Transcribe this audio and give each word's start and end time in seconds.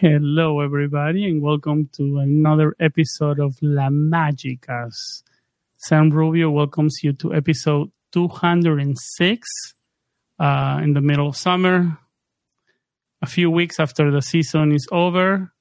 Hello, 0.00 0.60
everybody, 0.60 1.28
and 1.28 1.42
welcome 1.42 1.90
to 1.92 2.20
another 2.20 2.74
episode 2.80 3.38
of 3.38 3.54
La 3.60 3.90
Magicast. 3.90 5.24
Sam 5.76 6.08
Rubio 6.08 6.48
welcomes 6.48 7.00
you 7.02 7.12
to 7.12 7.34
episode 7.34 7.90
206 8.12 9.48
uh, 10.38 10.80
in 10.82 10.94
the 10.94 11.02
middle 11.02 11.28
of 11.28 11.36
summer, 11.36 11.98
a 13.20 13.26
few 13.26 13.50
weeks 13.50 13.78
after 13.78 14.10
the 14.10 14.22
season 14.22 14.72
is 14.72 14.88
over, 14.90 15.52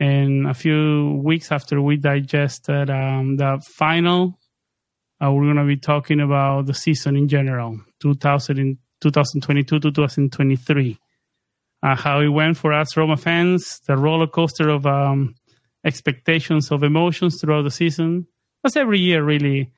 and 0.00 0.46
a 0.46 0.54
few 0.54 1.20
weeks 1.22 1.52
after 1.52 1.82
we 1.82 1.98
digested 1.98 2.88
um, 2.88 3.36
the 3.36 3.62
final. 3.76 4.38
Uh, 5.22 5.30
we're 5.30 5.44
going 5.44 5.56
to 5.56 5.64
be 5.66 5.76
talking 5.76 6.20
about 6.20 6.64
the 6.64 6.72
season 6.72 7.16
in 7.16 7.28
general, 7.28 7.78
2000 8.00 8.78
2022 9.02 9.78
to 9.78 9.90
2023 9.92 10.98
uh, 11.84 11.94
how 11.94 12.20
it 12.20 12.28
went 12.28 12.56
for 12.56 12.72
us 12.72 12.96
Roma 12.96 13.16
fans, 13.16 13.80
the 13.86 13.96
roller 13.96 14.26
coaster 14.26 14.70
of 14.70 14.86
um, 14.86 15.34
expectations 15.84 16.72
of 16.72 16.82
emotions 16.82 17.38
throughout 17.38 17.62
the 17.62 17.70
season. 17.70 18.26
As 18.64 18.74
every 18.74 18.98
year, 18.98 19.22
really, 19.22 19.70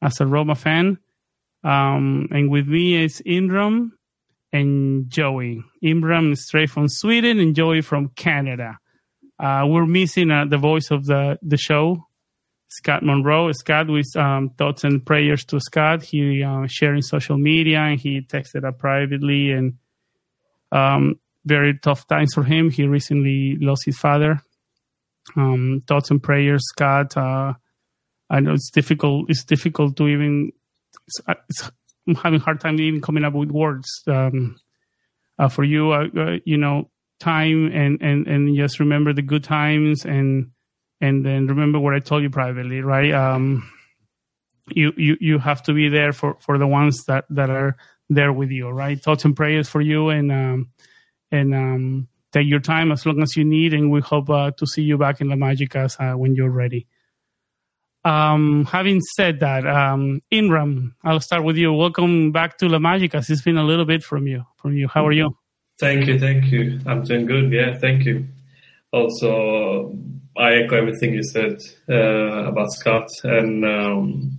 as 0.00 0.18
a 0.20 0.26
Roma 0.26 0.54
fan. 0.54 0.98
Um, 1.62 2.26
and 2.30 2.50
with 2.50 2.66
me 2.66 3.04
is 3.04 3.22
Imran 3.26 3.90
and 4.50 5.10
Joey. 5.10 5.62
Imran 5.84 6.32
is 6.32 6.46
straight 6.46 6.70
from 6.70 6.88
Sweden 6.88 7.38
and 7.38 7.54
Joey 7.54 7.82
from 7.82 8.08
Canada. 8.16 8.78
Uh, 9.38 9.64
we're 9.66 9.86
missing 9.86 10.30
uh, 10.30 10.46
the 10.46 10.56
voice 10.56 10.90
of 10.90 11.04
the, 11.04 11.38
the 11.42 11.58
show, 11.58 12.06
Scott 12.68 13.02
Monroe. 13.02 13.52
Scott, 13.52 13.88
with 13.88 14.16
um, 14.16 14.50
thoughts 14.56 14.84
and 14.84 15.04
prayers 15.04 15.44
to 15.46 15.60
Scott. 15.60 16.02
He 16.02 16.42
uh, 16.42 16.66
sharing 16.66 17.02
social 17.02 17.36
media 17.36 17.80
and 17.80 18.00
he 18.00 18.22
texted 18.22 18.64
up 18.64 18.78
privately 18.78 19.50
and 19.52 19.74
um, 20.70 21.16
very 21.44 21.78
tough 21.78 22.06
times 22.06 22.32
for 22.34 22.42
him. 22.42 22.70
He 22.70 22.86
recently 22.86 23.56
lost 23.60 23.84
his 23.84 23.98
father. 23.98 24.40
Um, 25.36 25.82
thoughts 25.86 26.10
and 26.10 26.22
prayers, 26.22 26.62
Scott. 26.68 27.16
Uh, 27.16 27.54
I 28.30 28.40
know 28.40 28.54
it's 28.54 28.70
difficult. 28.70 29.30
It's 29.30 29.44
difficult 29.44 29.96
to 29.96 30.08
even. 30.08 30.52
It's, 31.06 31.20
uh, 31.28 31.34
it's, 31.48 31.70
I'm 32.08 32.16
having 32.16 32.40
a 32.40 32.44
hard 32.44 32.60
time 32.60 32.80
even 32.80 33.00
coming 33.00 33.24
up 33.24 33.34
with 33.34 33.50
words. 33.50 33.88
Um, 34.06 34.56
uh, 35.38 35.48
for 35.48 35.64
you, 35.64 35.92
uh, 35.92 36.06
uh, 36.16 36.38
you 36.44 36.56
know, 36.56 36.90
time 37.20 37.70
and, 37.72 38.00
and, 38.02 38.26
and 38.26 38.56
just 38.56 38.80
remember 38.80 39.12
the 39.12 39.22
good 39.22 39.44
times 39.44 40.04
and 40.04 40.50
and 41.00 41.26
then 41.26 41.48
remember 41.48 41.80
what 41.80 41.94
I 41.94 41.98
told 41.98 42.22
you 42.22 42.30
privately, 42.30 42.80
right? 42.80 43.12
Um, 43.12 43.68
you, 44.68 44.92
you 44.96 45.16
you 45.20 45.38
have 45.38 45.62
to 45.64 45.72
be 45.72 45.88
there 45.88 46.12
for, 46.12 46.36
for 46.40 46.58
the 46.58 46.66
ones 46.66 47.04
that, 47.06 47.24
that 47.30 47.50
are 47.50 47.76
there 48.08 48.32
with 48.32 48.50
you, 48.50 48.68
right? 48.68 49.00
Thoughts 49.00 49.24
and 49.24 49.34
prayers 49.34 49.68
for 49.68 49.80
you 49.80 50.10
and 50.10 50.30
um, 50.30 50.70
and 51.32 51.54
um, 51.54 52.08
take 52.32 52.46
your 52.46 52.60
time 52.60 52.92
as 52.92 53.04
long 53.04 53.22
as 53.22 53.36
you 53.36 53.44
need. 53.44 53.74
And 53.74 53.90
we 53.90 54.00
hope 54.00 54.30
uh, 54.30 54.52
to 54.52 54.66
see 54.66 54.82
you 54.82 54.98
back 54.98 55.20
in 55.20 55.28
La 55.28 55.36
Magicast 55.36 55.98
uh, 55.98 56.16
when 56.16 56.34
you're 56.34 56.50
ready. 56.50 56.86
Um, 58.04 58.64
having 58.66 59.00
said 59.00 59.40
that, 59.40 59.66
um, 59.66 60.22
Imran, 60.32 60.92
I'll 61.04 61.20
start 61.20 61.44
with 61.44 61.56
you. 61.56 61.72
Welcome 61.72 62.32
back 62.32 62.58
to 62.58 62.68
La 62.68 62.78
Magicast. 62.78 63.30
It's 63.30 63.42
been 63.42 63.56
a 63.56 63.64
little 63.64 63.84
bit 63.84 64.02
from 64.02 64.26
you. 64.26 64.44
From 64.56 64.76
you, 64.76 64.88
how 64.88 65.06
are 65.06 65.12
you? 65.12 65.36
Thank 65.78 66.06
you, 66.06 66.18
thank 66.18 66.46
you. 66.52 66.80
I'm 66.86 67.02
doing 67.02 67.26
good. 67.26 67.50
Yeah, 67.50 67.78
thank 67.78 68.04
you. 68.04 68.26
Also, 68.92 69.96
I 70.36 70.54
echo 70.54 70.76
everything 70.76 71.14
you 71.14 71.22
said 71.22 71.60
uh, 71.88 72.48
about 72.48 72.72
Scott, 72.72 73.08
and 73.24 73.64
um, 73.64 74.38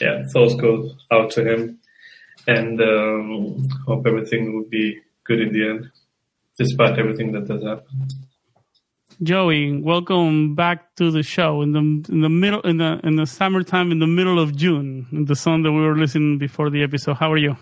yeah, 0.00 0.22
thoughts 0.32 0.54
go 0.54 0.90
out 1.10 1.30
to 1.32 1.44
him, 1.44 1.78
and 2.46 2.80
um, 2.80 3.68
hope 3.86 4.06
everything 4.06 4.54
will 4.54 4.68
be 4.68 4.98
good 5.24 5.40
in 5.40 5.52
the 5.52 5.68
end 5.68 5.90
despite 6.58 6.98
everything 6.98 7.32
that 7.32 7.48
has 7.48 7.62
happened. 7.62 8.12
Joey, 9.22 9.78
welcome 9.80 10.54
back 10.56 10.96
to 10.96 11.10
the 11.12 11.22
show 11.22 11.62
in 11.62 11.72
the 11.72 11.78
in 12.12 12.22
the 12.22 12.28
middle 12.28 12.60
in 12.62 12.78
the 12.78 12.98
in 13.04 13.16
the 13.16 13.26
summertime 13.26 13.92
in 13.92 14.00
the 14.00 14.06
middle 14.06 14.40
of 14.40 14.56
June, 14.56 15.06
in 15.12 15.26
the 15.26 15.36
song 15.36 15.62
that 15.62 15.70
we 15.70 15.80
were 15.80 15.96
listening 15.96 16.38
before 16.38 16.70
the 16.70 16.82
episode. 16.82 17.14
How 17.14 17.30
are 17.30 17.36
you? 17.36 17.56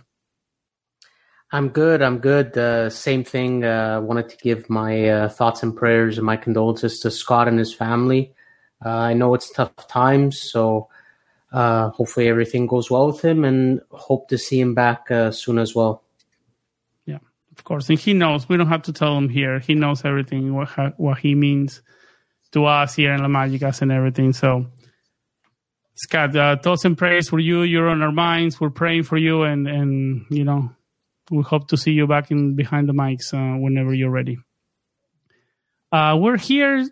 I'm 1.53 1.69
good. 1.69 2.01
I'm 2.01 2.19
good. 2.19 2.57
Uh, 2.57 2.89
same 2.89 3.25
thing. 3.25 3.65
Uh, 3.65 4.01
wanted 4.01 4.29
to 4.31 4.37
give 4.37 4.71
my 4.71 5.09
uh, 5.09 5.29
thoughts 5.29 5.63
and 5.63 5.77
prayers 5.77 6.17
and 6.17 6.25
my 6.25 6.37
condolences 6.37 7.01
to 7.01 7.11
Scott 7.11 7.49
and 7.49 7.59
his 7.59 7.75
family. 7.75 8.33
Uh, 8.83 8.89
I 8.89 9.15
know 9.15 9.35
it's 9.35 9.51
tough 9.51 9.75
times, 9.89 10.41
so 10.41 10.89
uh, 11.53 11.91
hopefully 11.91 12.29
everything 12.29 12.69
goes 12.69 12.91
well 12.91 13.09
with 13.09 13.23
him, 13.23 13.45
and 13.45 13.81
hope 13.91 14.29
to 14.29 14.39
see 14.39 14.61
him 14.61 14.75
back 14.75 15.11
uh, 15.11 15.31
soon 15.33 15.59
as 15.59 15.75
well 15.75 16.05
of 17.61 17.65
course, 17.65 17.91
and 17.91 17.99
he 17.99 18.15
knows. 18.15 18.49
We 18.49 18.57
don't 18.57 18.69
have 18.69 18.85
to 18.85 18.93
tell 18.93 19.19
him 19.19 19.29
here. 19.29 19.59
He 19.59 19.75
knows 19.75 20.03
everything 20.03 20.55
what 20.55 20.71
what 20.99 21.19
he 21.19 21.35
means 21.35 21.83
to 22.53 22.65
us 22.65 22.95
here 22.95 23.13
in 23.13 23.21
La 23.21 23.29
Magicast 23.29 23.83
and 23.83 23.93
everything. 23.93 24.33
So, 24.33 24.65
Scott, 25.95 26.35
uh, 26.35 26.57
thoughts 26.57 26.87
and 26.87 26.97
prayers 26.97 27.29
for 27.29 27.39
you. 27.39 27.61
You're 27.61 27.91
on 27.91 28.01
our 28.01 28.13
minds. 28.13 28.59
We're 28.59 28.71
praying 28.71 29.03
for 29.03 29.19
you, 29.19 29.43
and 29.43 29.69
and 29.69 30.25
you 30.31 30.43
know, 30.43 30.71
we 31.31 31.43
hope 31.43 31.69
to 31.69 31.77
see 31.77 31.93
you 31.93 32.07
back 32.07 32.31
in 32.31 32.57
behind 32.57 32.89
the 32.89 32.95
mics 32.95 33.35
uh, 33.35 33.59
whenever 33.61 33.93
you're 33.93 34.09
ready. 34.09 34.39
Uh, 35.93 36.17
we're 36.19 36.39
here 36.39 36.89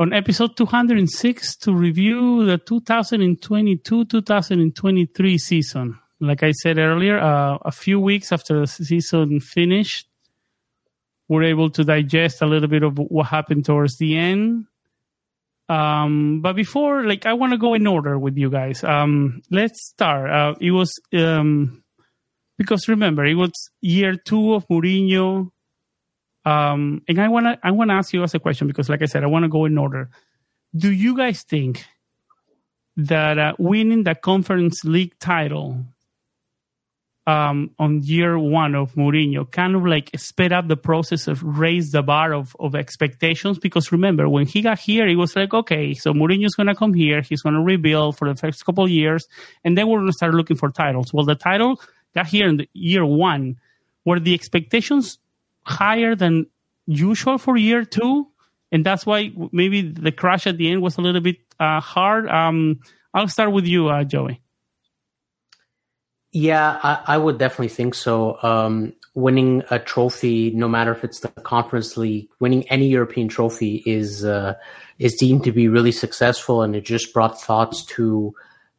on 0.00 0.12
episode 0.12 0.56
206 0.56 1.56
to 1.58 1.72
review 1.72 2.44
the 2.46 2.58
2022-2023 2.58 5.38
season 5.38 6.00
like 6.20 6.42
I 6.42 6.52
said 6.52 6.78
earlier, 6.78 7.18
uh, 7.18 7.58
a 7.62 7.72
few 7.72 7.98
weeks 7.98 8.30
after 8.30 8.60
the 8.60 8.66
season 8.66 9.40
finished, 9.40 10.06
we're 11.28 11.44
able 11.44 11.70
to 11.70 11.84
digest 11.84 12.42
a 12.42 12.46
little 12.46 12.68
bit 12.68 12.82
of 12.82 12.98
what 12.98 13.26
happened 13.26 13.64
towards 13.64 13.96
the 13.98 14.16
end. 14.16 14.66
Um, 15.68 16.40
but 16.42 16.54
before, 16.54 17.04
like, 17.04 17.26
I 17.26 17.32
want 17.32 17.52
to 17.52 17.58
go 17.58 17.74
in 17.74 17.86
order 17.86 18.18
with 18.18 18.36
you 18.36 18.50
guys. 18.50 18.82
Um, 18.82 19.40
let's 19.50 19.88
start. 19.88 20.30
Uh, 20.30 20.54
it 20.60 20.72
was 20.72 20.92
um, 21.12 21.84
because 22.58 22.88
remember, 22.88 23.24
it 23.24 23.34
was 23.36 23.52
year 23.80 24.16
two 24.16 24.54
of 24.54 24.66
Mourinho. 24.68 25.50
Um, 26.44 27.02
and 27.08 27.20
I 27.20 27.28
want 27.28 27.46
to 27.46 27.58
I 27.62 27.70
want 27.70 27.90
to 27.90 27.94
ask 27.94 28.12
you 28.12 28.22
as 28.22 28.34
a 28.34 28.40
question 28.40 28.66
because, 28.66 28.88
like 28.88 29.02
I 29.02 29.06
said, 29.06 29.22
I 29.22 29.28
want 29.28 29.44
to 29.44 29.48
go 29.48 29.64
in 29.64 29.78
order. 29.78 30.10
Do 30.76 30.90
you 30.90 31.16
guys 31.16 31.42
think 31.42 31.86
that 32.96 33.38
uh, 33.38 33.54
winning 33.58 34.02
the 34.02 34.14
Conference 34.14 34.84
League 34.84 35.18
title 35.20 35.86
um, 37.26 37.70
on 37.78 38.02
year 38.02 38.38
one 38.38 38.74
of 38.74 38.94
Mourinho, 38.94 39.50
kind 39.50 39.76
of 39.76 39.84
like 39.84 40.10
sped 40.16 40.52
up 40.52 40.68
the 40.68 40.76
process 40.76 41.28
of 41.28 41.42
raise 41.42 41.92
the 41.92 42.02
bar 42.02 42.32
of, 42.32 42.56
of 42.58 42.74
expectations. 42.74 43.58
Because 43.58 43.92
remember, 43.92 44.28
when 44.28 44.46
he 44.46 44.62
got 44.62 44.78
here, 44.78 45.06
it 45.06 45.16
was 45.16 45.36
like, 45.36 45.52
okay, 45.52 45.94
so 45.94 46.12
Mourinho's 46.12 46.54
to 46.54 46.74
come 46.74 46.94
here, 46.94 47.20
he's 47.22 47.42
to 47.42 47.50
rebuild 47.50 48.16
for 48.16 48.28
the 48.28 48.34
first 48.34 48.64
couple 48.64 48.84
of 48.84 48.90
years, 48.90 49.26
and 49.64 49.76
then 49.76 49.88
we're 49.88 50.04
to 50.04 50.12
start 50.12 50.34
looking 50.34 50.56
for 50.56 50.70
titles. 50.70 51.12
Well, 51.12 51.24
the 51.24 51.34
title 51.34 51.80
got 52.14 52.26
here 52.26 52.48
in 52.48 52.56
the 52.58 52.68
year 52.72 53.04
one. 53.04 53.56
Were 54.04 54.18
the 54.18 54.34
expectations 54.34 55.18
higher 55.62 56.14
than 56.14 56.46
usual 56.86 57.38
for 57.38 57.56
year 57.56 57.84
two? 57.84 58.28
And 58.72 58.84
that's 58.86 59.04
why 59.04 59.32
maybe 59.52 59.82
the 59.82 60.12
crash 60.12 60.46
at 60.46 60.56
the 60.56 60.70
end 60.70 60.80
was 60.80 60.96
a 60.96 61.00
little 61.00 61.20
bit 61.20 61.36
uh, 61.58 61.80
hard. 61.80 62.28
Um, 62.28 62.80
I'll 63.12 63.28
start 63.28 63.52
with 63.52 63.66
you, 63.66 63.88
uh, 63.88 64.04
Joey. 64.04 64.40
Yeah, 66.32 66.78
I, 66.82 67.14
I, 67.14 67.18
would 67.18 67.38
definitely 67.38 67.68
think 67.68 67.94
so. 67.96 68.38
Um, 68.42 68.92
winning 69.14 69.64
a 69.70 69.80
trophy, 69.80 70.52
no 70.52 70.68
matter 70.68 70.92
if 70.92 71.02
it's 71.02 71.20
the 71.20 71.28
Conference 71.28 71.96
League, 71.96 72.28
winning 72.38 72.68
any 72.68 72.86
European 72.86 73.26
trophy 73.26 73.82
is 73.84 74.24
uh, 74.24 74.54
is 75.00 75.14
deemed 75.14 75.42
to 75.44 75.52
be 75.52 75.66
really 75.66 75.90
successful, 75.90 76.62
and 76.62 76.76
it 76.76 76.84
just 76.84 77.12
brought 77.12 77.40
thoughts 77.40 77.84
to 77.86 78.32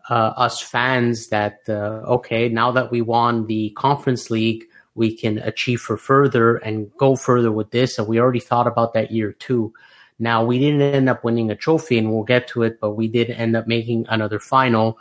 uh, 0.10 0.32
us 0.38 0.62
fans 0.62 1.28
that 1.28 1.60
uh, 1.68 2.04
okay, 2.08 2.48
now 2.48 2.72
that 2.72 2.90
we 2.90 3.02
won 3.02 3.48
the 3.48 3.72
Conference 3.72 4.32
League, 4.32 4.64
we 4.96 5.14
can 5.14 5.38
achieve 5.40 5.82
for 5.82 5.98
further 5.98 6.56
and 6.56 6.90
go 6.98 7.18
further 7.18 7.52
with 7.52 7.72
this. 7.72 8.00
And 8.00 8.08
we 8.08 8.18
already 8.18 8.40
thought 8.40 8.68
about 8.68 8.94
that 8.94 9.12
year 9.12 9.34
too. 9.34 9.74
Now 10.20 10.46
we 10.46 10.58
didn't 10.58 10.82
end 10.82 11.10
up 11.10 11.26
winning 11.26 11.52
a 11.52 11.56
trophy, 11.58 11.98
and 11.98 12.14
we'll 12.14 12.24
get 12.24 12.48
to 12.50 12.64
it, 12.64 12.80
but 12.80 12.92
we 12.92 13.10
did 13.10 13.30
end 13.30 13.58
up 13.58 13.68
making 13.68 14.06
another 14.08 14.40
final 14.40 14.98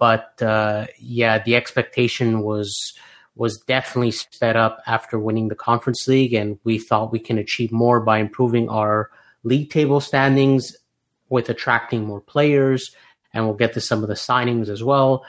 but 0.00 0.42
uh, 0.42 0.86
yeah, 0.98 1.38
the 1.38 1.54
expectation 1.54 2.40
was 2.40 2.94
was 3.36 3.58
definitely 3.58 4.10
sped 4.10 4.56
up 4.56 4.80
after 4.86 5.18
winning 5.18 5.48
the 5.48 5.54
conference 5.54 6.08
league, 6.08 6.34
and 6.34 6.58
we 6.64 6.78
thought 6.78 7.12
we 7.12 7.20
can 7.20 7.38
achieve 7.38 7.70
more 7.70 8.00
by 8.00 8.18
improving 8.18 8.68
our 8.68 9.10
league 9.44 9.70
table 9.70 10.00
standings 10.00 10.76
with 11.28 11.48
attracting 11.48 12.04
more 12.04 12.20
players, 12.20 12.90
and 13.32 13.44
we'll 13.44 13.54
get 13.54 13.74
to 13.74 13.80
some 13.80 14.02
of 14.02 14.08
the 14.08 14.14
signings 14.14 14.68
as 14.68 14.82
well, 14.82 15.24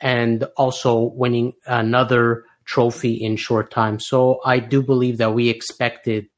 and 0.00 0.44
also 0.56 0.98
winning 1.14 1.52
another 1.66 2.44
trophy 2.64 3.12
in 3.12 3.36
short 3.36 3.70
time. 3.70 4.00
So 4.00 4.40
I 4.44 4.58
do 4.58 4.82
believe 4.82 5.18
that 5.18 5.34
we 5.34 5.50
expected 5.50 6.28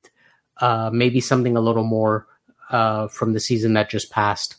uh, 0.60 0.90
maybe 0.92 1.20
something 1.20 1.56
a 1.56 1.60
little 1.60 1.84
more 1.84 2.26
uh, 2.68 3.06
from 3.08 3.32
the 3.32 3.40
season 3.40 3.74
that 3.74 3.88
just 3.88 4.10
passed. 4.10 4.56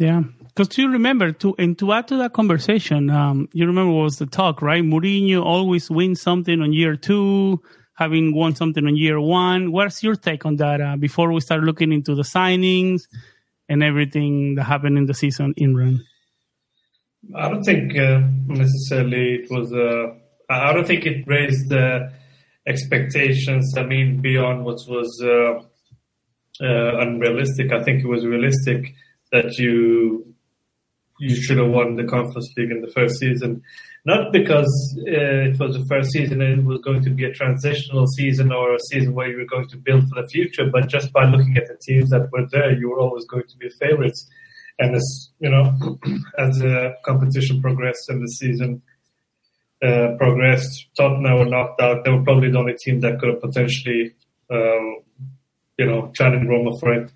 Yeah, 0.00 0.22
because 0.46 0.78
you 0.78 0.90
remember 0.90 1.30
to 1.30 1.54
and 1.58 1.78
to 1.78 1.92
add 1.92 2.08
to 2.08 2.16
that 2.16 2.32
conversation, 2.32 3.10
um, 3.10 3.50
you 3.52 3.66
remember 3.66 3.92
was 3.92 4.16
the 4.16 4.24
talk, 4.24 4.62
right? 4.62 4.82
Mourinho 4.82 5.44
always 5.44 5.90
wins 5.90 6.22
something 6.22 6.62
on 6.62 6.72
year 6.72 6.96
two, 6.96 7.60
having 7.96 8.34
won 8.34 8.54
something 8.54 8.86
on 8.86 8.96
year 8.96 9.20
one. 9.20 9.72
What's 9.72 10.02
your 10.02 10.16
take 10.16 10.46
on 10.46 10.56
that? 10.56 10.80
Uh, 10.80 10.96
before 10.96 11.30
we 11.30 11.40
start 11.42 11.64
looking 11.64 11.92
into 11.92 12.14
the 12.14 12.22
signings 12.22 13.02
and 13.68 13.82
everything 13.82 14.54
that 14.54 14.64
happened 14.64 14.96
in 14.96 15.04
the 15.04 15.12
season, 15.12 15.52
in 15.58 15.74
Imran. 15.74 15.98
I 17.36 17.50
don't 17.50 17.62
think 17.62 17.94
uh, 17.98 18.22
necessarily 18.46 19.34
it 19.34 19.50
was. 19.50 19.70
Uh, 19.70 20.14
I 20.48 20.72
don't 20.72 20.86
think 20.86 21.04
it 21.04 21.26
raised 21.26 21.68
the 21.68 22.10
expectations. 22.66 23.74
I 23.76 23.82
mean, 23.82 24.22
beyond 24.22 24.64
what 24.64 24.78
was 24.88 25.22
uh, 25.22 25.60
uh, 26.64 27.00
unrealistic. 27.00 27.70
I 27.70 27.82
think 27.82 28.02
it 28.02 28.08
was 28.08 28.24
realistic 28.24 28.94
that 29.32 29.58
you 29.58 30.26
you 31.20 31.36
should 31.36 31.58
have 31.58 31.68
won 31.68 31.96
the 31.96 32.04
Conference 32.04 32.50
League 32.56 32.70
in 32.70 32.80
the 32.80 32.90
first 32.92 33.18
season, 33.18 33.62
not 34.06 34.32
because 34.32 34.72
uh, 35.06 35.50
it 35.50 35.58
was 35.60 35.76
the 35.76 35.84
first 35.84 36.10
season 36.12 36.40
and 36.40 36.60
it 36.60 36.64
was 36.64 36.80
going 36.80 37.02
to 37.02 37.10
be 37.10 37.24
a 37.24 37.32
transitional 37.32 38.06
season 38.06 38.50
or 38.50 38.74
a 38.74 38.80
season 38.88 39.14
where 39.14 39.28
you 39.28 39.36
were 39.36 39.44
going 39.44 39.68
to 39.68 39.76
build 39.76 40.08
for 40.08 40.22
the 40.22 40.28
future, 40.28 40.64
but 40.72 40.88
just 40.88 41.12
by 41.12 41.26
looking 41.26 41.58
at 41.58 41.68
the 41.68 41.76
teams 41.82 42.08
that 42.08 42.30
were 42.32 42.46
there, 42.50 42.72
you 42.72 42.88
were 42.88 42.98
always 42.98 43.26
going 43.26 43.44
to 43.46 43.56
be 43.58 43.68
favorites. 43.78 44.26
And 44.78 44.96
as 44.96 45.30
you 45.40 45.50
know, 45.50 45.98
as 46.38 46.58
the 46.58 46.94
competition 47.04 47.60
progressed 47.60 48.08
and 48.08 48.22
the 48.22 48.28
season 48.28 48.80
uh, 49.82 50.14
progressed, 50.16 50.86
Tottenham 50.96 51.38
were 51.38 51.44
knocked 51.44 51.82
out. 51.82 52.02
They 52.02 52.10
were 52.10 52.22
probably 52.22 52.50
the 52.50 52.58
only 52.58 52.76
team 52.82 53.00
that 53.00 53.18
could 53.18 53.28
have 53.28 53.42
potentially, 53.42 54.14
um, 54.50 55.00
you 55.76 55.84
know, 55.84 56.10
challenged 56.14 56.48
Roma 56.48 56.78
for 56.78 56.94
it. 56.94 57.10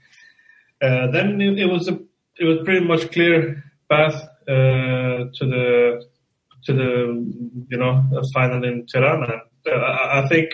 Uh, 0.83 1.11
then 1.11 1.41
it, 1.41 1.59
it 1.59 1.67
was 1.67 1.89
a 1.89 1.99
it 2.39 2.45
was 2.45 2.59
pretty 2.65 2.85
much 2.85 3.11
clear 3.13 3.63
path 3.91 4.15
uh, 4.49 5.31
to 5.33 5.41
the 5.41 6.07
to 6.65 6.73
the 6.73 7.67
you 7.71 7.79
know 7.79 8.03
final 8.33 8.65
in 8.65 8.87
Tirana. 8.87 9.43
Uh, 9.67 10.21
I 10.23 10.27
think 10.29 10.51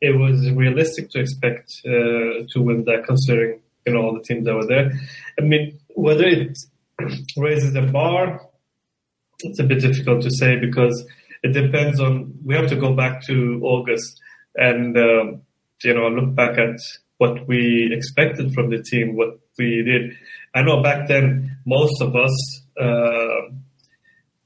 it 0.00 0.16
was 0.16 0.50
realistic 0.52 1.10
to 1.10 1.20
expect 1.20 1.80
uh, 1.86 2.46
to 2.50 2.62
win 2.62 2.84
that, 2.84 3.04
considering 3.06 3.60
you 3.86 3.94
know 3.94 4.02
all 4.02 4.14
the 4.14 4.22
teams 4.22 4.44
that 4.44 4.54
were 4.54 4.66
there. 4.66 4.92
I 5.38 5.42
mean, 5.42 5.78
whether 5.94 6.24
it 6.24 6.58
raises 7.36 7.72
the 7.72 7.82
bar, 7.82 8.40
it's 9.40 9.58
a 9.58 9.64
bit 9.64 9.80
difficult 9.80 10.22
to 10.22 10.30
say 10.30 10.56
because 10.56 11.04
it 11.42 11.52
depends 11.52 12.00
on. 12.00 12.34
We 12.44 12.54
have 12.54 12.68
to 12.68 12.76
go 12.76 12.94
back 12.94 13.22
to 13.26 13.60
August 13.62 14.20
and 14.54 14.96
um, 14.96 15.42
you 15.82 15.94
know 15.94 16.08
look 16.08 16.34
back 16.34 16.58
at 16.58 16.78
what 17.18 17.46
we 17.46 17.90
expected 17.92 18.52
from 18.54 18.70
the 18.70 18.82
team, 18.82 19.16
what 19.16 19.38
we 19.58 19.82
did. 19.82 20.14
I 20.54 20.62
know 20.62 20.82
back 20.82 21.08
then 21.08 21.58
most 21.66 22.00
of 22.00 22.16
us 22.16 22.62
uh, 22.80 23.52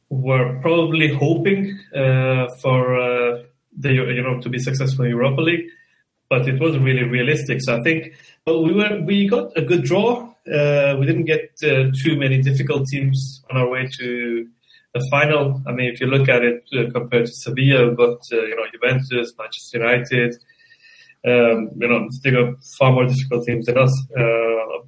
were 0.08 0.58
probably 0.60 1.14
hoping 1.14 1.78
uh, 1.94 2.46
for 2.60 3.00
uh, 3.00 3.42
the 3.78 3.92
you 3.92 4.22
know 4.22 4.40
to 4.40 4.48
be 4.48 4.58
successful 4.58 5.04
in 5.04 5.10
Europa 5.10 5.40
League, 5.40 5.69
but 6.28 6.48
it 6.48 6.60
wasn't 6.60 6.84
really 6.84 7.04
realistic. 7.04 7.58
So 7.60 7.76
I 7.76 7.80
think 7.82 8.14
but 8.44 8.60
we 8.60 8.72
were 8.74 9.00
we 9.04 9.28
got 9.28 9.56
a 9.56 9.62
good 9.62 9.84
draw. 9.84 10.28
Uh, 10.52 10.96
we 10.98 11.06
didn't 11.06 11.26
get 11.26 11.50
uh, 11.62 11.90
too 12.02 12.16
many 12.19 12.42
difficult 12.42 12.86
teams 12.88 13.42
on 13.50 13.58
our 13.58 13.69
way 13.69 13.88
to 14.00 14.48
the 14.94 15.08
final. 15.10 15.62
I 15.66 15.72
mean, 15.72 15.92
if 15.92 16.00
you 16.00 16.06
look 16.08 16.28
at 16.28 16.42
it 16.42 16.64
uh, 16.76 16.90
compared 16.90 17.26
to 17.26 17.32
Sevilla, 17.32 17.88
we've 17.88 18.19
you 18.30 18.56
know 18.56 18.66
Juventus, 18.72 19.32
Manchester 19.38 19.78
United. 19.78 20.34
Um, 21.24 21.70
you 21.78 21.88
know, 21.88 22.08
they 22.24 22.32
got 22.32 22.54
far 22.78 22.92
more 22.92 23.06
difficult 23.06 23.46
teams 23.46 23.66
than 23.66 23.78
us. 23.78 24.06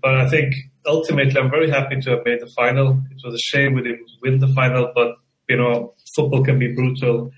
but 0.02 0.16
I 0.16 0.28
think 0.28 0.54
ultimately, 0.86 1.40
I'm 1.40 1.50
very 1.50 1.70
happy 1.70 2.00
to 2.00 2.10
have 2.10 2.24
made 2.24 2.40
the 2.40 2.50
final. 2.56 3.00
It 3.10 3.20
was 3.24 3.34
a 3.34 3.38
shame 3.38 3.74
we 3.74 3.82
didn't 3.82 4.10
win 4.22 4.38
the 4.40 4.48
final, 4.48 4.90
but 4.94 5.16
you 5.48 5.56
know, 5.56 5.94
football 6.16 6.44
can 6.44 6.58
be 6.58 6.72
brutal, 6.72 7.30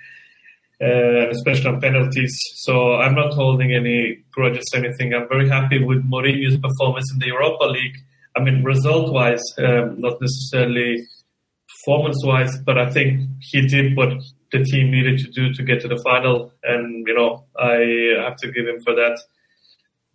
uh, 0.82 1.28
especially 1.31 1.66
on 1.66 1.81
penalties. 1.81 2.34
So 2.56 2.94
I'm 2.94 3.14
not 3.14 3.32
holding 3.34 3.72
any 3.72 4.25
grudges 4.31 4.64
or 4.72 4.78
anything. 4.78 5.14
I'm 5.14 5.28
very 5.28 5.48
happy 5.48 5.82
with 5.82 6.08
Mourinho's 6.08 6.58
performance 6.58 7.10
in 7.12 7.19
the 7.19 7.26
Europa 7.26 7.64
League. 7.64 7.96
I 8.37 8.43
mean, 8.43 8.62
result-wise, 8.62 9.43
um, 9.58 9.98
not 9.98 10.20
necessarily 10.20 11.02
performance-wise, 11.84 12.58
but 12.58 12.78
I 12.78 12.90
think 12.90 13.28
he 13.40 13.66
did 13.66 13.96
what 13.96 14.12
the 14.52 14.62
team 14.62 14.90
needed 14.90 15.19
to 15.19 15.31
do 15.31 15.52
to 15.54 15.62
get 15.62 15.81
to 15.82 15.88
the 15.88 16.00
final, 16.04 16.52
and 16.62 17.06
you 17.06 17.14
know, 17.14 17.44
I 17.58 18.22
have 18.25 18.37
to 18.37 18.50
give 18.50 18.66
him 18.66 18.81
for 18.82 18.94
that 18.94 19.19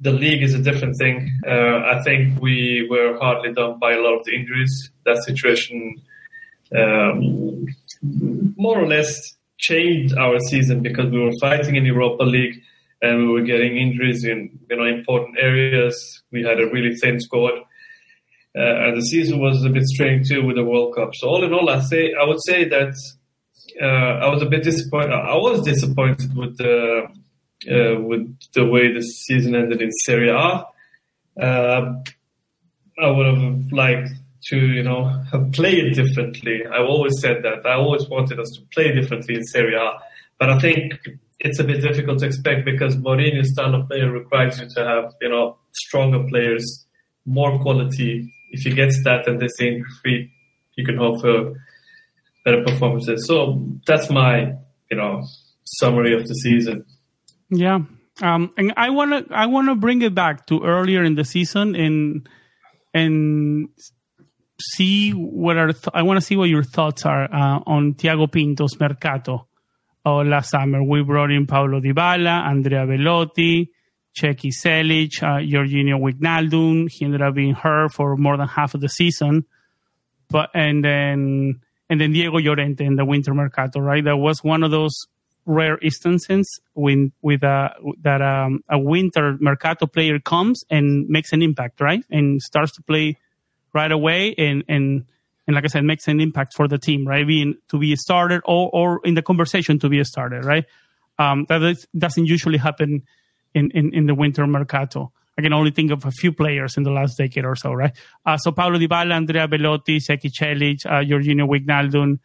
the 0.02 0.12
league 0.12 0.42
is 0.42 0.56
a 0.56 0.62
different 0.62 0.98
thing. 0.98 1.32
Uh, 1.48 1.78
I 1.94 2.02
think 2.04 2.42
we 2.42 2.88
were 2.90 3.20
hardly 3.20 3.54
done 3.54 3.78
by 3.80 3.94
a 3.94 4.02
lot 4.02 4.18
of 4.18 4.26
the 4.26 4.34
injuries. 4.34 4.90
That 5.06 5.24
situation 5.24 6.02
um, 6.76 7.68
more 8.58 8.80
or 8.80 8.88
less 8.88 9.36
changed 9.60 10.18
our 10.18 10.40
season 10.40 10.82
because 10.82 11.12
we 11.12 11.20
were 11.20 11.34
fighting 11.40 11.76
in 11.76 11.86
Europa 11.86 12.24
League 12.24 12.62
and 13.04 13.20
we 13.20 13.28
were 13.28 13.42
getting 13.42 13.78
injuries 13.78 14.24
in 14.24 14.60
you 14.70 14.76
know 14.76 14.86
important 14.86 15.38
areas. 15.40 16.24
We 16.32 16.44
had 16.44 16.60
a 16.60 16.68
really 16.68 16.96
thin 16.96 17.20
squad. 17.20 17.54
Uh, 18.54 18.84
and 18.84 18.98
the 18.98 19.06
season 19.06 19.40
was 19.40 19.64
a 19.64 19.70
bit 19.70 19.86
strange 19.86 20.28
too 20.28 20.46
with 20.46 20.58
the 20.58 20.64
World 20.64 20.96
Cup. 20.96 21.12
So 21.14 21.28
all 21.28 21.44
in 21.44 21.54
all, 21.54 21.70
I 21.70 21.80
say 21.80 22.14
I 22.20 22.26
would 22.26 22.42
say 22.44 22.68
that 22.70 22.94
I 23.80 24.28
was 24.28 24.42
a 24.42 24.46
bit 24.46 24.64
disappointed. 24.64 25.14
I 25.14 25.36
was 25.36 25.62
disappointed 25.64 26.36
with 26.36 26.58
the 26.58 27.08
uh, 27.70 28.00
with 28.02 28.38
the 28.54 28.66
way 28.66 28.92
the 28.94 29.02
season 29.02 29.56
ended 29.56 29.82
in 29.82 29.92
Serie 29.92 30.30
A. 30.30 30.66
Uh, 31.42 32.04
I 33.02 33.10
would 33.10 33.26
have 33.26 33.72
liked 33.72 34.10
to, 34.50 34.58
you 34.58 34.84
know, 34.84 35.06
have 35.32 35.52
played 35.52 35.96
differently. 35.96 36.66
I've 36.66 36.88
always 36.88 37.20
said 37.20 37.44
that. 37.44 37.66
I 37.66 37.74
always 37.76 38.08
wanted 38.10 38.40
us 38.40 38.50
to 38.56 38.62
play 38.74 38.92
differently 38.92 39.36
in 39.36 39.44
Serie 39.44 39.76
A. 39.76 39.92
But 40.40 40.50
I 40.50 40.60
think 40.60 41.00
it's 41.40 41.60
a 41.60 41.64
bit 41.64 41.82
difficult 41.82 42.20
to 42.20 42.26
expect 42.26 42.66
because 42.66 42.96
Mourinho's 42.96 43.52
style 43.54 43.76
of 43.76 43.88
player 43.88 44.12
requires 44.12 44.60
you 44.60 44.68
to 44.76 44.86
have, 44.86 45.14
you 45.22 45.30
know, 45.30 45.58
stronger 45.72 46.24
players, 46.28 46.86
more 47.26 47.60
quality. 47.60 48.32
If 48.52 48.62
he 48.62 48.72
gets 48.72 49.04
that 49.04 49.28
and 49.28 49.40
they 49.40 49.48
injury 49.60 49.86
free, 50.02 50.32
you 50.76 50.86
can 50.86 50.98
hope 50.98 51.22
for 51.22 51.54
better 52.46 52.64
performances. 52.64 53.28
So 53.28 53.66
that's 53.86 54.10
my, 54.10 54.54
you 54.90 54.98
know, 54.98 55.24
summary 55.66 56.16
of 56.16 56.28
the 56.28 56.34
season. 56.34 56.86
Yeah. 57.50 57.80
Um, 58.22 58.54
and 58.58 58.74
I 58.78 58.90
want 58.90 59.28
to 59.28 59.36
I 59.36 59.46
want 59.48 59.70
to 59.70 59.76
bring 59.76 60.02
it 60.02 60.14
back 60.14 60.46
to 60.48 60.64
earlier 60.64 61.04
in 61.04 61.16
the 61.16 61.24
season 61.24 61.76
and 61.76 62.30
and 62.94 63.70
see 64.60 65.12
what 65.12 65.58
are 65.58 65.72
th- 65.72 65.90
I 65.94 66.04
want 66.04 66.18
to 66.18 66.26
see 66.26 66.36
what 66.36 66.50
your 66.50 66.64
thoughts 66.64 67.06
are 67.06 67.24
uh, 67.24 67.60
on 67.66 67.94
Thiago 67.94 68.32
Pinto's 68.32 68.80
mercato 68.80 69.48
uh, 70.06 70.24
last 70.24 70.52
summer. 70.52 70.84
We 70.84 71.04
brought 71.04 71.32
in 71.32 71.48
Paulo 71.48 71.80
Dybala, 71.80 72.46
Andrea 72.46 72.86
Belotti, 72.86 73.72
Zeki 74.20 74.52
Celik, 74.52 75.24
uh, 75.24 75.40
Georginio 75.40 76.00
Wijnaldum. 76.00 76.90
He 76.92 77.06
ended 77.06 77.22
up 77.22 77.34
being 77.34 77.54
hurt 77.54 77.94
for 77.94 78.18
more 78.18 78.38
than 78.38 78.48
half 78.48 78.76
of 78.76 78.82
the 78.82 78.90
season, 78.90 79.46
but 80.30 80.50
and 80.54 80.84
then 80.84 81.62
and 81.92 82.00
then 82.00 82.14
Diego 82.14 82.38
Llorente 82.40 82.86
in 82.86 82.96
the 82.96 83.04
winter 83.04 83.34
mercato. 83.34 83.82
Right, 83.82 84.04
that 84.04 84.18
was 84.18 84.44
one 84.44 84.64
of 84.64 84.72
those 84.72 84.96
rare 85.46 85.78
instances 85.80 86.48
when 86.74 87.12
with 87.22 87.44
a 87.44 87.72
that 88.02 88.22
um, 88.22 88.62
a 88.70 88.80
winter 88.80 89.38
mercato 89.42 89.86
player 89.86 90.18
comes 90.20 90.64
and 90.70 91.08
makes 91.10 91.34
an 91.34 91.42
impact, 91.42 91.82
right, 91.82 92.04
and 92.10 92.42
starts 92.42 92.72
to 92.78 92.82
play 92.82 93.18
right 93.74 93.92
away, 93.92 94.34
and 94.38 94.64
and 94.70 95.06
and 95.48 95.56
like 95.56 95.66
I 95.66 95.68
said, 95.68 95.84
makes 95.84 96.08
an 96.08 96.22
impact 96.22 96.54
for 96.56 96.70
the 96.70 96.78
team, 96.78 97.06
right, 97.06 97.28
being 97.28 97.56
to 97.68 97.78
be 97.78 97.94
started 97.98 98.42
or 98.46 98.70
or 98.72 99.02
in 99.04 99.16
the 99.16 99.22
conversation 99.22 99.78
to 99.80 99.90
be 99.90 100.02
started, 100.06 100.46
right. 100.46 100.66
Um, 101.20 101.46
that 101.50 101.62
is, 101.62 101.86
doesn't 101.96 102.26
usually 102.26 102.58
happen 102.58 103.04
in, 103.54 103.70
in, 103.72 103.94
in 103.94 104.06
the 104.08 104.16
winter 104.16 104.48
mercato. 104.48 105.12
I 105.42 105.44
can 105.44 105.54
only 105.54 105.72
think 105.72 105.90
of 105.90 106.06
a 106.06 106.12
few 106.12 106.32
players 106.32 106.78
in 106.78 106.84
the 106.84 106.92
last 106.92 107.18
decade 107.18 107.46
or 107.46 107.56
so, 107.56 107.74
right? 107.74 107.92
Uh, 108.24 108.38
so 108.38 108.52
Paulo 108.52 108.78
Dybala, 108.78 109.14
Andrea 109.14 109.48
Belotti, 109.48 109.98
Zeki 109.98 110.32
Celik, 110.32 110.86
uh, 110.86 111.04
Georginio 111.04 111.50
Wijnaldum, 111.50 112.20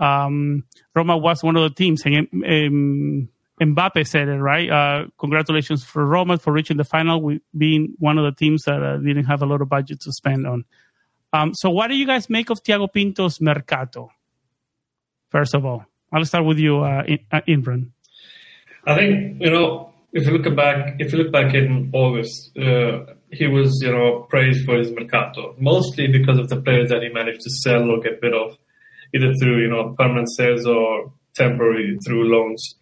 um, 0.00 0.64
Roma 0.92 1.16
was 1.16 1.44
one 1.44 1.56
of 1.56 1.62
the 1.62 1.70
teams, 1.70 2.02
and 2.04 2.26
um, 2.34 3.28
Mbappe 3.60 4.04
said 4.04 4.26
it 4.26 4.32
right. 4.32 4.68
Uh, 4.68 5.06
congratulations 5.16 5.84
for 5.84 6.04
Roma 6.04 6.38
for 6.38 6.52
reaching 6.52 6.76
the 6.76 6.82
final, 6.82 7.22
with 7.22 7.40
being 7.56 7.94
one 8.00 8.18
of 8.18 8.24
the 8.24 8.36
teams 8.36 8.64
that 8.64 8.82
uh, 8.82 8.96
didn't 8.96 9.26
have 9.26 9.42
a 9.42 9.46
lot 9.46 9.62
of 9.62 9.68
budget 9.68 10.00
to 10.00 10.12
spend 10.12 10.44
on. 10.44 10.64
Um, 11.32 11.54
so, 11.54 11.70
what 11.70 11.86
do 11.86 11.94
you 11.94 12.04
guys 12.04 12.28
make 12.28 12.50
of 12.50 12.64
Thiago 12.64 12.92
Pinto's 12.92 13.40
mercato? 13.40 14.10
First 15.30 15.54
of 15.54 15.64
all, 15.64 15.86
I'll 16.12 16.24
start 16.24 16.44
with 16.44 16.58
you, 16.58 16.80
uh, 16.80 17.04
uh 17.30 17.40
Imran. 17.46 17.90
I 18.84 18.96
think 18.96 19.40
you 19.40 19.50
know 19.50 19.92
if 20.16 20.26
you 20.26 20.32
look 20.32 20.56
back, 20.56 20.96
if 20.98 21.12
you 21.12 21.18
look 21.18 21.30
back 21.30 21.54
in 21.54 21.90
August, 21.92 22.56
uh, 22.56 23.04
he 23.30 23.46
was 23.46 23.70
you 23.82 23.92
know 23.92 24.26
praised 24.30 24.64
for 24.64 24.78
his 24.78 24.90
mercato, 24.90 25.54
mostly 25.58 26.06
because 26.08 26.38
of 26.38 26.48
the 26.48 26.60
players 26.60 26.88
that 26.88 27.02
he 27.02 27.10
managed 27.10 27.42
to 27.42 27.50
sell 27.50 27.90
or 27.90 28.00
get 28.00 28.18
rid 28.22 28.32
of 28.32 28.56
either 29.14 29.32
through 29.34 29.60
you 29.62 29.68
know 29.68 29.94
permanent 29.98 30.28
sales 30.34 30.66
or 30.66 31.12
temporary 31.34 31.98
through 32.04 32.24
loans. 32.34 32.76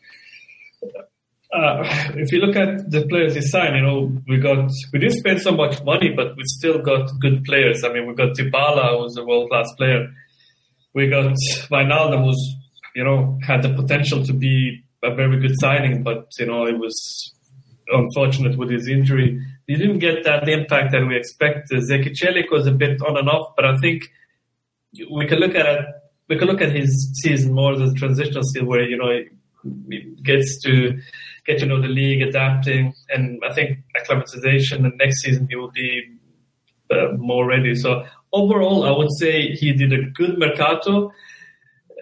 Uh, 1.53 1.83
if 2.15 2.31
you 2.31 2.39
look 2.39 2.55
at 2.57 2.89
the 2.91 3.05
players 3.09 3.35
he 3.35 3.41
signed, 3.41 3.75
you 3.75 3.83
know 3.83 4.17
we 4.29 4.39
got 4.39 4.71
we 4.93 5.01
didn't 5.01 5.19
spend 5.19 5.41
so 5.41 5.51
much 5.51 5.83
money, 5.83 6.11
but 6.15 6.37
we 6.37 6.43
still 6.45 6.79
got 6.79 7.11
good 7.21 7.43
players. 7.43 7.83
I 7.83 7.93
mean, 7.93 8.07
we 8.07 8.15
got 8.15 8.37
Dybala, 8.37 9.01
who's 9.01 9.17
a 9.17 9.25
world 9.25 9.51
class 9.51 9.69
player. 9.77 10.07
We 10.95 11.09
got 11.09 11.35
Wijnaldum, 11.69 12.27
who's 12.27 12.57
you 12.95 13.03
know 13.03 13.39
had 13.43 13.63
the 13.63 13.71
potential 13.71 14.25
to 14.25 14.33
be 14.33 14.84
a 15.05 15.15
very 15.15 15.39
good 15.41 15.59
signing, 15.59 16.03
but 16.03 16.33
you 16.39 16.47
know 16.47 16.67
it 16.67 16.79
was 16.79 17.33
unfortunate 17.89 18.57
with 18.57 18.71
his 18.71 18.89
injury. 18.89 19.41
He 19.67 19.77
didn't 19.77 19.99
get 19.99 20.25
that 20.25 20.49
impact 20.49 20.93
that 20.93 21.07
we 21.07 21.17
expected. 21.17 21.83
Zeki 21.83 22.13
Celik 22.13 22.51
was 22.51 22.67
a 22.67 22.73
bit 22.73 23.01
on 23.03 23.17
and 23.17 23.29
off, 23.29 23.55
but 23.57 23.65
I 23.65 23.77
think 23.79 24.11
we 25.11 25.27
can 25.27 25.39
look 25.39 25.55
at 25.55 25.67
it. 25.67 25.87
We 26.29 26.39
can 26.39 26.49
look 26.49 26.63
at 26.63 26.75
his 26.75 27.11
season 27.23 27.53
more 27.53 27.75
as 27.75 27.93
a 27.93 27.95
transitional 27.95 28.43
season 28.43 28.67
where 28.67 28.83
you 28.83 28.97
know 28.97 29.21
he 29.89 30.17
gets 30.23 30.61
to 30.63 30.99
get 31.47 31.59
to 31.59 31.67
know 31.67 31.81
the 31.81 31.89
league, 31.89 32.23
adapting, 32.23 32.95
and 33.11 33.41
I 33.49 33.53
think 33.53 33.79
acclimatization. 33.97 34.85
And 34.85 34.97
next 34.99 35.21
season 35.21 35.47
he 35.49 35.57
will 35.57 35.71
be 35.71 36.03
uh, 36.91 37.13
more 37.19 37.47
ready. 37.47 37.75
So 37.75 38.05
overall, 38.33 38.85
I 38.85 38.97
would 38.97 39.13
say 39.19 39.53
he 39.53 39.73
did 39.73 39.93
a 39.93 40.03
good 40.11 40.39
mercato. 40.39 41.13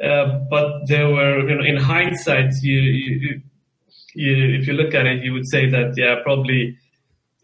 Uh, 0.02 0.40
but 0.50 0.86
there 0.86 1.08
were, 1.08 1.48
you 1.48 1.54
know, 1.54 1.64
in 1.64 1.76
hindsight, 1.76 2.50
you, 2.60 2.80
you, 2.80 3.40
you, 4.14 4.58
if 4.58 4.66
you 4.66 4.72
look 4.72 4.94
at 4.94 5.06
it, 5.06 5.22
you 5.22 5.32
would 5.32 5.46
say 5.48 5.68
that, 5.70 5.94
yeah, 5.96 6.16
probably 6.24 6.76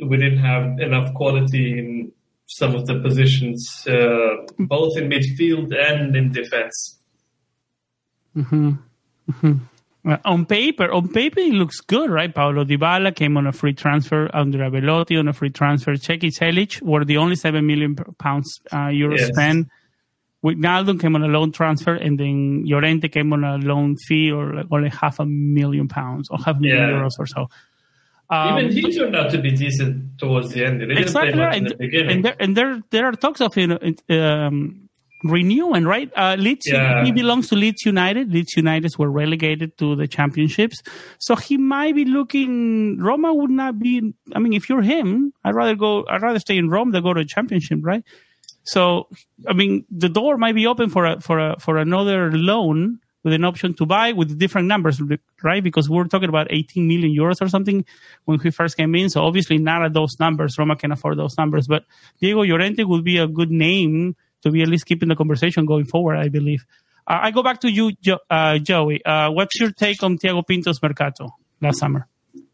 we 0.01 0.17
didn't 0.17 0.39
have 0.39 0.79
enough 0.81 1.15
quality 1.15 1.79
in 1.79 2.13
some 2.47 2.75
of 2.75 2.87
the 2.87 2.99
positions, 3.01 3.87
uh, 3.87 4.45
both 4.59 4.97
in 4.97 5.09
midfield 5.09 5.73
and 5.79 6.17
in 6.17 6.33
defense. 6.33 6.99
Mm-hmm. 8.37 8.71
Mm-hmm. 9.31 9.53
Well, 10.05 10.19
on 10.25 10.47
paper, 10.47 10.91
on 10.91 11.09
paper, 11.09 11.41
it 11.41 11.53
looks 11.53 11.81
good, 11.81 12.11
right? 12.11 12.35
Paulo 12.35 12.65
Dybala 12.65 13.15
came 13.15 13.37
on 13.37 13.47
a 13.47 13.53
free 13.53 13.75
transfer, 13.75 14.35
Andrea 14.35 14.71
Belotti 14.71 15.17
on 15.17 15.29
a 15.29 15.33
free 15.33 15.51
transfer. 15.51 15.93
Zeki 15.93 16.33
Celik 16.33 16.81
were 16.83 17.05
the 17.05 17.19
only 17.19 17.37
seven 17.37 17.67
million 17.67 17.95
pounds 18.19 18.61
uh, 18.73 18.89
euro 18.89 19.17
yes. 19.17 19.29
spent. 19.29 19.69
Wijnaldum 20.45 21.01
came 21.01 21.17
on 21.17 21.23
a 21.23 21.29
loan 21.29 21.53
transfer, 21.53 21.95
and 21.95 22.19
then 22.19 22.65
Llorente 22.65 23.09
came 23.09 23.33
on 23.33 23.45
a 23.45 23.59
loan 23.59 23.97
fee, 24.07 24.31
or 24.31 24.55
like 24.55 24.67
only 24.71 24.89
half 24.89 25.19
a 25.19 25.27
million 25.27 25.89
pounds 25.89 26.29
or 26.31 26.39
half 26.39 26.57
a 26.57 26.61
million 26.61 26.91
yeah. 26.91 26.95
euros 26.95 27.19
or 27.19 27.27
so. 27.27 27.49
Um, 28.31 28.59
Even 28.59 28.73
he 28.73 28.97
turned 28.97 29.17
out 29.17 29.31
to 29.31 29.39
be 29.39 29.51
decent 29.51 30.19
towards 30.19 30.51
the 30.51 30.65
end. 30.65 30.83
exactly, 30.83 31.41
and, 31.41 31.69
the 31.69 32.07
and, 32.11 32.25
there, 32.25 32.37
and 32.39 32.57
there, 32.57 32.83
there 32.91 33.07
are 33.07 33.13
talks 33.13 33.41
of 33.41 33.57
you 33.57 33.67
know, 33.69 33.79
um, 34.11 34.89
renewing, 35.25 35.85
right? 35.85 36.11
Uh, 36.15 36.37
Leeds, 36.39 36.67
yeah. 36.69 37.05
he 37.05 37.11
belongs 37.11 37.49
to 37.49 37.57
Leeds 37.57 37.85
United. 37.85 38.31
Leeds 38.31 38.55
United 38.55 38.93
were 38.99 39.11
relegated 39.11 39.77
to 39.79 39.97
the 39.97 40.07
championships, 40.07 40.83
so 41.19 41.37
he 41.37 41.57
might 41.57 41.95
be 41.95 42.05
looking. 42.05 42.99
Roma 43.01 43.33
would 43.33 43.51
not 43.51 43.79
be. 43.79 44.13
I 44.35 44.39
mean, 44.39 44.53
if 44.53 44.69
you're 44.69 44.83
him, 44.83 45.33
I'd 45.43 45.55
rather 45.55 45.75
go. 45.75 46.05
I'd 46.09 46.23
rather 46.23 46.39
stay 46.39 46.59
in 46.59 46.69
Rome 46.69 46.93
than 46.93 47.03
go 47.03 47.15
to 47.15 47.21
a 47.21 47.25
championship, 47.25 47.79
right? 47.83 48.05
So, 48.69 49.09
I 49.47 49.55
mean, 49.55 49.87
the 49.91 50.11
door 50.11 50.37
might 50.37 50.55
be 50.55 50.67
open 50.67 50.91
for 50.91 51.07
a 51.07 51.21
for 51.21 51.39
a 51.39 51.59
for 51.59 51.79
another 51.79 52.31
loan 52.33 53.01
with 53.25 53.33
an 53.33 53.45
option 53.45 53.73
to 53.75 53.87
buy 53.87 54.13
with 54.13 54.39
different 54.39 54.69
numbers, 54.69 55.01
right? 55.43 55.65
Because 55.65 55.89
we're 55.89 56.05
talking 56.05 56.29
about 56.29 56.49
18 56.51 56.87
million 56.87 57.11
euros 57.11 57.41
or 57.41 57.49
something 57.49 57.85
when 58.27 58.39
he 58.41 58.51
first 58.51 58.77
came 58.77 58.95
in. 58.95 59.09
So 59.09 59.23
obviously 59.23 59.57
not 59.57 59.83
at 59.85 59.95
those 59.95 60.17
numbers. 60.21 60.57
Roma 60.59 60.77
can 60.77 60.93
afford 60.93 61.19
those 61.19 61.37
numbers, 61.39 61.67
but 61.67 61.85
Diego 62.21 62.43
Llorente 62.43 62.85
would 62.85 63.05
be 63.05 63.17
a 63.17 63.27
good 63.27 63.51
name 63.51 64.17
to 64.43 64.51
be 64.51 64.63
at 64.63 64.69
least 64.69 64.85
keeping 64.85 65.09
the 65.09 65.17
conversation 65.17 65.65
going 65.65 65.87
forward, 65.87 66.17
I 66.19 66.29
believe. 66.29 66.67
Uh, 67.07 67.21
I 67.23 67.31
go 67.31 67.43
back 67.43 67.61
to 67.61 67.71
you, 67.71 67.93
jo- 68.03 68.21
uh, 68.29 68.59
Joey. 68.59 69.03
Uh, 69.03 69.31
what's 69.31 69.59
your 69.59 69.73
take 69.73 70.03
on 70.03 70.19
Thiago 70.19 70.47
Pinto's 70.47 70.81
Mercato 70.83 71.29
last 71.63 71.79
summer? 71.79 72.07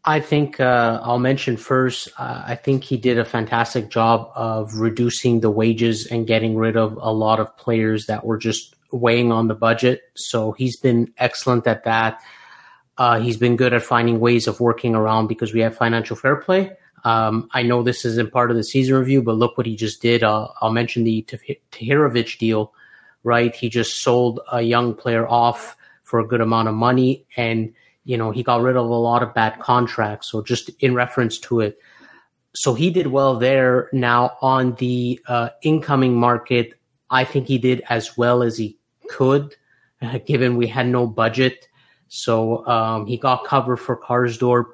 I 0.07 0.19
think 0.19 0.59
uh, 0.59 0.99
I'll 1.01 1.19
mention 1.19 1.57
first. 1.57 2.09
Uh, 2.17 2.43
I 2.45 2.55
think 2.55 2.83
he 2.83 2.95
did 2.95 3.17
a 3.17 3.25
fantastic 3.25 3.89
job 3.89 4.31
of 4.35 4.75
reducing 4.75 5.39
the 5.39 5.49
wages 5.49 6.05
and 6.05 6.27
getting 6.27 6.55
rid 6.55 6.77
of 6.77 6.97
a 7.01 7.11
lot 7.11 7.39
of 7.39 7.57
players 7.57 8.05
that 8.05 8.23
were 8.23 8.37
just 8.37 8.75
weighing 8.91 9.31
on 9.31 9.47
the 9.47 9.55
budget. 9.55 10.03
So 10.15 10.51
he's 10.51 10.77
been 10.79 11.11
excellent 11.17 11.65
at 11.65 11.85
that. 11.85 12.21
Uh, 12.99 13.19
he's 13.19 13.37
been 13.37 13.55
good 13.55 13.73
at 13.73 13.81
finding 13.81 14.19
ways 14.19 14.47
of 14.47 14.59
working 14.59 14.93
around 14.93 15.25
because 15.27 15.53
we 15.53 15.61
have 15.61 15.75
financial 15.75 16.15
fair 16.15 16.35
play. 16.35 16.71
Um, 17.03 17.49
I 17.51 17.63
know 17.63 17.81
this 17.81 18.05
isn't 18.05 18.31
part 18.31 18.51
of 18.51 18.57
the 18.57 18.63
season 18.63 18.95
review, 18.95 19.23
but 19.23 19.35
look 19.35 19.57
what 19.57 19.65
he 19.65 19.75
just 19.75 20.01
did. 20.03 20.23
Uh, 20.23 20.47
I'll 20.61 20.71
mention 20.71 21.03
the 21.03 21.25
Tahirovic 21.71 22.37
deal, 22.37 22.73
right? 23.23 23.55
He 23.55 23.69
just 23.69 24.01
sold 24.01 24.39
a 24.51 24.61
young 24.61 24.93
player 24.93 25.27
off 25.27 25.75
for 26.03 26.19
a 26.19 26.27
good 26.27 26.41
amount 26.41 26.67
of 26.67 26.75
money, 26.75 27.25
and 27.35 27.73
you 28.05 28.17
know 28.17 28.31
he 28.31 28.43
got 28.43 28.61
rid 28.61 28.77
of 28.77 28.85
a 28.85 28.93
lot 28.95 29.21
of 29.21 29.33
bad 29.33 29.59
contracts. 29.59 30.31
So 30.31 30.41
just 30.41 30.69
in 30.79 30.95
reference 30.95 31.37
to 31.39 31.59
it, 31.59 31.77
so 32.53 32.73
he 32.73 32.89
did 32.89 33.07
well 33.07 33.37
there. 33.37 33.89
Now 33.91 34.37
on 34.41 34.75
the 34.75 35.19
uh, 35.27 35.49
incoming 35.61 36.15
market, 36.15 36.79
I 37.09 37.25
think 37.25 37.47
he 37.47 37.57
did 37.57 37.83
as 37.89 38.17
well 38.17 38.41
as 38.41 38.57
he 38.57 38.77
could, 39.09 39.55
uh, 40.01 40.19
given 40.25 40.55
we 40.55 40.67
had 40.67 40.87
no 40.87 41.07
budget. 41.07 41.67
So 42.07 42.65
um, 42.67 43.07
he 43.07 43.17
got 43.17 43.45
cover 43.45 43.75
for 43.75 43.99
Karsdorp 43.99 44.67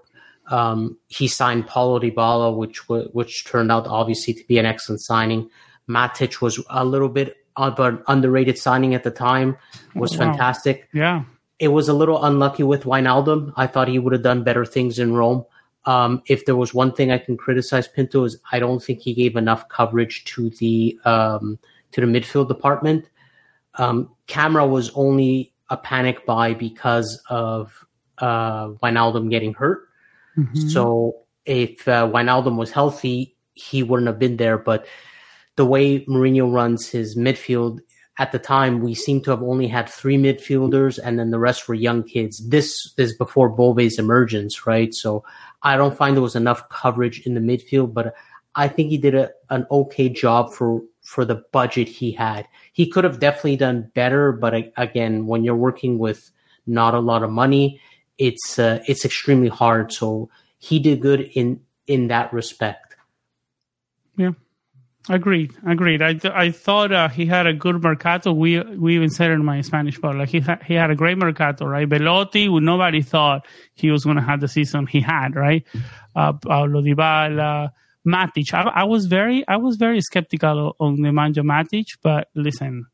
um, 0.52 0.98
he 1.08 1.28
signed 1.28 1.68
Paulo 1.68 2.00
Dybala, 2.00 2.56
which 2.56 2.88
which 2.90 3.46
turned 3.46 3.72
out 3.72 3.88
obviously 3.88 4.34
to 4.34 4.44
be 4.48 4.58
an 4.58 4.66
excellent 4.66 5.02
signing. 5.02 5.50
Matic 5.90 6.42
was 6.42 6.64
a 6.70 6.86
little 6.86 7.10
bit 7.10 7.38
of 7.56 7.80
an 7.80 8.04
underrated 8.08 8.58
signing 8.58 8.94
at 8.94 9.04
the 9.04 9.12
time. 9.12 9.58
Was 9.96 10.12
wow. 10.12 10.26
fantastic. 10.26 10.90
Yeah, 10.94 11.24
it 11.62 11.68
was 11.68 11.88
a 11.88 11.94
little 11.94 12.22
unlucky 12.24 12.64
with 12.64 12.86
Wijnaldum. 12.86 13.54
I 13.56 13.68
thought 13.68 13.88
he 13.88 14.00
would 14.00 14.14
have 14.14 14.24
done 14.24 14.44
better 14.44 14.66
things 14.66 14.98
in 14.98 15.14
Rome. 15.14 15.46
Um, 15.86 16.24
if 16.26 16.46
there 16.46 16.56
was 16.56 16.74
one 16.74 16.92
thing 16.92 17.12
I 17.12 17.20
can 17.20 17.38
criticize 17.38 17.88
Pinto 17.88 18.24
is 18.24 18.38
I 18.52 18.58
don't 18.58 18.82
think 18.84 19.00
he 19.00 19.14
gave 19.14 19.36
enough 19.36 19.70
coverage 19.70 20.24
to 20.26 20.50
the 20.50 21.00
um, 21.06 21.60
to 21.92 22.02
the 22.02 22.08
midfield 22.08 22.48
department. 22.48 23.06
Um, 23.76 24.10
Camara 24.28 24.66
was 24.66 24.90
only 24.96 25.54
a 25.70 25.78
panic 25.78 26.26
buy 26.26 26.56
because 26.56 27.22
of 27.30 27.86
uh, 28.18 28.70
Wijnaldum 28.82 29.30
getting 29.30 29.54
hurt. 29.54 29.88
Mm-hmm. 30.36 30.68
So 30.70 31.16
if 31.46 31.88
uh, 31.88 32.08
Wijnaldum 32.08 32.58
was 32.58 32.72
healthy, 32.72 33.36
he 33.54 33.84
wouldn't 33.84 34.08
have 34.08 34.18
been 34.18 34.38
there. 34.38 34.58
But 34.58 34.88
the 35.58 35.66
way 35.66 36.06
Mourinho 36.06 36.52
runs 36.52 36.90
his 36.90 37.16
midfield 37.16 37.82
at 38.20 38.32
the 38.32 38.40
time, 38.40 38.82
we 38.82 38.94
seem 38.94 39.22
to 39.22 39.32
have 39.32 39.42
only 39.42 39.68
had 39.68 39.90
three 39.90 40.18
midfielders, 40.18 41.00
and 41.02 41.18
then 41.18 41.32
the 41.32 41.40
rest 41.40 41.68
were 41.68 41.74
young 41.74 42.04
kids. 42.04 42.38
This 42.50 42.94
is 42.98 43.16
before 43.18 43.50
Bove's 43.50 43.98
emergence, 43.98 44.68
right? 44.68 44.94
So 44.94 45.24
I 45.64 45.78
don't 45.78 45.96
find 45.96 46.16
there 46.16 46.22
was 46.22 46.36
enough 46.36 46.68
coverage 46.70 47.26
in 47.26 47.36
the 47.36 47.40
midfield, 47.40 47.94
but 47.94 48.14
I 48.56 48.68
think 48.68 48.90
he 48.90 48.98
did 48.98 49.16
a, 49.16 49.32
an 49.50 49.66
okay 49.72 50.10
job 50.10 50.54
for 50.54 50.82
for 51.02 51.26
the 51.26 51.44
budget 51.52 51.88
he 51.88 52.12
had. 52.12 52.48
He 52.74 52.88
could 52.88 53.04
have 53.04 53.20
definitely 53.20 53.58
done 53.58 53.92
better, 53.96 54.32
but 54.32 54.72
again, 54.78 55.26
when 55.26 55.44
you're 55.44 55.56
working 55.56 55.98
with 55.98 56.32
not 56.68 56.94
a 56.94 57.00
lot 57.00 57.24
of 57.24 57.32
money, 57.32 57.82
it's 58.18 58.60
uh, 58.60 58.84
it's 58.88 59.06
extremely 59.06 59.48
hard. 59.48 59.92
So 59.92 60.30
he 60.58 60.80
did 60.80 61.02
good 61.02 61.22
in 61.34 61.62
in 61.88 62.08
that 62.08 62.32
respect. 62.34 62.96
Yeah, 64.18 64.32
agreed, 65.14 65.54
agreed. 65.66 66.02
I 66.02 66.20
I 66.34 66.52
thought 66.52 66.92
uh, 66.92 67.10
he 67.10 67.26
had 67.26 67.48
a 67.48 67.54
good 67.54 67.82
mercato. 67.82 68.34
We 68.34 68.60
we 68.60 68.96
even 68.96 69.10
said 69.10 69.32
in 69.32 69.44
my 69.44 69.62
Spanish 69.62 70.00
part. 70.00 70.16
Like 70.16 70.30
he 70.30 70.40
ha- 70.40 70.60
he 70.66 70.74
had 70.74 70.92
a 70.92 70.96
great 70.96 71.18
mercato, 71.18 71.66
right? 71.66 71.88
Belotti, 71.88 72.48
nobody 72.50 73.02
thought 73.02 73.46
he 73.74 73.92
was 73.92 74.04
going 74.04 74.18
to 74.18 74.22
have 74.22 74.42
the 74.42 74.48
season 74.48 74.88
he 74.88 75.02
had, 75.02 75.36
right? 75.36 75.66
Uh, 76.16 76.34
Paulo 76.34 76.82
Dybala. 76.82 77.72
Matic, 78.04 78.52
I, 78.52 78.64
I 78.64 78.84
was 78.86 79.06
very, 79.06 79.48
I 79.48 79.58
was 79.58 79.76
very 79.76 80.02
skeptical 80.02 80.76
on 80.80 80.98
Nemanja 80.98 81.44
Matic, 81.44 81.86
but 82.02 82.30
listen, 82.34 82.88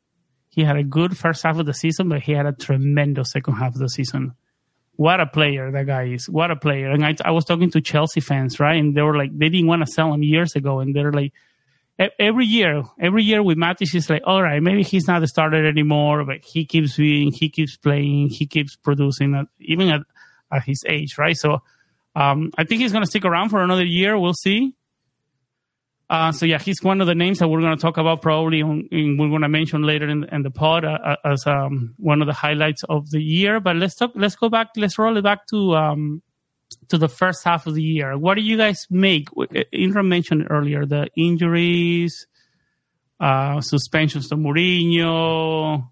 he 0.49 0.65
had 0.65 0.75
a 0.75 0.83
good 0.83 1.17
first 1.17 1.43
half 1.43 1.57
of 1.59 1.65
the 1.65 1.73
season, 1.73 2.09
but 2.09 2.23
he 2.23 2.33
had 2.33 2.45
a 2.45 2.51
tremendous 2.51 3.31
second 3.31 3.53
half 3.53 3.73
of 3.73 3.79
the 3.79 3.87
season 3.87 4.33
what 4.97 5.19
a 5.19 5.27
player 5.27 5.71
that 5.71 5.85
guy 5.85 6.05
is. 6.07 6.27
What 6.27 6.51
a 6.51 6.55
player. 6.55 6.89
And 6.89 7.05
I, 7.05 7.15
I 7.23 7.31
was 7.31 7.45
talking 7.45 7.71
to 7.71 7.81
Chelsea 7.81 8.19
fans, 8.19 8.59
right? 8.59 8.77
And 8.77 8.97
they 8.97 9.03
were 9.03 9.15
like, 9.15 9.29
they 9.31 9.49
didn't 9.49 9.67
want 9.67 9.85
to 9.85 9.91
sell 9.91 10.11
him 10.11 10.23
years 10.23 10.55
ago. 10.55 10.79
And 10.79 10.93
they're 10.93 11.13
like, 11.13 11.33
every 12.19 12.45
year, 12.45 12.83
every 12.99 13.23
year 13.23 13.41
with 13.41 13.57
Matic, 13.57 13.93
it's 13.93 14.09
like, 14.09 14.21
all 14.25 14.41
right, 14.41 14.61
maybe 14.61 14.83
he's 14.83 15.07
not 15.07 15.19
the 15.19 15.27
starter 15.27 15.67
anymore, 15.67 16.23
but 16.25 16.37
he 16.43 16.65
keeps 16.65 16.95
being, 16.95 17.31
he 17.31 17.49
keeps 17.49 17.77
playing, 17.77 18.29
he 18.29 18.45
keeps 18.45 18.75
producing, 18.75 19.33
uh, 19.33 19.45
even 19.59 19.89
at, 19.89 20.01
at 20.51 20.63
his 20.63 20.83
age, 20.87 21.17
right? 21.17 21.35
So 21.35 21.59
um, 22.15 22.51
I 22.57 22.63
think 22.63 22.81
he's 22.81 22.91
going 22.91 23.03
to 23.03 23.09
stick 23.09 23.25
around 23.25 23.49
for 23.49 23.61
another 23.61 23.85
year. 23.85 24.17
We'll 24.17 24.33
see. 24.33 24.75
Uh, 26.09 26.31
so 26.31 26.45
yeah, 26.45 26.57
he's 26.57 26.81
one 26.81 27.01
of 27.01 27.07
the 27.07 27.15
names 27.15 27.39
that 27.39 27.49
we're 27.49 27.59
going 27.59 27.75
to 27.75 27.81
talk 27.81 27.97
about 27.97 28.21
probably. 28.21 28.63
We're 28.63 29.29
going 29.29 29.41
to 29.41 29.49
mention 29.49 29.83
later 29.83 30.07
in, 30.07 30.23
in 30.31 30.41
the 30.41 30.51
pod 30.51 30.85
uh, 30.85 30.97
uh, 31.03 31.15
as 31.25 31.45
um, 31.45 31.95
one 31.97 32.21
of 32.21 32.27
the 32.27 32.33
highlights 32.33 32.83
of 32.87 33.09
the 33.09 33.21
year. 33.21 33.59
But 33.59 33.75
let's 33.75 33.95
talk. 33.95 34.11
Let's 34.15 34.35
go 34.35 34.47
back. 34.47 34.69
Let's 34.77 34.97
roll 34.97 35.17
it 35.17 35.23
back 35.23 35.47
to 35.47 35.75
um, 35.75 36.21
to 36.89 36.97
the 36.97 37.09
first 37.09 37.43
half 37.43 37.67
of 37.67 37.75
the 37.75 37.83
year. 37.83 38.17
What 38.17 38.35
do 38.35 38.41
you 38.41 38.57
guys 38.57 38.85
make? 38.89 39.29
Indra 39.71 40.03
mentioned 40.03 40.47
earlier 40.49 40.85
the 40.85 41.07
injuries, 41.15 42.27
uh, 43.19 43.61
suspensions 43.61 44.29
to 44.29 44.35
Mourinho. 44.35 45.87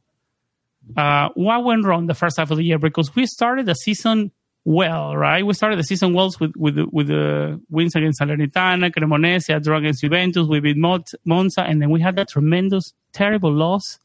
Uh, 0.95 1.29
what 1.33 1.63
went 1.63 1.85
wrong 1.85 2.07
the 2.07 2.13
first 2.13 2.37
half 2.37 2.51
of 2.51 2.57
the 2.57 2.63
year? 2.63 2.77
Because 2.77 3.15
we 3.15 3.25
started 3.25 3.65
the 3.65 3.73
season 3.73 4.31
well, 4.63 5.15
right? 5.15 5.45
We 5.45 5.53
started 5.53 5.77
the 5.77 5.83
season 5.83 6.13
well 6.13 6.31
with 6.39 6.53
with 6.55 6.77
with 6.91 7.07
the 7.07 7.61
wins 7.69 7.95
against 7.95 8.19
Salernitana, 8.19 8.91
Cremonese, 8.91 9.55
a 9.55 9.59
draw 9.59 9.77
against 9.77 10.01
Juventus. 10.01 10.47
We 10.47 10.59
beat 10.59 10.77
Monza, 10.77 11.61
and 11.61 11.81
then 11.81 11.91
we 11.91 12.01
had 12.01 12.15
that 12.15 12.29
tremendous, 12.29 12.93
terrible 13.13 13.53
loss 13.53 13.99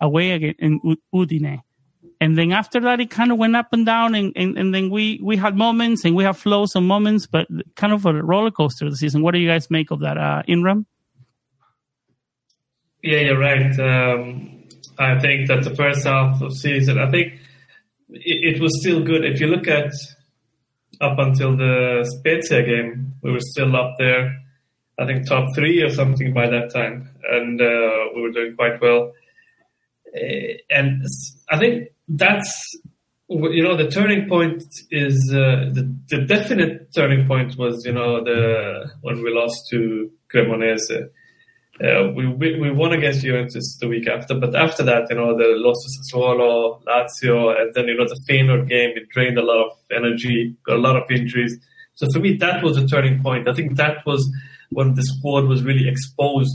away 0.00 0.32
against 0.32 0.60
in 0.60 0.80
Udine. 1.14 1.62
And 2.22 2.38
then 2.38 2.52
after 2.52 2.78
that, 2.78 3.00
it 3.00 3.10
kind 3.10 3.32
of 3.32 3.38
went 3.38 3.56
up 3.56 3.72
and 3.72 3.84
down, 3.84 4.14
and, 4.14 4.32
and, 4.36 4.56
and 4.56 4.72
then 4.72 4.90
we, 4.90 5.18
we 5.20 5.36
had 5.36 5.56
moments 5.56 6.04
and 6.04 6.14
we 6.14 6.22
have 6.22 6.38
flows 6.38 6.76
and 6.76 6.86
moments, 6.86 7.26
but 7.26 7.48
kind 7.74 7.92
of 7.92 8.06
a 8.06 8.12
roller 8.14 8.52
coaster 8.52 8.88
the 8.88 8.94
season. 8.94 9.22
What 9.22 9.32
do 9.34 9.40
you 9.40 9.48
guys 9.48 9.68
make 9.72 9.90
of 9.90 9.98
that, 10.00 10.16
uh, 10.16 10.42
Imran? 10.48 10.86
Yeah, 13.02 13.22
you're 13.26 13.40
right. 13.40 13.76
Um, 13.80 14.68
I 15.00 15.18
think 15.18 15.48
that 15.48 15.64
the 15.64 15.74
first 15.74 16.06
half 16.06 16.40
of 16.40 16.52
season, 16.52 17.00
I 17.00 17.10
think 17.10 17.32
it, 18.10 18.54
it 18.54 18.62
was 18.62 18.70
still 18.80 19.02
good. 19.02 19.24
If 19.24 19.40
you 19.40 19.48
look 19.48 19.66
at 19.66 19.90
up 21.00 21.18
until 21.18 21.56
the 21.56 22.04
Spezia 22.04 22.62
game, 22.62 23.14
we 23.24 23.32
were 23.32 23.40
still 23.40 23.74
up 23.74 23.96
there. 23.98 24.38
I 24.96 25.06
think 25.06 25.26
top 25.26 25.48
three 25.56 25.82
or 25.82 25.90
something 25.90 26.32
by 26.32 26.48
that 26.48 26.72
time, 26.72 27.10
and 27.28 27.60
uh, 27.60 28.14
we 28.14 28.22
were 28.22 28.30
doing 28.30 28.54
quite 28.54 28.80
well. 28.80 29.10
Uh, 30.14 30.54
and 30.70 31.02
I 31.50 31.58
think 31.58 31.88
that's 32.16 32.52
you 33.28 33.62
know 33.62 33.76
the 33.76 33.88
turning 33.88 34.28
point 34.28 34.62
is 34.90 35.16
uh, 35.32 35.70
the, 35.72 35.96
the 36.08 36.18
definite 36.26 36.92
turning 36.94 37.26
point 37.26 37.56
was 37.56 37.84
you 37.84 37.92
know 37.92 38.22
the 38.22 38.90
when 39.00 39.22
we 39.22 39.32
lost 39.32 39.68
to 39.70 40.10
Cremonese 40.32 41.08
uh, 41.80 42.12
we, 42.14 42.28
we, 42.28 42.60
we 42.60 42.70
won 42.70 42.92
against 42.92 43.22
Juventus 43.22 43.78
the 43.80 43.88
week 43.88 44.06
after, 44.06 44.34
but 44.34 44.54
after 44.54 44.82
that, 44.84 45.06
you 45.08 45.16
know, 45.16 45.36
the 45.36 45.54
loss 45.56 45.82
to 45.82 46.16
Sassuolo, 46.16 46.82
Lazio, 46.84 47.58
and 47.58 47.72
then 47.74 47.86
you 47.86 47.96
know 47.96 48.04
the 48.04 48.20
Feyenoord 48.28 48.68
game, 48.68 48.90
it 48.94 49.08
drained 49.08 49.38
a 49.38 49.42
lot 49.42 49.66
of 49.66 49.72
energy, 49.90 50.54
got 50.66 50.76
a 50.76 50.80
lot 50.80 50.96
of 50.96 51.10
injuries. 51.10 51.58
So 51.94 52.06
for 52.12 52.20
me, 52.20 52.36
that 52.36 52.62
was 52.62 52.76
a 52.76 52.86
turning 52.86 53.22
point. 53.22 53.48
I 53.48 53.54
think 53.54 53.76
that 53.76 54.04
was 54.06 54.30
when 54.70 54.94
the 54.94 55.02
squad 55.02 55.46
was 55.46 55.64
really 55.64 55.88
exposed, 55.88 56.54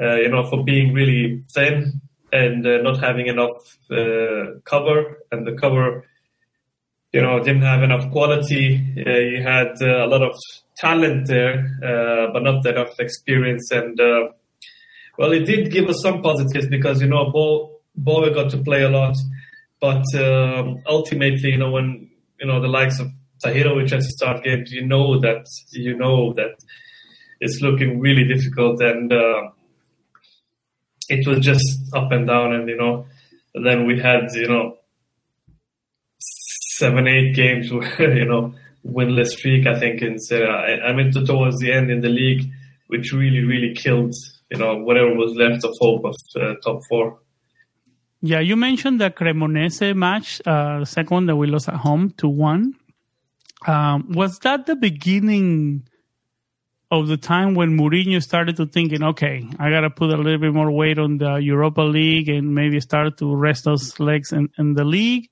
uh, 0.00 0.16
you 0.16 0.30
know, 0.30 0.48
for 0.48 0.64
being 0.64 0.94
really 0.94 1.42
thin 1.54 2.00
and 2.32 2.66
uh, 2.66 2.78
not 2.82 3.00
having 3.00 3.26
enough 3.26 3.56
uh, 3.90 4.60
cover, 4.64 5.18
and 5.32 5.46
the 5.46 5.56
cover, 5.58 6.04
you 7.12 7.22
know, 7.22 7.38
didn't 7.38 7.62
have 7.62 7.82
enough 7.82 8.10
quality. 8.10 8.94
Uh, 9.06 9.10
you 9.10 9.42
had 9.42 9.80
uh, 9.80 10.04
a 10.04 10.08
lot 10.08 10.22
of 10.22 10.36
talent 10.76 11.26
there, 11.26 11.76
but 12.32 12.42
not 12.42 12.62
that 12.62 12.74
enough 12.74 12.98
experience. 12.98 13.70
And 13.70 13.98
well, 15.18 15.32
it 15.32 15.46
did 15.46 15.72
give 15.72 15.88
us 15.88 16.00
some 16.02 16.22
positives 16.22 16.68
because 16.68 17.00
you 17.00 17.08
know 17.08 17.30
Bo 17.30 17.80
Bove 17.96 18.34
got 18.34 18.50
to 18.50 18.58
play 18.58 18.82
a 18.82 18.88
lot, 18.88 19.16
but 19.80 20.04
um, 20.14 20.78
ultimately, 20.86 21.50
you 21.50 21.58
know, 21.58 21.72
when 21.72 22.10
you 22.40 22.46
know 22.46 22.60
the 22.60 22.68
likes 22.68 23.00
of 23.00 23.08
Tahirovic 23.44 23.90
has 23.90 24.06
to 24.06 24.12
start 24.12 24.44
games, 24.44 24.70
you 24.70 24.86
know 24.86 25.18
that 25.20 25.46
you 25.72 25.96
know 25.96 26.32
that 26.34 26.62
it's 27.40 27.60
looking 27.60 27.98
really 27.98 28.24
difficult, 28.24 28.80
and 28.80 29.12
uh, 29.12 29.50
it 31.08 31.26
was 31.26 31.40
just 31.40 31.66
up 31.94 32.12
and 32.12 32.26
down, 32.26 32.52
and 32.54 32.68
you 32.68 32.76
know, 32.76 33.06
then 33.54 33.86
we 33.86 33.98
had 34.00 34.32
you 34.34 34.48
know 34.48 34.76
seven, 36.78 37.06
eight 37.08 37.34
games, 37.34 37.72
where 37.72 38.16
you 38.16 38.24
know, 38.24 38.54
winless 38.86 39.28
streak. 39.28 39.66
I 39.66 39.78
think 39.78 40.02
in 40.02 40.18
Serie 40.18 40.80
I 40.80 40.92
mean, 40.92 41.12
towards 41.12 41.58
the 41.58 41.72
end 41.72 41.90
in 41.90 42.00
the 42.00 42.08
league, 42.08 42.50
which 42.88 43.12
really, 43.12 43.44
really 43.44 43.74
killed 43.74 44.14
you 44.50 44.58
know 44.58 44.76
whatever 44.76 45.14
was 45.14 45.34
left 45.34 45.64
of 45.64 45.74
hope 45.80 46.04
of 46.04 46.16
uh, 46.36 46.54
top 46.64 46.80
four. 46.88 47.18
Yeah, 48.20 48.40
you 48.40 48.56
mentioned 48.56 49.00
the 49.00 49.10
Cremonese 49.10 49.94
match, 49.94 50.42
uh, 50.44 50.84
second 50.84 51.26
that 51.26 51.36
we 51.36 51.46
lost 51.46 51.68
at 51.68 51.76
home 51.76 52.10
to 52.16 52.28
one. 52.28 52.74
Um, 53.66 54.12
was 54.12 54.40
that 54.40 54.66
the 54.66 54.74
beginning 54.74 55.88
of 56.90 57.06
the 57.06 57.16
time 57.16 57.54
when 57.54 57.76
Mourinho 57.76 58.22
started 58.22 58.56
to 58.56 58.66
thinking, 58.66 59.02
okay, 59.02 59.46
I 59.58 59.70
got 59.70 59.82
to 59.82 59.90
put 59.90 60.10
a 60.10 60.16
little 60.16 60.38
bit 60.38 60.54
more 60.54 60.70
weight 60.70 60.98
on 60.98 61.18
the 61.18 61.34
Europa 61.34 61.82
League 61.82 62.28
and 62.28 62.54
maybe 62.54 62.80
start 62.80 63.18
to 63.18 63.34
rest 63.34 63.64
those 63.64 64.00
legs 64.00 64.32
in, 64.32 64.48
in 64.56 64.74
the 64.74 64.84
league? 64.84 65.28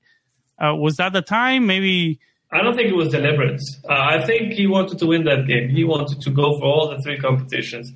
Uh, 0.59 0.75
was 0.75 0.97
that 0.97 1.13
the 1.13 1.23
time? 1.23 1.67
Maybe. 1.67 2.21
I 2.53 2.63
don't 2.63 2.77
think 2.77 2.89
it 2.89 2.95
was 2.95 3.09
deliberate. 3.09 3.61
Uh, 3.89 3.93
I 3.93 4.25
think 4.25 4.53
he 4.53 4.67
wanted 4.67 4.99
to 4.99 5.07
win 5.07 5.25
that 5.25 5.47
game. 5.47 5.69
He 5.69 5.85
wanted 5.85 6.21
to 6.23 6.31
go 6.31 6.59
for 6.59 6.65
all 6.65 6.91
the 6.91 7.03
three 7.03 7.19
competitions. 7.19 7.93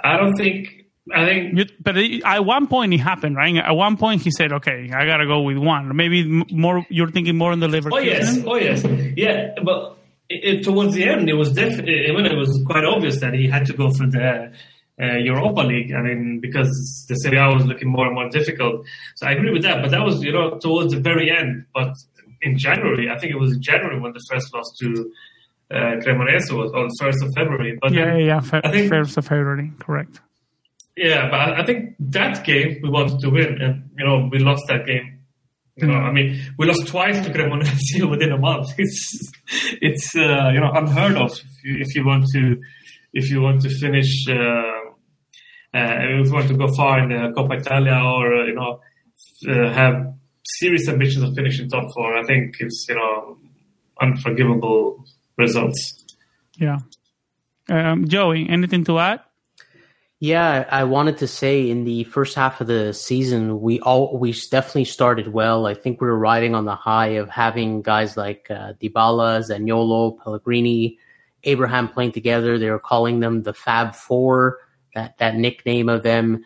I 0.00 0.16
don't 0.16 0.36
think. 0.36 0.78
I 1.12 1.24
think, 1.24 1.58
but 1.82 1.96
at 1.96 2.44
one 2.44 2.68
point 2.68 2.94
it 2.94 2.98
happened, 2.98 3.34
right? 3.34 3.56
At 3.56 3.72
one 3.72 3.96
point 3.96 4.22
he 4.22 4.30
said, 4.30 4.52
"Okay, 4.52 4.88
I 4.94 5.04
gotta 5.04 5.26
go 5.26 5.40
with 5.42 5.58
one." 5.58 5.96
Maybe 5.96 6.44
more. 6.52 6.86
You're 6.88 7.10
thinking 7.10 7.36
more 7.36 7.50
on 7.50 7.58
the 7.58 7.66
liver. 7.66 7.90
Oh 7.92 7.98
yes, 7.98 8.38
oh 8.46 8.54
yes, 8.54 8.84
yeah. 9.16 9.48
But 9.64 9.98
it, 10.42 10.64
towards 10.64 10.94
the 10.94 11.04
end, 11.04 11.28
it 11.28 11.34
was 11.34 11.52
definitely 11.52 12.10
when 12.14 12.26
it 12.26 12.36
was 12.36 12.62
quite 12.66 12.84
obvious 12.84 13.20
that 13.20 13.34
he 13.34 13.48
had 13.48 13.66
to 13.66 13.72
go 13.72 13.90
for 13.90 14.06
the 14.06 14.52
uh, 15.00 15.16
Europa 15.16 15.60
League. 15.62 15.92
I 15.92 16.02
mean, 16.02 16.40
because 16.40 17.04
the 17.08 17.14
Serie 17.16 17.38
A 17.38 17.54
was 17.54 17.64
looking 17.64 17.88
more 17.88 18.06
and 18.06 18.14
more 18.14 18.28
difficult. 18.28 18.84
So 19.16 19.26
I 19.26 19.32
agree 19.32 19.52
with 19.52 19.62
that. 19.62 19.82
But 19.82 19.90
that 19.90 20.04
was, 20.04 20.22
you 20.22 20.32
know, 20.32 20.58
towards 20.58 20.92
the 20.92 21.00
very 21.00 21.30
end. 21.30 21.66
But 21.74 21.94
in 22.40 22.58
January, 22.58 23.10
I 23.10 23.18
think 23.18 23.32
it 23.32 23.38
was 23.38 23.52
in 23.54 23.62
January 23.62 23.98
when 23.98 24.12
the 24.12 24.24
first 24.30 24.52
loss 24.54 24.72
to 24.80 25.12
uh, 25.70 25.74
Cremonese 26.04 26.52
was 26.52 26.72
on 26.72 26.88
first 26.98 27.22
of 27.22 27.32
February. 27.34 27.78
But 27.80 27.92
yeah, 27.92 28.16
yeah, 28.16 28.40
Fe- 28.40 28.60
I 28.62 28.70
think 28.70 28.88
first 28.88 29.16
of 29.16 29.26
February, 29.26 29.72
correct. 29.78 30.20
Yeah, 30.96 31.30
but 31.30 31.58
I 31.58 31.64
think 31.64 31.96
that 32.00 32.44
game 32.44 32.80
we 32.82 32.90
wanted 32.90 33.20
to 33.20 33.30
win, 33.30 33.62
and 33.62 33.90
you 33.98 34.04
know 34.04 34.28
we 34.30 34.38
lost 34.38 34.64
that 34.68 34.84
game. 34.86 35.20
You 35.76 35.86
know, 35.86 35.94
I 35.94 36.12
mean, 36.12 36.38
we 36.58 36.66
lost 36.66 36.86
twice 36.86 37.24
to 37.24 37.32
Cremonese 37.32 38.08
within 38.10 38.32
a 38.32 38.38
month. 38.38 38.68
It's 38.78 39.32
it's 39.80 40.14
uh, 40.14 40.50
you 40.52 40.60
know 40.60 40.70
unheard 40.74 41.16
of 41.16 41.32
if 41.32 41.64
you, 41.64 41.76
if 41.80 41.94
you 41.94 42.04
want 42.04 42.26
to 42.34 42.60
if 43.12 43.30
you 43.30 43.40
want 43.40 43.62
to 43.62 43.70
finish 43.70 44.26
uh, 44.28 44.34
uh, 45.74 46.20
if 46.20 46.26
you 46.26 46.32
want 46.32 46.48
to 46.48 46.56
go 46.56 46.68
far 46.74 47.00
in 47.02 47.08
the 47.08 47.32
Coppa 47.34 47.60
Italia 47.60 47.98
or 48.04 48.34
uh, 48.34 48.46
you 48.46 48.54
know 48.54 48.80
uh, 49.48 49.72
have 49.72 50.14
serious 50.44 50.88
ambitions 50.88 51.24
of 51.24 51.34
finishing 51.34 51.68
top 51.68 51.88
four. 51.94 52.18
I 52.18 52.24
think 52.24 52.56
it's 52.60 52.86
you 52.88 52.96
know 52.96 53.38
unforgivable 54.00 55.04
results. 55.38 56.04
Yeah. 56.58 56.80
Um, 57.68 58.08
Joey, 58.08 58.48
anything 58.48 58.84
to 58.84 58.98
add? 58.98 59.20
Yeah, 60.22 60.68
I 60.70 60.84
wanted 60.84 61.18
to 61.18 61.26
say 61.26 61.68
in 61.68 61.82
the 61.82 62.04
first 62.04 62.36
half 62.36 62.60
of 62.60 62.68
the 62.68 62.94
season, 62.94 63.60
we 63.60 63.80
all 63.80 64.16
we 64.16 64.30
definitely 64.30 64.84
started 64.84 65.26
well. 65.26 65.66
I 65.66 65.74
think 65.74 66.00
we 66.00 66.06
were 66.06 66.16
riding 66.16 66.54
on 66.54 66.64
the 66.64 66.76
high 66.76 67.18
of 67.18 67.28
having 67.28 67.82
guys 67.82 68.16
like 68.16 68.48
uh, 68.48 68.74
Dybala, 68.74 69.42
Zaniolo, 69.42 70.22
Pellegrini, 70.22 70.96
Abraham 71.42 71.88
playing 71.88 72.12
together. 72.12 72.56
They 72.56 72.70
were 72.70 72.78
calling 72.78 73.18
them 73.18 73.42
the 73.42 73.52
Fab 73.52 73.96
Four, 73.96 74.60
that 74.94 75.18
that 75.18 75.34
nickname 75.34 75.88
of 75.88 76.04
them. 76.04 76.44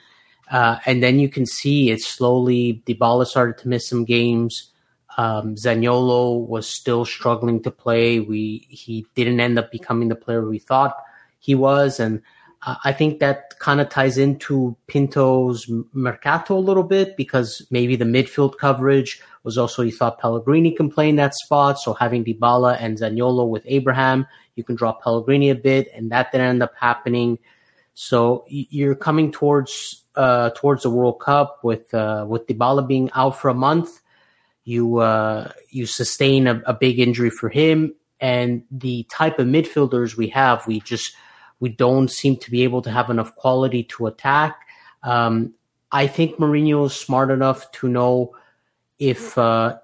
Uh, 0.50 0.78
and 0.86 1.02
then 1.02 1.18
you 1.18 1.28
can 1.28 1.44
see 1.44 1.90
it 1.90 2.00
slowly. 2.00 2.82
Dybala 2.86 3.26
started 3.26 3.58
to 3.58 3.68
miss 3.68 3.86
some 3.86 4.06
games. 4.06 4.72
Um, 5.18 5.54
Zaniolo 5.54 6.46
was 6.46 6.66
still 6.66 7.04
struggling 7.04 7.62
to 7.64 7.70
play. 7.70 8.20
We 8.20 8.66
he 8.70 9.04
didn't 9.14 9.40
end 9.40 9.58
up 9.58 9.70
becoming 9.70 10.08
the 10.08 10.16
player 10.16 10.48
we 10.48 10.60
thought 10.60 10.96
he 11.40 11.54
was, 11.54 12.00
and 12.00 12.22
uh, 12.66 12.76
I 12.84 12.92
think 12.92 13.20
that 13.20 13.58
kind 13.58 13.80
of 13.80 13.88
ties 13.88 14.18
into 14.18 14.76
Pinto's 14.86 15.70
mercato 15.92 16.58
a 16.58 16.60
little 16.60 16.82
bit 16.82 17.16
because 17.16 17.66
maybe 17.70 17.96
the 17.96 18.04
midfield 18.04 18.58
coverage 18.58 19.22
was 19.44 19.56
also 19.56 19.82
you 19.82 19.92
thought 19.92 20.18
Pellegrini 20.18 20.72
can 20.72 20.90
play 20.90 21.08
in 21.08 21.16
that 21.16 21.34
spot. 21.34 21.78
So 21.78 21.94
having 21.94 22.24
Dybala 22.24 22.76
and 22.78 22.98
Zaniolo 22.98 23.48
with 23.48 23.62
Abraham, 23.66 24.26
you 24.56 24.64
can 24.64 24.76
drop 24.76 25.02
Pellegrini 25.02 25.50
a 25.50 25.54
bit, 25.54 25.88
and 25.94 26.10
that 26.10 26.32
didn't 26.32 26.48
end 26.48 26.62
up 26.62 26.74
happening. 26.78 27.38
So 27.94 28.44
you're 28.48 28.96
coming 28.96 29.32
towards 29.32 30.02
uh, 30.16 30.50
towards 30.50 30.82
the 30.82 30.90
World 30.90 31.20
Cup 31.20 31.60
with 31.62 31.94
uh, 31.94 32.26
with 32.28 32.46
Dybala 32.46 32.86
being 32.86 33.10
out 33.14 33.38
for 33.38 33.48
a 33.48 33.54
month 33.54 34.00
you 34.66 34.98
uh, 34.98 35.52
you 35.70 35.86
sustain 35.86 36.48
a, 36.48 36.60
a, 36.66 36.74
big 36.74 36.98
injury 36.98 37.30
for 37.30 37.48
him, 37.48 37.94
and 38.20 38.64
the 38.70 39.04
type 39.04 39.38
of 39.38 39.46
midfielders 39.46 40.16
we 40.16 40.26
have, 40.28 40.66
we 40.66 40.80
just 40.80 41.14
we 41.60 41.70
don't 41.70 42.10
seem 42.10 42.36
to 42.36 42.50
be 42.50 42.64
able 42.64 42.82
to 42.82 42.90
have 42.90 43.10
enough 43.10 43.34
quality 43.36 43.84
to 43.84 44.06
attack. 44.06 44.56
Um, 45.02 45.54
I 45.92 46.06
think 46.06 46.36
Mourinho 46.36 46.86
is 46.86 46.94
smart 46.94 47.30
enough 47.30 47.70
to 47.72 47.88
know 47.88 48.34
if 48.98 49.36
uh, 49.38 49.78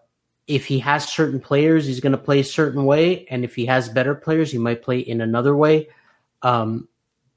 if 0.47 0.67
he 0.67 0.81
has 0.81 1.11
certain 1.11 1.41
players, 1.41 1.87
he's 1.87 2.01
going 2.01 2.13
to 2.13 2.19
play 2.19 2.41
a 2.41 2.45
certain 2.45 2.85
way, 2.85 3.27
and 3.27 3.45
if 3.45 3.55
he 3.55 3.67
has 3.67 3.89
better 3.89 4.15
players, 4.15 4.51
he 4.51 4.59
might 4.59 4.83
play 4.83 4.99
in 4.99 5.21
another 5.21 5.57
way. 5.57 5.89
Um, 6.43 6.89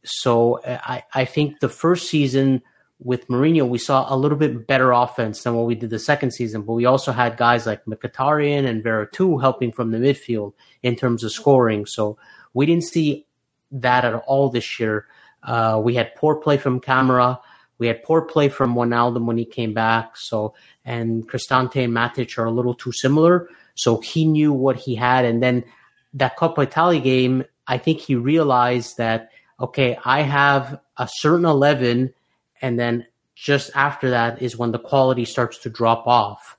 so 0.04 0.60
I, 0.66 1.04
I 1.14 1.26
think 1.26 1.60
the 1.60 1.70
first 1.70 2.10
season 2.10 2.62
with 3.00 3.28
Mourinho, 3.28 3.68
we 3.68 3.78
saw 3.78 4.14
a 4.14 4.16
little 4.16 4.38
bit 4.38 4.68
better 4.68 4.92
offense 4.92 5.44
than 5.44 5.54
what 5.54 5.66
we 5.66 5.76
did 5.76 5.90
the 5.90 6.00
second 6.00 6.32
season, 6.32 6.62
but 6.62 6.74
we 6.74 6.86
also 6.86 7.12
had 7.12 7.38
guys 7.38 7.66
like 7.66 7.84
Mkhitaryan 7.86 8.66
and 8.66 8.84
Veretout 8.84 9.42
helping 9.42 9.72
from 9.72 9.92
the 9.92 9.98
midfield 9.98 10.54
in 10.82 10.96
terms 10.96 11.24
of 11.24 11.32
scoring. 11.32 11.86
So 11.86 12.18
we 12.54 12.66
didn't 12.66 12.86
see 12.86 13.26
that 13.72 14.06
at 14.06 14.16
all 14.28 14.50
this 14.50 14.80
year. 14.80 15.08
Uh, 15.44 15.80
we 15.84 15.96
had 15.96 16.16
poor 16.16 16.36
play 16.36 16.58
from 16.58 16.80
Camara. 16.80 17.40
We 17.78 17.88
had 17.88 18.04
poor 18.04 18.22
play 18.22 18.50
from 18.50 18.76
Wijnaldum 18.76 19.26
when 19.26 19.38
he 19.38 19.46
came 19.46 19.74
back. 19.74 20.18
So 20.18 20.54
and 20.84 21.28
Cristante 21.28 21.84
and 21.84 21.94
Matic 21.94 22.38
are 22.38 22.46
a 22.46 22.52
little 22.52 22.74
too 22.74 22.92
similar. 22.92 23.50
So 23.76 24.00
he 24.00 24.26
knew 24.26 24.54
what 24.54 24.78
he 24.78 24.96
had, 24.96 25.26
and 25.26 25.44
then 25.44 25.66
that 26.14 26.38
Coppa 26.38 26.64
Italia 26.64 27.02
game, 27.02 27.44
I 27.68 27.78
think 27.78 28.00
he 28.00 28.16
realized 28.16 28.98
that 28.98 29.30
okay, 29.60 29.98
I 30.04 30.22
have 30.22 30.80
a 30.98 31.08
certain 31.10 31.46
eleven 31.46 32.14
and 32.62 32.80
then 32.80 33.06
just 33.36 33.70
after 33.76 34.10
that 34.12 34.42
is 34.42 34.58
when 34.58 34.72
the 34.72 34.80
quality 34.80 35.26
starts 35.26 35.58
to 35.60 35.70
drop 35.70 36.08
off. 36.08 36.58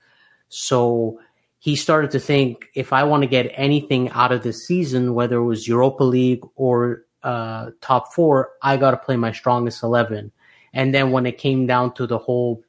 So 0.48 1.20
he 1.66 1.74
started 1.74 2.12
to 2.12 2.20
think 2.20 2.70
if 2.76 2.92
I 2.92 3.02
want 3.02 3.24
to 3.24 3.28
get 3.28 3.50
anything 3.52 4.08
out 4.10 4.30
of 4.30 4.44
this 4.44 4.64
season, 4.64 5.14
whether 5.14 5.38
it 5.38 5.44
was 5.46 5.66
Europa 5.66 6.04
League 6.04 6.44
or 6.54 7.06
uh, 7.24 7.70
top 7.80 8.14
four, 8.14 8.50
I 8.62 8.76
got 8.76 8.92
to 8.92 8.96
play 8.98 9.16
my 9.16 9.32
strongest 9.32 9.82
11. 9.82 10.30
And 10.72 10.94
then 10.94 11.10
when 11.10 11.26
it 11.26 11.38
came 11.38 11.66
down 11.66 11.92
to 11.94 12.06
the 12.06 12.18
whole, 12.18 12.62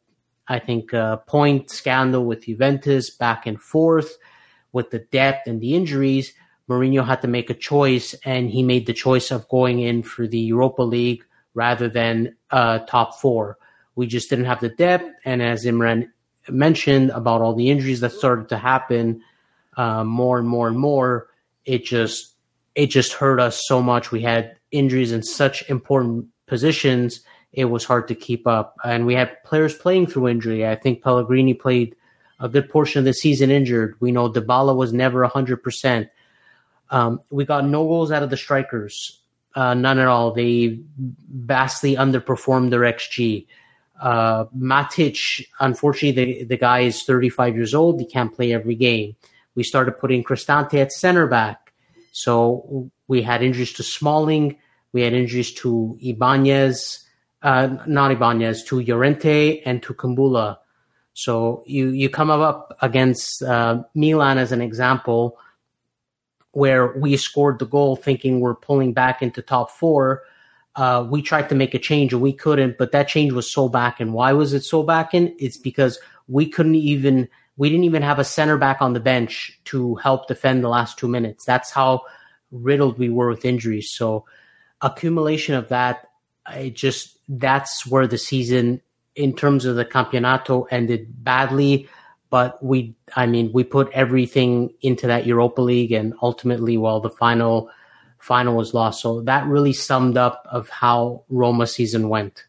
I 0.48 0.58
think, 0.58 0.96
uh, 0.96 1.18
point 1.18 1.70
scandal 1.70 2.26
with 2.26 2.46
Juventus 2.46 3.12
back 3.12 3.46
and 3.46 3.62
forth 3.62 4.18
with 4.72 4.90
the 4.90 5.06
depth 5.12 5.48
and 5.48 5.62
the 5.62 5.76
injuries, 5.76 6.34
Mourinho 6.68 7.06
had 7.06 7.22
to 7.22 7.28
make 7.28 7.52
a 7.52 7.54
choice, 7.54 8.16
and 8.26 8.50
he 8.50 8.64
made 8.64 8.88
the 8.88 8.94
choice 8.94 9.30
of 9.30 9.48
going 9.48 9.80
in 9.80 10.02
for 10.02 10.26
the 10.26 10.40
Europa 10.40 10.82
League 10.82 11.24
rather 11.54 11.88
than 11.88 12.36
uh, 12.50 12.80
top 12.80 13.22
four. 13.22 13.60
We 13.94 14.08
just 14.08 14.32
didn't 14.32 14.46
have 14.46 14.60
the 14.60 14.70
depth, 14.70 15.08
and 15.24 15.44
as 15.44 15.66
Imran 15.66 16.08
mentioned 16.50 17.12
about 17.12 17.42
all 17.42 17.54
the 17.54 17.70
injuries 17.70 18.00
that 18.02 18.12
started 18.12 18.50
to 18.50 18.58
happen, 18.58 19.22
uh, 19.76 20.04
more 20.04 20.40
and 20.40 20.48
more 20.48 20.68
and 20.68 20.78
more, 20.78 21.28
it 21.66 21.86
just 21.86 22.34
it 22.76 22.88
just 22.88 23.14
hurt 23.14 23.40
us 23.40 23.62
so 23.66 23.82
much. 23.82 24.12
We 24.12 24.22
had 24.22 24.56
injuries 24.72 25.12
in 25.12 25.24
such 25.24 25.68
important 25.70 26.28
positions, 26.48 27.22
it 27.54 27.66
was 27.66 27.86
hard 27.86 28.08
to 28.10 28.16
keep 28.16 28.46
up, 28.46 28.76
and 28.84 29.06
we 29.06 29.16
had 29.16 29.44
players 29.44 29.74
playing 29.74 30.08
through 30.08 30.28
injury. 30.28 30.68
I 30.68 30.76
think 30.76 31.02
Pellegrini 31.02 31.54
played 31.54 31.96
a 32.40 32.48
good 32.48 32.70
portion 32.70 33.00
of 33.00 33.06
the 33.06 33.14
season 33.14 33.50
injured. 33.50 33.96
We 34.00 34.12
know 34.12 34.32
Dybala 34.32 34.76
was 34.76 34.94
never 34.94 35.24
hundred 35.26 35.64
percent. 35.64 36.10
Um, 36.90 37.22
we 37.30 37.46
got 37.46 37.66
no 37.66 37.84
goals 37.84 38.12
out 38.12 38.24
of 38.24 38.30
the 38.30 38.38
strikers, 38.38 39.20
uh, 39.56 39.74
none 39.74 40.00
at 40.00 40.08
all. 40.08 40.32
They 40.32 40.80
vastly 40.98 41.96
underperformed 41.96 42.70
their 42.70 42.82
XG. 42.82 43.48
Uh, 44.00 44.46
Matic, 44.56 45.46
unfortunately, 45.60 46.36
the, 46.36 46.44
the 46.44 46.58
guy 46.58 46.82
is 46.82 47.04
35 47.04 47.56
years 47.56 47.74
old. 47.74 48.00
He 48.00 48.06
can't 48.06 48.34
play 48.34 48.54
every 48.54 48.76
game. 48.76 49.16
We 49.56 49.64
started 49.64 49.94
putting 49.94 50.24
Cristante 50.24 50.76
at 50.76 50.92
center 50.92 51.28
back. 51.28 51.74
So 52.12 52.92
we 53.08 53.22
had 53.22 53.42
injuries 53.44 53.74
to 53.74 53.84
Smalling. 53.84 54.58
We 54.92 55.02
had 55.02 55.14
injuries 55.14 55.52
to 55.56 55.98
Ibanez, 56.02 57.06
uh, 57.42 57.78
not 57.86 58.12
Ibanez, 58.12 58.64
to 58.66 58.82
Llorente 58.82 59.62
and 59.62 59.82
to 59.84 59.94
Kumbulla. 59.94 60.58
So 61.14 61.64
you, 61.66 61.90
you 61.90 62.10
come 62.10 62.30
up 62.30 62.78
against 62.82 63.42
uh, 63.42 63.84
Milan 63.96 64.38
as 64.38 64.52
an 64.52 64.62
example 64.62 65.38
where 66.52 66.94
we 66.98 67.18
scored 67.18 67.60
the 67.60 67.66
goal 67.66 67.96
thinking 67.96 68.40
we're 68.40 68.56
pulling 68.56 68.94
back 68.94 69.22
into 69.22 69.42
top 69.42 69.72
four. 69.72 70.24
Uh, 70.78 71.06
we 71.10 71.24
tried 71.24 71.50
to 71.50 71.56
make 71.56 71.74
a 71.74 71.80
change 71.80 72.14
and 72.14 72.22
we 72.22 72.32
couldn't, 72.32 72.78
but 72.78 72.92
that 72.92 73.08
change 73.08 73.34
was 73.34 73.52
so 73.52 73.68
back. 73.68 74.00
And 74.00 74.14
why 74.14 74.32
was 74.34 74.54
it 74.54 74.64
so 74.64 74.84
back 74.84 75.14
in? 75.16 75.36
It's 75.40 75.58
because 75.58 76.00
we 76.28 76.48
couldn't 76.48 76.76
even, 76.76 77.28
we 77.58 77.70
didn't 77.70 77.86
even 77.86 78.04
have 78.04 78.20
a 78.20 78.24
center 78.24 78.58
back 78.58 78.80
on 78.80 78.94
the 78.94 79.00
bench 79.00 79.60
to 79.66 79.96
help 79.96 80.28
defend 80.28 80.64
the 80.64 80.70
last 80.70 81.00
two 81.00 81.08
minutes. 81.08 81.46
That's 81.46 81.72
how 81.72 82.04
riddled 82.52 83.00
we 83.00 83.10
were 83.10 83.30
with 83.30 83.44
injuries. 83.44 83.90
So 83.90 84.26
accumulation 84.80 85.56
of 85.56 85.70
that, 85.70 86.10
just, 86.74 87.18
that's 87.28 87.88
where 87.88 88.06
the 88.06 88.20
season 88.20 88.82
in 89.16 89.36
terms 89.36 89.66
of 89.66 89.76
the 89.76 89.84
campeonato 89.84 90.68
ended 90.70 91.08
badly 91.24 91.90
but 92.30 92.64
we 92.64 92.96
I 93.16 93.26
mean 93.26 93.52
we 93.54 93.64
put 93.64 93.92
everything 93.94 94.74
into 94.82 95.08
that 95.08 95.26
Europa 95.26 95.62
League 95.62 95.92
and 95.92 96.14
ultimately 96.22 96.78
well 96.78 97.00
the 97.00 97.10
final 97.10 97.70
final 98.20 98.56
was 98.56 98.74
lost. 98.74 99.02
So 99.02 99.22
that 99.22 99.46
really 99.48 99.74
summed 99.74 100.18
up 100.18 100.46
of 100.50 100.70
how 100.70 101.24
Roma 101.30 101.68
season 101.68 102.10
went. 102.10 102.46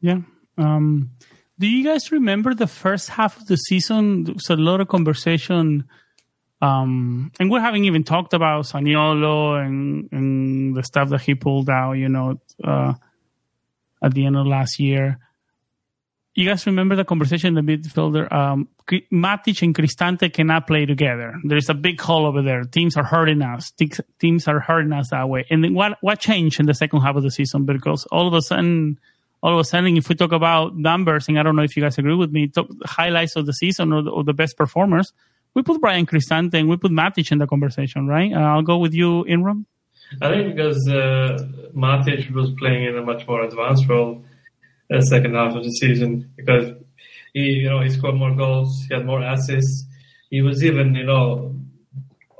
Yeah. 0.00 0.20
Um, 0.56 1.10
do 1.58 1.66
you 1.66 1.84
guys 1.84 2.10
remember 2.10 2.54
the 2.54 2.66
first 2.66 3.08
half 3.08 3.36
of 3.38 3.46
the 3.46 3.56
season? 3.56 4.24
There 4.24 4.34
was 4.34 4.50
a 4.50 4.56
lot 4.56 4.80
of 4.80 4.88
conversation. 4.88 5.84
Um, 6.62 7.32
and 7.38 7.50
we 7.50 7.58
haven't 7.60 7.84
even 7.84 8.04
talked 8.04 8.34
about 8.34 8.64
Zaniolo 8.64 9.64
and, 9.64 10.08
and 10.12 10.76
the 10.76 10.82
stuff 10.82 11.08
that 11.10 11.22
he 11.22 11.34
pulled 11.34 11.70
out, 11.70 11.92
you 11.92 12.08
know, 12.08 12.40
uh, 12.62 12.94
at 14.02 14.14
the 14.14 14.26
end 14.26 14.36
of 14.36 14.46
last 14.46 14.78
year 14.78 15.18
you 16.34 16.48
guys 16.48 16.64
remember 16.66 16.94
the 16.94 17.04
conversation 17.04 17.56
in 17.56 17.66
the 17.66 17.76
midfielder 17.76 18.30
um, 18.32 18.68
Matic 19.12 19.62
and 19.62 19.74
Cristante 19.74 20.32
cannot 20.32 20.66
play 20.66 20.86
together. 20.86 21.34
There's 21.44 21.68
a 21.68 21.74
big 21.74 22.00
hole 22.00 22.26
over 22.26 22.42
there. 22.42 22.62
Teams 22.64 22.96
are 22.96 23.04
hurting 23.04 23.42
us. 23.42 23.72
Teams 24.18 24.48
are 24.48 24.60
hurting 24.60 24.92
us 24.92 25.10
that 25.10 25.28
way. 25.28 25.46
And 25.50 25.62
then 25.64 25.74
what 25.74 25.98
what 26.00 26.20
changed 26.20 26.60
in 26.60 26.66
the 26.66 26.74
second 26.74 27.00
half 27.00 27.16
of 27.16 27.22
the 27.22 27.30
season? 27.30 27.64
Because 27.64 28.06
all 28.06 28.28
of 28.28 28.34
a 28.34 28.42
sudden, 28.42 28.98
all 29.42 29.54
of 29.54 29.60
a 29.60 29.64
sudden, 29.64 29.96
if 29.96 30.08
we 30.08 30.14
talk 30.14 30.32
about 30.32 30.76
numbers, 30.76 31.28
and 31.28 31.38
I 31.38 31.42
don't 31.42 31.56
know 31.56 31.62
if 31.62 31.76
you 31.76 31.82
guys 31.82 31.98
agree 31.98 32.14
with 32.14 32.30
me, 32.30 32.48
talk 32.48 32.68
highlights 32.84 33.36
of 33.36 33.46
the 33.46 33.52
season 33.52 33.92
or 33.92 34.02
the, 34.02 34.10
or 34.10 34.24
the 34.24 34.34
best 34.34 34.56
performers, 34.56 35.12
we 35.54 35.62
put 35.62 35.80
Bryan 35.80 36.06
Cristante 36.06 36.54
and 36.54 36.68
we 36.68 36.76
put 36.76 36.92
Matic 36.92 37.32
in 37.32 37.38
the 37.38 37.46
conversation, 37.46 38.06
right? 38.06 38.32
Uh, 38.32 38.38
I'll 38.38 38.62
go 38.62 38.78
with 38.78 38.94
you, 38.94 39.24
Imran. 39.24 39.64
I 40.20 40.30
think 40.30 40.56
because 40.56 40.88
uh, 40.88 41.38
Matic 41.74 42.32
was 42.32 42.50
playing 42.58 42.84
in 42.84 42.96
a 42.96 43.02
much 43.02 43.26
more 43.28 43.42
advanced 43.42 43.88
role 43.88 44.24
the 44.90 45.00
second 45.02 45.34
half 45.34 45.54
of 45.54 45.62
the 45.62 45.70
season 45.70 46.30
because 46.36 46.72
he, 47.32 47.40
you 47.40 47.70
know, 47.70 47.80
he 47.80 47.88
scored 47.90 48.16
more 48.16 48.34
goals, 48.34 48.84
he 48.88 48.94
had 48.94 49.06
more 49.06 49.22
assists. 49.22 49.86
He 50.30 50.42
was 50.42 50.64
even, 50.64 50.94
you 50.94 51.04
know, 51.04 51.54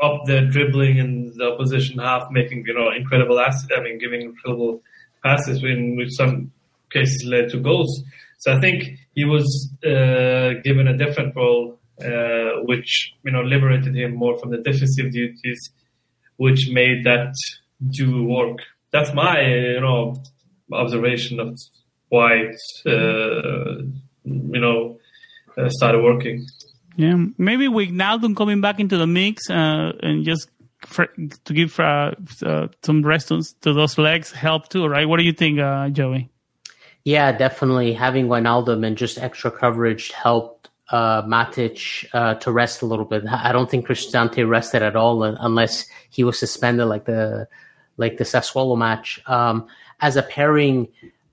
up 0.02 0.22
there 0.26 0.46
dribbling 0.46 0.98
in 0.98 1.32
the 1.36 1.52
opposition 1.52 1.98
half, 1.98 2.30
making, 2.30 2.64
you 2.66 2.74
know, 2.74 2.90
incredible 2.90 3.38
assists. 3.38 3.68
I 3.76 3.82
mean, 3.82 3.98
giving 3.98 4.22
incredible 4.22 4.82
passes, 5.24 5.62
in 5.62 5.96
which 5.96 6.10
some 6.12 6.50
cases 6.92 7.24
led 7.24 7.50
to 7.50 7.58
goals. 7.58 8.02
So 8.38 8.52
I 8.52 8.60
think 8.60 8.98
he 9.14 9.24
was 9.24 9.70
uh, 9.84 10.60
given 10.64 10.88
a 10.88 10.96
different 10.96 11.36
role, 11.36 11.78
uh, 12.02 12.62
which 12.64 13.12
you 13.22 13.32
know 13.32 13.42
liberated 13.42 13.94
him 13.94 14.14
more 14.14 14.38
from 14.38 14.50
the 14.50 14.58
defensive 14.58 15.12
duties, 15.12 15.70
which 16.36 16.68
made 16.70 17.04
that 17.04 17.34
do 17.90 18.24
work. 18.24 18.58
That's 18.92 19.12
my 19.12 19.40
you 19.42 19.80
know 19.80 20.22
observation 20.72 21.38
of 21.38 21.58
why 22.11 22.51
uh, 22.87 23.81
you 24.25 24.61
know 24.61 24.99
uh, 25.57 25.68
started 25.70 26.03
working. 26.03 26.46
Yeah, 26.96 27.16
maybe 27.38 27.66
Wijnaldum 27.66 28.37
coming 28.37 28.61
back 28.61 28.79
into 28.79 28.99
the 28.99 29.07
mix 29.07 29.49
uh, 29.49 29.92
and 30.03 30.25
just 30.25 30.51
for, 30.81 31.09
to 31.44 31.55
give 31.55 31.79
uh, 31.81 32.12
uh, 32.44 32.68
some 32.83 33.03
rest 33.03 33.29
to 33.29 33.73
those 33.73 33.96
legs 33.96 34.33
help 34.33 34.68
too, 34.68 34.87
right? 34.87 35.09
What 35.09 35.18
do 35.18 35.25
you 35.25 35.33
think, 35.33 35.59
uh, 35.61 35.88
Joey? 35.88 36.31
Yeah, 37.05 37.33
definitely 37.33 37.94
having 37.94 38.27
Wijnaldum 38.27 38.87
and 38.87 38.96
just 38.96 39.18
extra 39.18 39.51
coverage 39.51 40.11
helped 40.12 40.68
uh, 40.90 41.23
Matic 41.23 42.05
uh, 42.12 42.35
to 42.35 42.53
rest 42.53 42.83
a 42.83 42.87
little 42.87 43.05
bit. 43.05 43.25
I 43.27 43.53
don't 43.53 43.70
think 43.70 43.87
Cristante 43.87 44.46
rested 44.46 44.83
at 44.83 44.96
all 44.96 45.23
unless 45.23 45.87
he 46.11 46.25
was 46.25 46.38
suspended 46.38 46.87
like 46.87 47.05
the 47.05 47.49
like 47.96 48.16
the 48.16 48.25
Sassuolo 48.25 48.77
match. 48.77 49.20
Um, 49.27 49.68
as 50.01 50.16
a 50.16 50.23
pairing, 50.23 50.88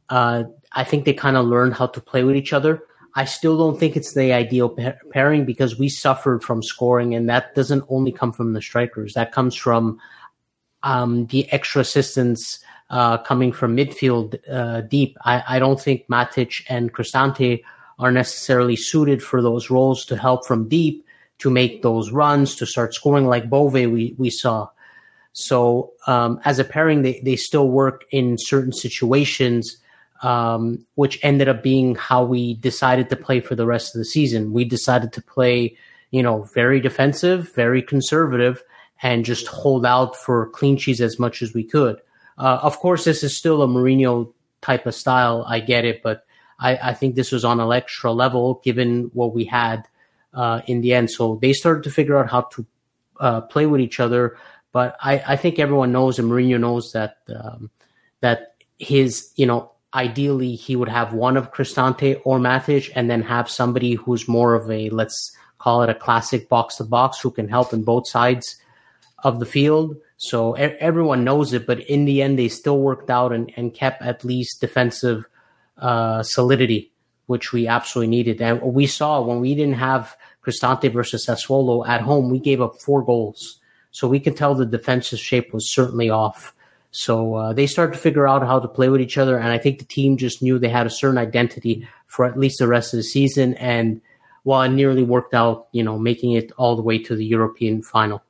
uh, 0.09 0.43
I 0.71 0.83
think 0.83 1.05
they 1.05 1.13
kind 1.13 1.37
of 1.37 1.45
learned 1.45 1.73
how 1.73 1.87
to 1.87 2.01
play 2.01 2.23
with 2.23 2.35
each 2.35 2.53
other. 2.53 2.83
I 3.15 3.25
still 3.25 3.57
don't 3.57 3.79
think 3.79 3.95
it's 3.97 4.13
the 4.13 4.33
ideal 4.33 4.77
pairing 5.11 5.45
because 5.45 5.79
we 5.79 5.89
suffered 5.89 6.43
from 6.43 6.61
scoring, 6.61 7.15
and 7.15 7.27
that 7.29 7.55
doesn't 7.55 7.83
only 7.89 8.11
come 8.11 8.31
from 8.31 8.53
the 8.53 8.61
strikers. 8.61 9.13
That 9.15 9.31
comes 9.31 9.55
from 9.55 9.99
um, 10.83 11.25
the 11.27 11.51
extra 11.51 11.81
assistance 11.81 12.59
uh, 12.89 13.17
coming 13.17 13.51
from 13.51 13.75
midfield 13.75 14.37
uh, 14.49 14.81
deep. 14.81 15.17
I, 15.25 15.43
I, 15.47 15.59
don't 15.59 15.81
think 15.81 16.07
Matic 16.07 16.63
and 16.69 16.93
Cristante 16.93 17.63
are 17.99 18.11
necessarily 18.11 18.75
suited 18.75 19.21
for 19.21 19.41
those 19.41 19.69
roles 19.69 20.05
to 20.05 20.15
help 20.15 20.45
from 20.45 20.69
deep 20.69 21.05
to 21.39 21.49
make 21.49 21.81
those 21.81 22.11
runs 22.11 22.55
to 22.55 22.65
start 22.65 22.93
scoring 22.93 23.25
like 23.25 23.49
Bove 23.49 23.73
we 23.73 24.15
we 24.17 24.29
saw. 24.29 24.69
So 25.33 25.93
um, 26.05 26.39
as 26.45 26.59
a 26.59 26.63
pairing, 26.63 27.01
they 27.01 27.19
they 27.23 27.35
still 27.35 27.67
work 27.67 28.05
in 28.11 28.37
certain 28.37 28.73
situations 28.73 29.77
um, 30.23 30.85
which 30.95 31.19
ended 31.23 31.47
up 31.47 31.63
being 31.63 31.95
how 31.95 32.23
we 32.23 32.55
decided 32.55 33.09
to 33.09 33.15
play 33.15 33.39
for 33.39 33.55
the 33.55 33.65
rest 33.65 33.95
of 33.95 33.99
the 33.99 34.05
season. 34.05 34.53
We 34.53 34.65
decided 34.65 35.13
to 35.13 35.21
play, 35.21 35.77
you 36.11 36.23
know, 36.23 36.43
very 36.53 36.79
defensive, 36.79 37.53
very 37.53 37.81
conservative, 37.81 38.63
and 39.01 39.25
just 39.25 39.47
hold 39.47 39.85
out 39.85 40.15
for 40.15 40.49
clean 40.49 40.77
sheets 40.77 41.01
as 41.01 41.19
much 41.19 41.41
as 41.41 41.53
we 41.53 41.63
could. 41.63 41.97
Uh, 42.37 42.59
of 42.61 42.79
course, 42.79 43.03
this 43.03 43.23
is 43.23 43.35
still 43.35 43.61
a 43.61 43.67
Mourinho 43.67 44.33
type 44.61 44.85
of 44.85 44.95
style. 44.95 45.43
I 45.47 45.59
get 45.59 45.85
it, 45.85 46.01
but 46.03 46.25
I, 46.59 46.77
I 46.77 46.93
think 46.93 47.15
this 47.15 47.31
was 47.31 47.45
on 47.45 47.59
an 47.59 47.71
extra 47.71 48.11
level 48.11 48.61
given 48.63 49.11
what 49.13 49.33
we 49.33 49.45
had 49.45 49.87
uh, 50.33 50.61
in 50.67 50.81
the 50.81 50.93
end. 50.93 51.11
So 51.11 51.37
they 51.41 51.53
started 51.53 51.83
to 51.83 51.91
figure 51.91 52.17
out 52.17 52.29
how 52.29 52.41
to 52.41 52.65
uh, 53.19 53.41
play 53.41 53.65
with 53.65 53.81
each 53.81 53.99
other. 53.99 54.37
But 54.71 54.95
I, 55.01 55.23
I 55.25 55.35
think 55.35 55.59
everyone 55.59 55.91
knows, 55.91 56.19
and 56.19 56.29
Mourinho 56.29 56.59
knows 56.59 56.91
that 56.91 57.17
um, 57.33 57.71
that 58.21 58.55
his, 58.77 59.31
you 59.35 59.45
know, 59.45 59.71
ideally 59.93 60.55
he 60.55 60.75
would 60.75 60.89
have 60.89 61.13
one 61.13 61.37
of 61.37 61.51
Cristante 61.51 62.21
or 62.25 62.39
Matic 62.39 62.91
and 62.95 63.09
then 63.09 63.21
have 63.21 63.49
somebody 63.49 63.95
who's 63.95 64.27
more 64.27 64.53
of 64.53 64.69
a 64.69 64.89
let's 64.89 65.35
call 65.57 65.83
it 65.83 65.89
a 65.89 65.95
classic 65.95 66.49
box 66.49 66.75
to 66.75 66.83
box 66.83 67.19
who 67.19 67.31
can 67.31 67.47
help 67.47 67.73
in 67.73 67.83
both 67.83 68.07
sides 68.07 68.57
of 69.23 69.39
the 69.39 69.45
field. 69.45 69.97
So 70.17 70.53
everyone 70.53 71.23
knows 71.23 71.53
it, 71.53 71.65
but 71.65 71.79
in 71.81 72.05
the 72.05 72.21
end 72.21 72.37
they 72.37 72.47
still 72.47 72.79
worked 72.79 73.09
out 73.09 73.31
and, 73.31 73.51
and 73.55 73.73
kept 73.73 74.01
at 74.01 74.23
least 74.23 74.61
defensive 74.61 75.25
uh, 75.77 76.23
solidity, 76.23 76.91
which 77.27 77.53
we 77.53 77.67
absolutely 77.67 78.09
needed. 78.09 78.41
And 78.41 78.61
we 78.61 78.87
saw 78.87 79.21
when 79.21 79.39
we 79.39 79.55
didn't 79.55 79.75
have 79.75 80.15
Cristante 80.43 80.91
versus 80.91 81.27
Sassuolo 81.27 81.87
at 81.87 82.01
home, 82.01 82.29
we 82.29 82.39
gave 82.39 82.61
up 82.61 82.81
four 82.81 83.03
goals. 83.03 83.59
So 83.91 84.07
we 84.07 84.19
can 84.19 84.33
tell 84.33 84.55
the 84.55 84.65
defensive 84.65 85.19
shape 85.19 85.53
was 85.53 85.73
certainly 85.73 86.09
off. 86.09 86.53
So 86.91 87.35
uh, 87.35 87.53
they 87.53 87.67
started 87.67 87.93
to 87.93 87.99
figure 87.99 88.27
out 88.27 88.45
how 88.45 88.59
to 88.59 88.67
play 88.67 88.89
with 88.89 89.01
each 89.01 89.17
other, 89.17 89.37
and 89.37 89.49
I 89.49 89.57
think 89.57 89.79
the 89.79 89.85
team 89.85 90.17
just 90.17 90.41
knew 90.41 90.57
they 90.57 90.69
had 90.69 90.87
a 90.87 90.89
certain 90.89 91.17
identity 91.17 91.87
for 92.07 92.25
at 92.25 92.39
least 92.39 92.59
the 92.59 92.67
rest 92.67 92.93
of 92.93 92.97
the 92.97 93.03
season. 93.03 93.53
And 93.55 94.01
while 94.43 94.61
it 94.63 94.69
nearly 94.69 95.03
worked 95.03 95.33
out, 95.33 95.67
you 95.73 95.83
know, 95.83 95.99
making 95.99 96.31
it 96.31 96.51
all 96.57 96.75
the 96.75 96.81
way 96.81 96.97
to 96.99 97.15
the 97.15 97.25
European 97.25 97.81
final. 97.81 98.23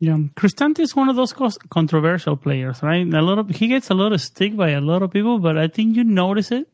Yeah, 0.00 0.18
Cristante 0.36 0.80
is 0.80 0.96
one 0.96 1.08
of 1.08 1.16
those 1.16 1.32
controversial 1.70 2.36
players, 2.36 2.82
right? 2.82 3.06
A 3.06 3.22
lot 3.22 3.38
of 3.38 3.48
he 3.50 3.68
gets 3.68 3.90
a 3.90 3.94
lot 3.94 4.12
of 4.12 4.20
stick 4.20 4.56
by 4.56 4.70
a 4.70 4.80
lot 4.80 5.02
of 5.02 5.10
people, 5.10 5.38
but 5.38 5.56
I 5.56 5.68
think 5.68 5.96
you 5.96 6.04
notice 6.04 6.50
it. 6.50 6.68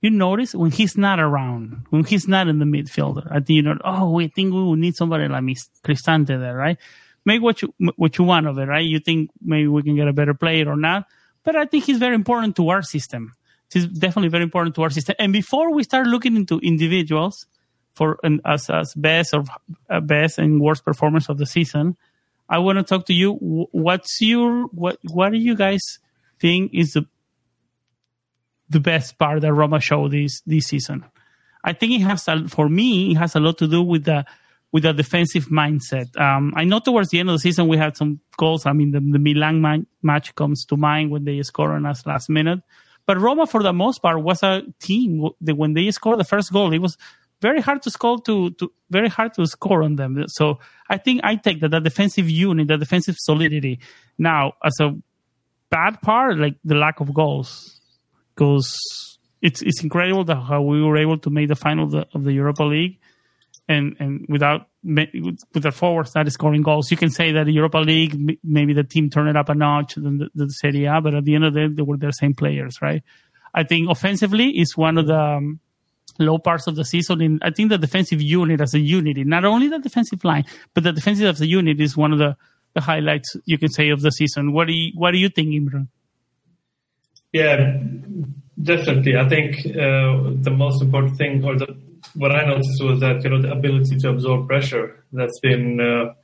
You 0.00 0.10
notice 0.10 0.54
when 0.54 0.70
he's 0.70 0.96
not 0.96 1.20
around, 1.20 1.84
when 1.90 2.04
he's 2.04 2.26
not 2.26 2.48
in 2.48 2.58
the 2.58 2.64
midfielder. 2.64 3.26
I 3.30 3.40
think 3.40 3.50
you 3.50 3.62
know. 3.62 3.76
Oh, 3.84 4.10
we 4.10 4.28
think 4.28 4.54
we 4.54 4.62
will 4.62 4.76
need 4.76 4.96
somebody 4.96 5.28
like 5.28 5.44
Cristante 5.84 6.38
there, 6.38 6.56
right? 6.56 6.78
Make 7.24 7.42
what 7.42 7.62
you 7.62 7.74
what 7.96 8.18
you 8.18 8.24
want 8.24 8.46
of 8.46 8.58
it, 8.58 8.66
right? 8.66 8.84
You 8.84 8.98
think 8.98 9.30
maybe 9.42 9.68
we 9.68 9.82
can 9.82 9.96
get 9.96 10.08
a 10.08 10.12
better 10.12 10.34
player 10.34 10.68
or 10.68 10.76
not, 10.76 11.06
but 11.44 11.54
I 11.54 11.66
think 11.66 11.84
he's 11.84 11.98
very 11.98 12.14
important 12.14 12.56
to 12.56 12.70
our 12.70 12.82
system. 12.82 13.34
He's 13.72 13.86
definitely 13.86 14.30
very 14.30 14.42
important 14.42 14.74
to 14.76 14.82
our 14.82 14.90
system. 14.90 15.14
And 15.18 15.32
before 15.32 15.72
we 15.72 15.84
start 15.84 16.06
looking 16.06 16.34
into 16.34 16.58
individuals 16.58 17.46
for 17.94 18.18
an, 18.22 18.40
as 18.44 18.70
as 18.70 18.94
best 18.94 19.34
or 19.34 19.44
uh, 19.88 20.00
best 20.00 20.38
and 20.38 20.60
worst 20.60 20.84
performance 20.84 21.28
of 21.28 21.38
the 21.38 21.46
season 21.46 21.96
I 22.50 22.58
want 22.58 22.78
to 22.78 22.82
talk 22.82 23.06
to 23.06 23.14
you. 23.14 23.34
What's 23.70 24.20
your 24.20 24.64
what? 24.74 24.98
What 25.04 25.30
do 25.30 25.38
you 25.38 25.54
guys 25.54 25.80
think 26.40 26.74
is 26.74 26.94
the 26.94 27.06
the 28.68 28.80
best 28.80 29.18
part 29.18 29.40
that 29.42 29.54
Roma 29.54 29.80
showed 29.80 30.10
this 30.10 30.42
this 30.44 30.66
season? 30.66 31.04
I 31.62 31.72
think 31.74 31.92
it 31.92 32.00
has 32.00 32.26
a, 32.26 32.48
for 32.48 32.68
me 32.68 33.12
it 33.12 33.18
has 33.18 33.36
a 33.36 33.40
lot 33.40 33.58
to 33.58 33.68
do 33.68 33.82
with 33.82 34.04
the 34.04 34.26
with 34.72 34.84
a 34.84 34.92
defensive 34.92 35.46
mindset. 35.46 36.16
Um, 36.20 36.52
I 36.56 36.64
know 36.64 36.78
towards 36.78 37.10
the 37.10 37.18
end 37.18 37.28
of 37.28 37.34
the 37.34 37.40
season 37.40 37.68
we 37.68 37.76
had 37.76 37.96
some 37.96 38.20
goals. 38.36 38.66
I 38.66 38.72
mean, 38.72 38.92
the, 38.92 39.00
the 39.00 39.18
Milan 39.18 39.60
ma- 39.60 39.78
match 40.02 40.34
comes 40.34 40.64
to 40.66 40.76
mind 40.76 41.10
when 41.10 41.24
they 41.24 41.42
score 41.42 41.72
on 41.72 41.86
us 41.86 42.06
last 42.06 42.28
minute. 42.28 42.60
But 43.06 43.18
Roma, 43.18 43.46
for 43.46 43.62
the 43.62 43.72
most 43.72 44.00
part, 44.00 44.22
was 44.22 44.42
a 44.42 44.62
team 44.78 45.28
that 45.40 45.56
when 45.56 45.74
they 45.74 45.90
scored 45.90 46.20
the 46.20 46.24
first 46.24 46.52
goal, 46.52 46.72
it 46.72 46.78
was 46.78 46.96
very 47.40 47.60
hard 47.60 47.82
to 47.82 47.90
score 47.90 48.20
to, 48.22 48.50
to 48.50 48.70
very 48.90 49.08
hard 49.08 49.34
to 49.34 49.46
score 49.46 49.82
on 49.82 49.96
them. 49.96 50.24
So 50.28 50.60
I 50.88 50.98
think 50.98 51.22
I 51.24 51.36
take 51.36 51.60
that 51.60 51.70
the 51.70 51.80
defensive 51.80 52.28
unit, 52.28 52.68
the 52.68 52.76
defensive 52.76 53.16
solidity. 53.18 53.80
Now, 54.18 54.52
as 54.64 54.76
a 54.80 54.94
bad 55.70 56.00
part, 56.02 56.38
like 56.38 56.56
the 56.64 56.74
lack 56.74 57.00
of 57.00 57.12
goals, 57.14 57.80
because 58.34 58.78
it's 59.42 59.62
it's 59.62 59.82
incredible 59.82 60.24
that 60.24 60.36
how 60.36 60.62
we 60.62 60.82
were 60.82 60.98
able 60.98 61.18
to 61.18 61.30
make 61.30 61.48
the 61.48 61.56
final 61.56 61.84
of 61.84 61.90
the, 61.90 62.06
of 62.14 62.24
the 62.24 62.32
Europa 62.32 62.62
League, 62.62 63.00
and 63.70 63.96
and 64.00 64.26
without 64.28 64.66
with 64.82 65.62
the 65.62 65.70
forwards 65.70 66.14
not 66.14 66.30
scoring 66.32 66.62
goals, 66.62 66.90
you 66.90 66.96
can 66.96 67.10
say 67.10 67.32
that 67.32 67.44
the 67.44 67.52
Europa 67.52 67.78
League 67.78 68.38
maybe 68.42 68.72
the 68.72 68.82
team 68.84 69.08
turned 69.08 69.28
it 69.28 69.36
up 69.36 69.48
a 69.48 69.54
notch 69.54 69.94
than 69.94 70.18
the, 70.18 70.28
the 70.34 70.48
Serie 70.48 70.86
A, 70.86 71.00
but 71.00 71.14
at 71.14 71.24
the 71.24 71.34
end 71.34 71.44
of 71.44 71.54
the 71.54 71.60
day, 71.60 71.74
they 71.74 71.82
were 71.82 71.96
the 71.96 72.10
same 72.10 72.34
players, 72.34 72.82
right? 72.82 73.02
I 73.54 73.62
think 73.62 73.88
offensively 73.88 74.58
is 74.58 74.76
one 74.76 74.98
of 74.98 75.06
the 75.06 75.20
um, 75.20 75.60
low 76.18 76.38
parts 76.38 76.66
of 76.66 76.74
the 76.76 76.84
season. 76.84 77.38
I 77.42 77.50
think 77.50 77.70
the 77.70 77.78
defensive 77.78 78.20
unit 78.20 78.60
as 78.60 78.74
a 78.74 78.80
unity, 78.80 79.24
not 79.24 79.44
only 79.44 79.68
the 79.68 79.78
defensive 79.78 80.24
line, 80.24 80.44
but 80.74 80.82
the 80.82 80.92
defensive 80.92 81.28
of 81.28 81.38
the 81.38 81.46
unit 81.46 81.80
is 81.80 81.96
one 81.96 82.12
of 82.12 82.18
the, 82.18 82.36
the 82.74 82.80
highlights 82.80 83.36
you 83.44 83.58
can 83.58 83.70
say 83.70 83.90
of 83.90 84.00
the 84.02 84.10
season. 84.10 84.52
What 84.52 84.66
do 84.66 84.72
you 84.72 84.92
what 84.96 85.12
do 85.12 85.18
you 85.18 85.28
think, 85.28 85.48
Imran? 85.50 85.88
Yeah, 87.32 87.78
definitely. 88.60 89.16
I 89.16 89.28
think 89.28 89.58
uh, 89.66 90.34
the 90.46 90.54
most 90.56 90.82
important 90.82 91.16
thing, 91.16 91.44
or 91.44 91.56
the 91.56 91.76
what 92.14 92.32
I 92.32 92.44
noticed 92.46 92.82
was 92.82 93.00
that 93.00 93.22
you 93.24 93.30
know 93.30 93.42
the 93.42 93.52
ability 93.52 93.96
to 93.98 94.08
absorb 94.08 94.46
pressure 94.46 95.04
that's 95.12 95.38
been 95.40 95.80
uh, 95.80 96.14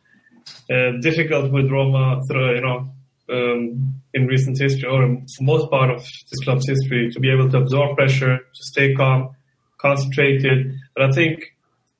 uh, 0.72 0.92
difficult 1.00 1.52
with 1.52 1.70
Roma 1.70 2.20
through 2.28 2.54
you 2.56 2.60
know 2.60 2.88
um, 3.30 3.94
in 4.14 4.26
recent 4.26 4.58
history 4.58 4.88
or 4.88 5.18
most 5.40 5.70
part 5.70 5.90
of 5.90 5.98
this 5.98 6.40
club's 6.44 6.68
history 6.68 7.10
to 7.10 7.20
be 7.20 7.30
able 7.30 7.50
to 7.50 7.58
absorb 7.58 7.96
pressure, 7.96 8.38
to 8.38 8.62
stay 8.72 8.94
calm, 8.94 9.30
concentrated. 9.78 10.74
But 10.94 11.10
I 11.10 11.12
think 11.12 11.44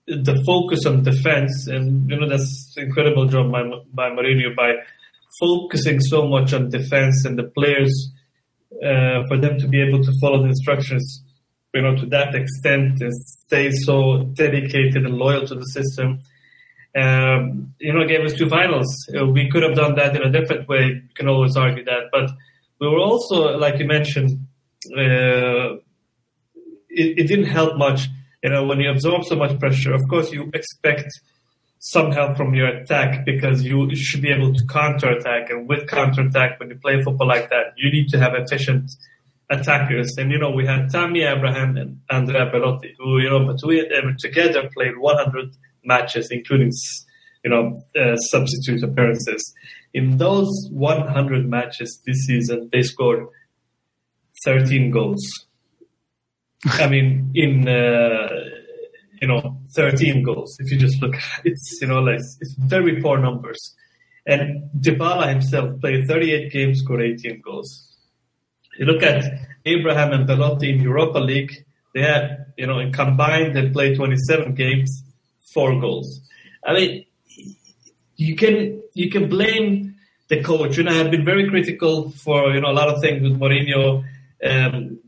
the 0.07 0.41
focus 0.47 0.87
on 0.87 1.03
defense, 1.03 1.67
and 1.67 2.09
you 2.09 2.19
know 2.19 2.29
that's 2.29 2.75
incredible 2.77 3.27
job 3.27 3.51
by 3.51 3.63
by 3.93 4.11
Mourinho 4.11 4.55
by 4.55 4.75
focusing 5.41 6.01
so 6.01 6.27
much 6.27 6.53
on 6.53 6.71
defense 6.71 7.25
and 7.25 7.39
the 7.39 7.45
players 7.45 8.13
uh, 8.83 9.23
for 9.29 9.39
them 9.39 9.59
to 9.59 9.69
be 9.69 9.81
able 9.83 10.03
to 10.03 10.13
follow 10.21 10.43
the 10.43 10.49
instructions, 10.49 11.23
you 11.75 11.83
know, 11.83 11.95
to 11.97 12.07
that 12.07 12.35
extent 12.35 13.03
stay 13.47 13.71
so 13.71 14.25
dedicated 14.35 15.05
and 15.05 15.15
loyal 15.15 15.47
to 15.47 15.55
the 15.55 15.65
system. 15.65 16.21
Um, 16.97 17.75
you 17.79 17.93
know, 17.93 18.07
gave 18.07 18.21
us 18.21 18.33
two 18.33 18.49
finals. 18.49 18.87
Uh, 19.15 19.27
we 19.27 19.51
could 19.51 19.63
have 19.63 19.75
done 19.75 19.97
that 19.97 20.17
in 20.17 20.23
a 20.23 20.31
different 20.31 20.67
way. 20.69 20.87
You 20.87 21.15
can 21.15 21.29
always 21.29 21.57
argue 21.57 21.85
that, 21.85 22.05
but 22.11 22.31
we 22.81 22.89
were 22.89 22.99
also, 22.99 23.59
like 23.59 23.79
you 23.79 23.87
mentioned, 23.87 24.47
uh, 24.97 25.77
it, 26.89 27.19
it 27.19 27.29
didn't 27.29 27.47
help 27.47 27.77
much. 27.77 28.09
You 28.43 28.51
know, 28.51 28.65
when 28.65 28.81
you 28.81 28.91
absorb 28.91 29.25
so 29.25 29.37
much 29.37 29.59
pressure, 29.59 29.93
of 29.93 30.03
course 30.09 30.33
you 30.33 30.51
expect 30.55 31.11
some 31.79 32.11
help 32.13 32.37
from 32.37 32.55
your 32.55 32.69
attack 32.69 33.25
because 33.25 33.63
you 33.63 33.95
should 33.95 34.23
be 34.23 34.31
able 34.31 34.55
to 34.55 34.67
counter 34.67 35.11
attack. 35.11 35.51
And 35.51 35.69
with 35.69 35.89
counter 35.89 36.23
attack, 36.23 36.59
when 36.59 36.71
you 36.71 36.77
play 36.77 37.03
football 37.03 37.29
like 37.29 37.51
that, 37.51 37.75
you 37.77 37.91
need 37.91 38.09
to 38.09 38.19
have 38.19 38.33
efficient 38.35 38.91
attackers. 39.51 40.15
And 40.19 40.31
you 40.31 40.39
know, 40.39 40.51
we 40.51 40.67
had 40.67 40.91
Tammy 40.91 41.23
Abraham 41.23 41.77
and 41.77 42.01
Andrea 42.11 42.47
Belotti, 42.51 42.95
who 42.99 43.19
you 43.19 43.31
know, 43.31 43.53
between 43.53 43.89
them 43.89 44.17
together 44.19 44.69
played 44.75 44.99
100 44.99 45.57
matches, 45.85 46.29
including 46.31 46.73
you 47.45 47.51
know 47.51 47.83
uh, 48.01 48.17
substitute 48.17 48.83
appearances. 48.83 49.55
In 49.95 50.19
those 50.19 50.69
100 50.73 51.49
matches 51.49 52.01
this 52.07 52.27
season, 52.27 52.69
they 52.73 52.83
scored 52.83 53.27
13 54.45 54.91
goals. 54.91 55.23
I 56.65 56.89
mean, 56.89 57.31
in 57.35 57.69
uh, 57.69 58.29
you 59.21 59.29
know, 59.29 59.59
13 59.75 60.23
goals. 60.23 60.57
If 60.59 60.71
you 60.71 60.79
just 60.79 61.01
look, 61.01 61.15
it's 61.45 61.79
you 61.81 61.89
know, 61.89 62.01
like 62.01 62.17
it's 62.17 62.55
very 62.59 63.01
poor 63.01 63.19
numbers. 63.19 63.75
And 64.27 64.69
Dybala 64.81 65.29
himself 65.29 65.81
played 65.81 66.09
38 66.09 66.53
games, 66.53 66.81
scored 66.81 67.03
18 67.03 67.41
goals. 67.43 67.86
You 68.79 68.87
look 68.87 69.03
at 69.03 69.25
Abraham 69.65 70.13
and 70.13 70.27
Belotti 70.27 70.71
in 70.71 70.81
Europa 70.81 71.19
League. 71.19 71.65
They 71.95 72.03
had, 72.03 72.53
you 72.57 72.67
know, 72.67 72.79
in 72.79 72.93
combined, 72.93 73.57
they 73.57 73.69
played 73.71 73.97
27 73.97 74.55
games, 74.55 75.03
four 75.53 75.81
goals. 75.81 76.21
I 76.65 76.75
mean, 76.75 77.07
you 78.17 78.37
can 78.37 78.83
you 78.95 79.11
can 79.11 79.29
blame 79.29 79.97
the 80.29 80.43
coach. 80.43 80.77
You 80.77 80.85
know, 80.85 80.99
I've 80.99 81.11
been 81.11 81.25
very 81.25 81.49
critical 81.49 82.11
for 82.11 82.55
you 82.55 82.61
know 82.61 82.71
a 82.71 82.73
lot 82.73 82.89
of 82.89 83.01
things 83.01 83.23
with 83.23 83.39
Mourinho. 83.39 84.05
Um, 84.45 84.99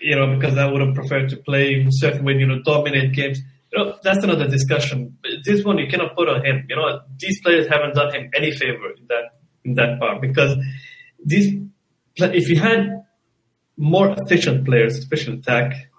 you 0.00 0.16
know, 0.16 0.34
because 0.34 0.58
I 0.58 0.70
would 0.70 0.80
have 0.80 0.94
preferred 0.94 1.30
to 1.30 1.36
play 1.36 1.80
in 1.80 1.88
certain 1.90 2.24
way, 2.24 2.34
you 2.34 2.46
know, 2.46 2.60
dominate 2.62 3.12
games. 3.12 3.40
You 3.72 3.78
know, 3.78 3.98
that's 4.02 4.22
another 4.24 4.48
discussion. 4.48 5.16
This 5.44 5.64
one 5.64 5.78
you 5.78 5.86
cannot 5.88 6.16
put 6.16 6.28
on 6.28 6.44
him. 6.44 6.66
You 6.68 6.76
know, 6.76 7.00
these 7.18 7.40
players 7.40 7.68
haven't 7.68 7.94
done 7.94 8.12
him 8.12 8.30
any 8.34 8.50
favor 8.50 8.90
in 8.90 9.06
that 9.08 9.24
in 9.64 9.74
that 9.74 9.98
part 9.98 10.20
because 10.20 10.56
these 11.24 11.60
if 12.16 12.48
you 12.48 12.58
had 12.58 13.04
more 13.76 14.14
efficient 14.18 14.64
players, 14.64 14.96
especially 14.98 15.38
attack, 15.38 15.90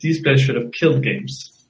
these 0.00 0.20
players 0.22 0.40
should 0.42 0.56
have 0.56 0.72
killed 0.72 1.02
games. 1.02 1.66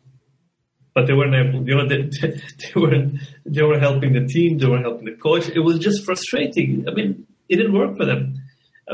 But 0.95 1.07
they 1.07 1.15
weren't 1.15 1.35
able. 1.35 1.67
You 1.67 1.77
know, 1.77 1.89
they, 1.89 2.03
they 2.21 2.81
weren't. 2.81 3.19
They 3.47 3.63
were 3.63 3.79
helping 3.79 4.13
the 4.13 4.27
team. 4.27 4.59
They 4.59 4.67
were 4.67 4.81
helping 4.81 5.07
the 5.07 5.17
coach. 5.17 5.49
It 5.49 5.61
was 5.61 5.79
just 5.79 6.05
frustrating. 6.05 6.85
I 6.89 6.93
mean, 6.93 7.27
it 7.49 7.57
didn't 7.57 7.73
work 7.73 7.97
for 7.97 8.05
them. 8.05 8.35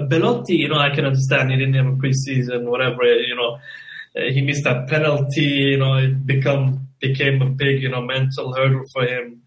Belotti, 0.08 0.54
you 0.54 0.68
know, 0.68 0.78
I 0.78 0.94
can 0.94 1.06
understand 1.06 1.50
he 1.50 1.56
didn't 1.56 1.74
have 1.74 1.86
a 1.86 1.96
preseason, 1.96 2.64
whatever. 2.64 3.02
You 3.04 3.34
know, 3.34 3.58
uh, 4.16 4.30
he 4.32 4.42
missed 4.42 4.64
that 4.64 4.88
penalty. 4.88 5.42
You 5.42 5.78
know, 5.78 5.94
it 5.96 6.24
become 6.24 6.88
became 7.00 7.42
a 7.42 7.46
big, 7.46 7.82
you 7.82 7.88
know, 7.88 8.02
mental 8.02 8.54
hurdle 8.54 8.84
for 8.92 9.04
him. 9.04 9.42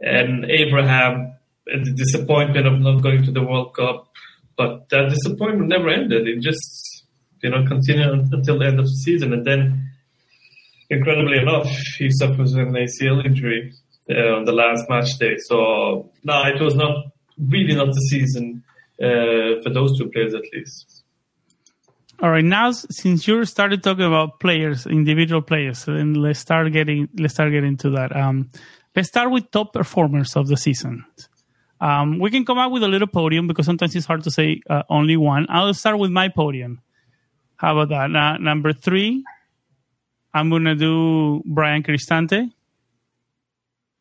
And 0.00 0.44
Abraham, 0.46 1.34
the 1.66 1.92
disappointment 1.94 2.66
of 2.66 2.80
not 2.80 3.02
going 3.02 3.22
to 3.24 3.30
the 3.30 3.42
World 3.42 3.74
Cup, 3.74 4.08
but 4.56 4.88
that 4.90 5.10
disappointment 5.10 5.68
never 5.68 5.88
ended. 5.88 6.26
It 6.28 6.40
just, 6.40 7.04
you 7.42 7.50
know, 7.50 7.64
continued 7.66 8.32
until 8.32 8.58
the 8.58 8.66
end 8.66 8.78
of 8.78 8.86
the 8.86 9.00
season, 9.04 9.32
and 9.32 9.46
then, 9.46 9.90
incredibly 10.88 11.38
enough, 11.38 11.68
he 11.98 12.10
suffers 12.10 12.54
an 12.54 12.72
ACL 12.72 13.24
injury 13.24 13.72
uh, 14.10 14.36
on 14.36 14.44
the 14.44 14.52
last 14.52 14.88
match 14.88 15.18
day. 15.18 15.36
So 15.38 16.10
no, 16.24 16.42
it 16.42 16.60
was 16.60 16.74
not 16.74 17.06
really 17.38 17.74
not 17.74 17.88
the 17.88 18.00
season 18.10 18.62
uh, 19.00 19.62
for 19.62 19.70
those 19.72 19.98
two 19.98 20.10
players 20.10 20.34
at 20.34 20.42
least. 20.52 21.04
All 22.22 22.30
right, 22.30 22.44
now 22.44 22.70
since 22.72 23.26
you 23.26 23.44
started 23.46 23.82
talking 23.82 24.04
about 24.04 24.40
players, 24.40 24.86
individual 24.86 25.40
players, 25.40 25.86
then 25.86 26.14
let's 26.14 26.38
start 26.38 26.70
getting 26.70 27.08
let's 27.18 27.32
start 27.32 27.50
getting 27.50 27.78
to 27.78 27.90
that. 27.90 28.14
Um, 28.14 28.50
let's 28.94 29.08
start 29.08 29.30
with 29.30 29.50
top 29.50 29.72
performers 29.72 30.36
of 30.36 30.48
the 30.48 30.56
season. 30.56 31.06
Um, 31.80 32.18
we 32.18 32.30
can 32.30 32.44
come 32.44 32.58
up 32.58 32.70
with 32.72 32.82
a 32.82 32.88
little 32.88 33.08
podium 33.08 33.46
because 33.46 33.66
sometimes 33.66 33.96
it's 33.96 34.06
hard 34.06 34.22
to 34.24 34.30
say 34.30 34.60
uh, 34.68 34.82
only 34.90 35.16
one. 35.16 35.46
I'll 35.48 35.72
start 35.74 35.98
with 35.98 36.10
my 36.10 36.28
podium. 36.28 36.82
How 37.56 37.78
about 37.78 37.88
that? 37.88 38.14
Uh, 38.16 38.36
number 38.38 38.72
three, 38.72 39.24
I'm 40.34 40.50
gonna 40.50 40.74
do 40.74 41.42
Bryan 41.46 41.82
Cristante. 41.82 42.50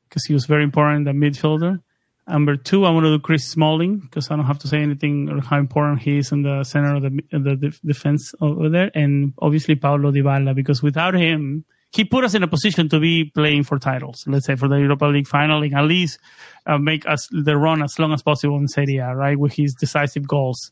because 0.09 0.25
he 0.25 0.33
was 0.33 0.45
very 0.45 0.63
important 0.63 1.07
in 1.07 1.19
the 1.19 1.25
midfielder. 1.27 1.81
Number 2.27 2.55
two, 2.57 2.85
I'm 2.85 2.93
going 2.93 3.05
to 3.05 3.17
do 3.17 3.19
Chris 3.19 3.47
Smalling 3.47 3.97
because 3.99 4.29
I 4.29 4.35
don't 4.35 4.45
have 4.45 4.59
to 4.59 4.67
say 4.67 4.79
anything 4.81 5.29
or 5.29 5.41
how 5.41 5.57
important 5.57 6.01
he 6.01 6.19
is 6.19 6.31
in 6.31 6.43
the 6.43 6.63
center 6.63 6.95
of 6.95 7.01
the, 7.01 7.09
the 7.31 7.73
defense 7.83 8.33
over 8.39 8.69
there. 8.69 8.91
And 8.93 9.33
obviously 9.39 9.75
Paulo 9.75 10.11
Dybala 10.11 10.53
because 10.53 10.83
without 10.83 11.15
him, 11.15 11.65
he 11.91 12.05
put 12.05 12.23
us 12.23 12.35
in 12.35 12.43
a 12.43 12.47
position 12.47 12.87
to 12.89 12.99
be 12.99 13.25
playing 13.25 13.63
for 13.63 13.79
titles. 13.79 14.23
Let's 14.27 14.45
say 14.45 14.55
for 14.55 14.67
the 14.67 14.75
Europa 14.75 15.05
League 15.05 15.27
final, 15.27 15.63
and 15.63 15.73
at 15.73 15.85
least 15.85 16.19
uh, 16.65 16.77
make 16.77 17.07
us 17.07 17.27
the 17.31 17.57
run 17.57 17.81
as 17.81 17.97
long 17.97 18.13
as 18.13 18.21
possible 18.21 18.57
in 18.57 18.67
Serie 18.67 18.97
A, 18.97 19.15
right? 19.15 19.37
With 19.37 19.53
his 19.53 19.73
decisive 19.73 20.27
goals. 20.27 20.71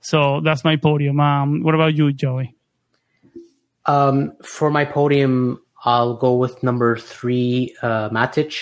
So 0.00 0.40
that's 0.40 0.64
my 0.64 0.76
podium. 0.76 1.20
Um, 1.20 1.62
what 1.62 1.74
about 1.74 1.94
you, 1.94 2.12
Joey? 2.12 2.54
Um, 3.84 4.32
for 4.42 4.70
my 4.70 4.84
podium, 4.84 5.60
I'll 5.84 6.14
go 6.14 6.36
with 6.36 6.62
number 6.62 6.96
three, 6.96 7.74
uh, 7.82 8.08
Matic. 8.10 8.56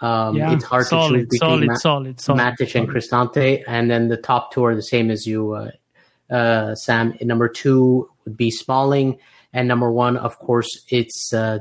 Um, 0.00 0.36
yeah, 0.36 0.52
it's 0.52 0.64
hard 0.64 0.86
solid, 0.86 1.08
to 1.08 1.16
choose 1.18 1.26
between 1.28 1.50
solid, 1.50 1.66
Ma- 1.68 1.74
solid, 1.74 2.20
solid, 2.20 2.40
Matic 2.40 2.74
and 2.74 2.88
Cristante, 2.88 3.62
and 3.66 3.90
then 3.90 4.08
the 4.08 4.18
top 4.18 4.52
two 4.52 4.64
are 4.64 4.74
the 4.74 4.82
same 4.82 5.10
as 5.10 5.26
you, 5.26 5.52
uh, 5.52 5.70
uh, 6.30 6.74
Sam. 6.74 7.16
Number 7.22 7.48
two 7.48 8.10
would 8.24 8.36
be 8.36 8.50
Smalling, 8.50 9.18
and 9.56 9.66
number 9.66 9.90
one, 9.90 10.18
of 10.18 10.38
course, 10.38 10.84
it's 10.90 11.32
uh. 11.32 11.58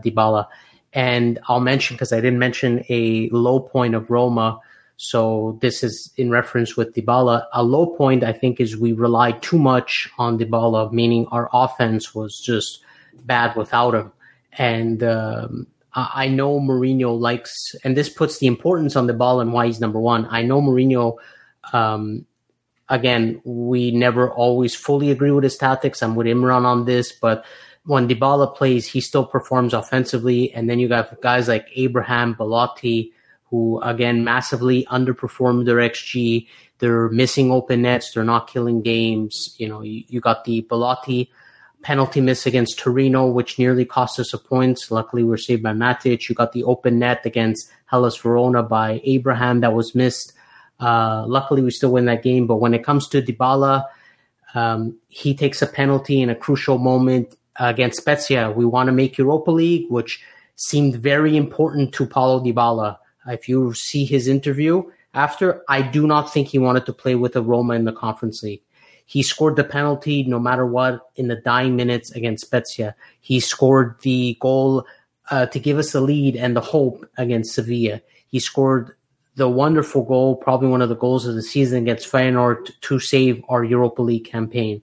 And 0.91 1.39
I'll 1.47 1.61
mention 1.61 1.95
because 1.95 2.11
I 2.11 2.17
didn't 2.17 2.39
mention 2.39 2.83
a 2.89 3.29
low 3.29 3.61
point 3.61 3.95
of 3.95 4.09
Roma. 4.09 4.59
So 4.97 5.57
this 5.61 5.81
is 5.81 6.11
in 6.17 6.29
reference 6.29 6.75
with 6.75 6.93
Dybala. 6.93 7.45
A 7.53 7.63
low 7.63 7.87
point, 7.95 8.23
I 8.23 8.33
think, 8.33 8.59
is 8.59 8.77
we 8.77 8.91
relied 8.91 9.41
too 9.41 9.57
much 9.57 10.09
on 10.17 10.37
Dybala, 10.37 10.91
meaning 10.91 11.25
our 11.31 11.49
offense 11.53 12.13
was 12.13 12.41
just 12.45 12.83
bad 13.23 13.55
without 13.55 13.95
him. 13.95 14.11
And 14.57 15.01
um, 15.01 15.67
I 15.93 16.27
know 16.27 16.59
Mourinho 16.59 17.17
likes, 17.17 17.75
and 17.85 17.95
this 17.95 18.09
puts 18.09 18.39
the 18.39 18.47
importance 18.47 18.97
on 18.97 19.07
the 19.07 19.13
ball 19.13 19.39
and 19.39 19.53
why 19.53 19.67
he's 19.67 19.79
number 19.79 19.99
one. 19.99 20.27
I 20.29 20.43
know 20.43 20.61
Mourinho. 20.61 21.15
Um, 21.71 22.25
again, 22.89 23.41
we 23.45 23.91
never 23.91 24.29
always 24.29 24.75
fully 24.75 25.11
agree 25.11 25.31
with 25.31 25.45
his 25.45 25.57
tactics. 25.57 26.03
I'm 26.03 26.15
with 26.15 26.27
Imran 26.27 26.65
on 26.65 26.85
this, 26.85 27.11
but 27.13 27.45
when 27.85 28.07
Dybala 28.07 28.55
plays, 28.55 28.87
he 28.87 28.99
still 28.99 29.25
performs 29.25 29.73
offensively. 29.73 30.53
And 30.53 30.69
then 30.69 30.79
you 30.79 30.87
got 30.87 31.21
guys 31.21 31.47
like 31.47 31.67
Abraham, 31.75 32.33
Belotti, 32.33 33.13
who 33.45 33.79
again 33.81 34.23
massively 34.23 34.85
underperformed 34.85 35.65
their 35.65 35.77
XG. 35.77 36.47
They're 36.79 37.09
missing 37.09 37.51
open 37.51 37.83
nets. 37.83 38.11
They're 38.13 38.23
not 38.23 38.49
killing 38.49 38.81
games. 38.81 39.55
You 39.57 39.69
know, 39.69 39.81
you, 39.81 40.03
you 40.07 40.19
got 40.19 40.45
the 40.45 40.61
Belotti 40.61 41.31
penalty 41.83 42.19
miss 42.19 42.47
against 42.47 42.79
Torino, 42.79 43.27
which 43.27 43.59
nearly 43.59 43.85
cost 43.85 44.19
us 44.19 44.33
a 44.33 44.39
point. 44.39 44.79
Luckily, 44.89 45.23
we 45.23 45.33
are 45.33 45.37
saved 45.37 45.61
by 45.61 45.71
Matic. 45.71 46.27
You 46.27 46.33
got 46.33 46.51
the 46.51 46.63
open 46.63 46.97
net 46.97 47.23
against 47.25 47.69
Hellas 47.85 48.17
Verona 48.17 48.63
by 48.63 48.99
Abraham 49.03 49.61
that 49.61 49.73
was 49.73 49.93
missed. 49.93 50.33
Uh, 50.79 51.23
luckily, 51.27 51.61
we 51.61 51.69
still 51.69 51.91
win 51.91 52.05
that 52.05 52.23
game. 52.23 52.47
But 52.47 52.55
when 52.55 52.73
it 52.73 52.83
comes 52.83 53.07
to 53.09 53.21
Dybala, 53.21 53.85
um, 54.55 54.97
he 55.09 55.35
takes 55.35 55.61
a 55.61 55.67
penalty 55.67 56.21
in 56.21 56.31
a 56.31 56.35
crucial 56.35 56.79
moment 56.79 57.35
against 57.57 57.97
Spezia. 57.97 58.51
We 58.51 58.65
want 58.65 58.87
to 58.87 58.93
make 58.93 59.17
Europa 59.17 59.51
League, 59.51 59.89
which 59.89 60.23
seemed 60.55 60.95
very 60.95 61.35
important 61.35 61.93
to 61.93 62.05
Paulo 62.05 62.43
Dybala. 62.43 62.97
If 63.27 63.49
you 63.49 63.73
see 63.73 64.05
his 64.05 64.27
interview 64.27 64.83
after, 65.13 65.63
I 65.69 65.81
do 65.81 66.05
not 66.07 66.31
think 66.31 66.49
he 66.49 66.59
wanted 66.59 66.85
to 66.85 66.93
play 66.93 67.15
with 67.15 67.35
a 67.35 67.41
Roma 67.41 67.73
in 67.73 67.85
the 67.85 67.93
Conference 67.93 68.43
League. 68.43 68.61
He 69.05 69.23
scored 69.23 69.55
the 69.55 69.63
penalty 69.63 70.23
no 70.23 70.39
matter 70.39 70.65
what 70.65 71.09
in 71.15 71.27
the 71.27 71.35
dying 71.35 71.75
minutes 71.75 72.11
against 72.11 72.45
Spezia. 72.45 72.95
He 73.21 73.39
scored 73.39 73.99
the 74.01 74.37
goal 74.39 74.85
uh, 75.29 75.45
to 75.47 75.59
give 75.59 75.77
us 75.77 75.91
the 75.91 76.01
lead 76.01 76.35
and 76.35 76.55
the 76.55 76.61
hope 76.61 77.05
against 77.17 77.53
Sevilla. 77.53 78.01
He 78.27 78.39
scored 78.39 78.95
the 79.35 79.49
wonderful 79.49 80.03
goal, 80.03 80.35
probably 80.35 80.69
one 80.69 80.81
of 80.81 80.89
the 80.89 80.95
goals 80.95 81.27
of 81.27 81.35
the 81.35 81.43
season 81.43 81.83
against 81.83 82.11
Feyenoord 82.11 82.71
to 82.81 82.99
save 82.99 83.43
our 83.49 83.63
Europa 83.63 84.01
League 84.01 84.25
campaign. 84.25 84.81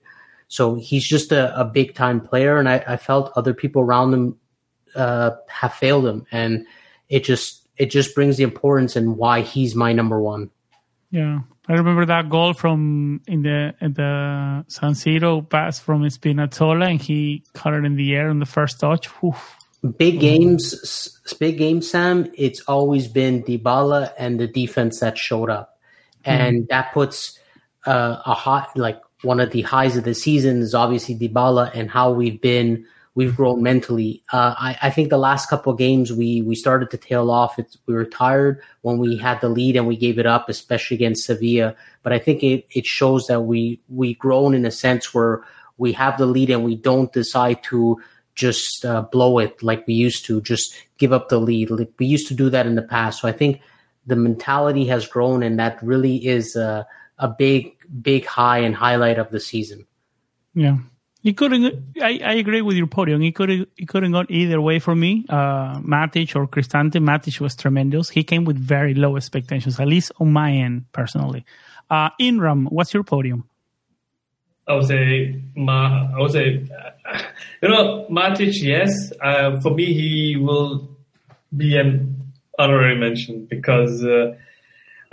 So 0.53 0.75
he's 0.75 1.03
just 1.03 1.31
a, 1.31 1.59
a 1.59 1.65
big 1.65 1.95
time 1.95 2.21
player, 2.21 2.57
and 2.59 2.69
I, 2.69 2.83
I, 2.87 2.97
felt 2.97 3.33
other 3.35 3.55
people 3.55 3.81
around 3.81 4.13
him 4.13 4.37
uh, 4.95 5.31
have 5.47 5.73
failed 5.73 6.05
him, 6.05 6.27
and 6.31 6.67
it 7.09 7.23
just 7.23 7.67
it 7.75 7.87
just 7.87 8.13
brings 8.13 8.37
the 8.37 8.43
importance 8.43 8.95
and 8.95 9.17
why 9.17 9.41
he's 9.41 9.73
my 9.73 9.93
number 9.93 10.21
one. 10.21 10.51
Yeah, 11.09 11.39
I 11.67 11.73
remember 11.73 12.05
that 12.05 12.29
goal 12.29 12.53
from 12.53 13.21
in 13.25 13.41
the 13.41 13.73
in 13.81 13.93
the 13.93 14.63
San 14.67 14.91
Siro 14.91 15.41
pass 15.49 15.79
from 15.79 16.03
Spinazzola, 16.03 16.87
and 16.87 17.01
he 17.01 17.43
caught 17.53 17.73
it 17.73 17.83
in 17.83 17.95
the 17.95 18.13
air 18.13 18.29
on 18.29 18.37
the 18.37 18.45
first 18.45 18.79
touch. 18.79 19.09
Oof. 19.23 19.57
Big 19.97 20.19
games, 20.19 21.19
big 21.39 21.57
games, 21.57 21.89
Sam. 21.89 22.31
It's 22.35 22.61
always 22.67 23.07
been 23.07 23.41
Dybala 23.41 24.13
and 24.19 24.39
the 24.39 24.47
defense 24.47 24.99
that 24.99 25.17
showed 25.17 25.49
up, 25.49 25.79
and 26.23 26.65
mm. 26.65 26.67
that 26.67 26.93
puts 26.93 27.39
uh, 27.87 28.21
a 28.23 28.35
hot 28.35 28.77
like 28.77 29.01
one 29.23 29.39
of 29.39 29.51
the 29.51 29.61
highs 29.61 29.97
of 29.97 30.03
the 30.03 30.13
season 30.13 30.61
is 30.61 30.75
obviously 30.75 31.15
Dybala 31.15 31.71
and 31.73 31.89
how 31.89 32.11
we've 32.11 32.41
been 32.41 32.85
we've 33.15 33.35
grown 33.35 33.61
mentally. 33.61 34.23
Uh, 34.31 34.55
I, 34.57 34.77
I, 34.83 34.89
think 34.89 35.09
the 35.09 35.17
last 35.17 35.47
couple 35.49 35.71
of 35.71 35.77
games 35.77 36.11
we 36.11 36.41
we 36.41 36.55
started 36.55 36.89
to 36.91 36.97
tail 36.97 37.29
off. 37.29 37.59
It's, 37.59 37.77
we 37.85 37.93
were 37.93 38.05
tired 38.05 38.61
when 38.81 38.97
we 38.97 39.17
had 39.17 39.39
the 39.41 39.49
lead 39.49 39.75
and 39.75 39.87
we 39.87 39.95
gave 39.95 40.19
it 40.19 40.25
up, 40.25 40.49
especially 40.49 40.95
against 40.95 41.25
Sevilla. 41.25 41.75
But 42.01 42.13
I 42.13 42.19
think 42.19 42.43
it, 42.43 42.65
it 42.71 42.85
shows 42.85 43.27
that 43.27 43.41
we 43.41 43.79
we 43.89 44.15
grown 44.15 44.53
in 44.53 44.65
a 44.65 44.71
sense 44.71 45.13
where 45.13 45.43
we 45.77 45.93
have 45.93 46.17
the 46.17 46.25
lead 46.25 46.49
and 46.49 46.63
we 46.63 46.75
don't 46.75 47.11
decide 47.13 47.63
to 47.63 48.01
just 48.35 48.83
uh, 48.83 49.03
blow 49.03 49.37
it 49.39 49.61
like 49.61 49.85
we 49.85 49.93
used 49.93 50.25
to, 50.25 50.41
just 50.41 50.73
give 50.97 51.13
up 51.13 51.29
the 51.29 51.39
lead. 51.39 51.69
Like 51.69 51.91
we 51.99 52.05
used 52.05 52.27
to 52.27 52.33
do 52.33 52.49
that 52.49 52.65
in 52.65 52.75
the 52.75 52.81
past. 52.81 53.21
So 53.21 53.27
I 53.27 53.31
think 53.31 53.61
the 54.05 54.15
mentality 54.15 54.85
has 54.87 55.07
grown, 55.07 55.43
and 55.43 55.59
that 55.59 55.81
really 55.81 56.25
is 56.25 56.55
a, 56.55 56.85
a 57.17 57.27
big 57.27 57.75
big 58.01 58.25
high 58.25 58.59
and 58.59 58.75
highlight 58.75 59.19
of 59.19 59.29
the 59.29 59.39
season. 59.39 59.85
Yeah. 60.53 60.77
He 61.23 61.31
couldn't. 61.31 61.95
I, 62.01 62.19
I 62.21 62.33
agree 62.33 62.61
with 62.61 62.75
your 62.75 62.87
podium. 62.87 63.21
He 63.21 63.31
could 63.31 63.49
he 63.77 63.85
couldn't 63.85 64.11
go 64.11 64.25
either 64.27 64.59
way 64.59 64.79
for 64.79 64.93
me. 64.93 65.25
Uh, 65.29 65.79
Matic 65.79 66.35
or 66.35 66.47
Cristante. 66.47 66.95
Matic 66.95 67.39
was 67.39 67.55
tremendous. 67.55 68.09
He 68.09 68.23
came 68.23 68.43
with 68.43 68.57
very 68.57 68.93
low 68.93 69.15
expectations, 69.15 69.79
at 69.79 69.87
least 69.87 70.11
on 70.19 70.33
my 70.33 70.51
end 70.51 70.91
personally. 70.91 71.45
Uh, 71.89 72.09
Imran, 72.19 72.69
what's 72.69 72.93
your 72.93 73.03
podium? 73.03 73.45
I 74.67 74.75
would 74.75 74.85
say, 74.85 75.41
Ma, 75.55 76.09
I 76.13 76.19
would 76.19 76.31
say, 76.31 76.67
you 77.61 77.69
know, 77.69 78.05
Matic. 78.09 78.61
Yes, 78.61 79.13
uh, 79.21 79.61
for 79.61 79.73
me, 79.73 79.93
he 79.93 80.35
will 80.35 80.89
be 81.55 81.77
an 81.77 82.21
honorary 82.59 82.97
mention 82.97 83.45
because 83.45 84.03
uh, 84.03 84.35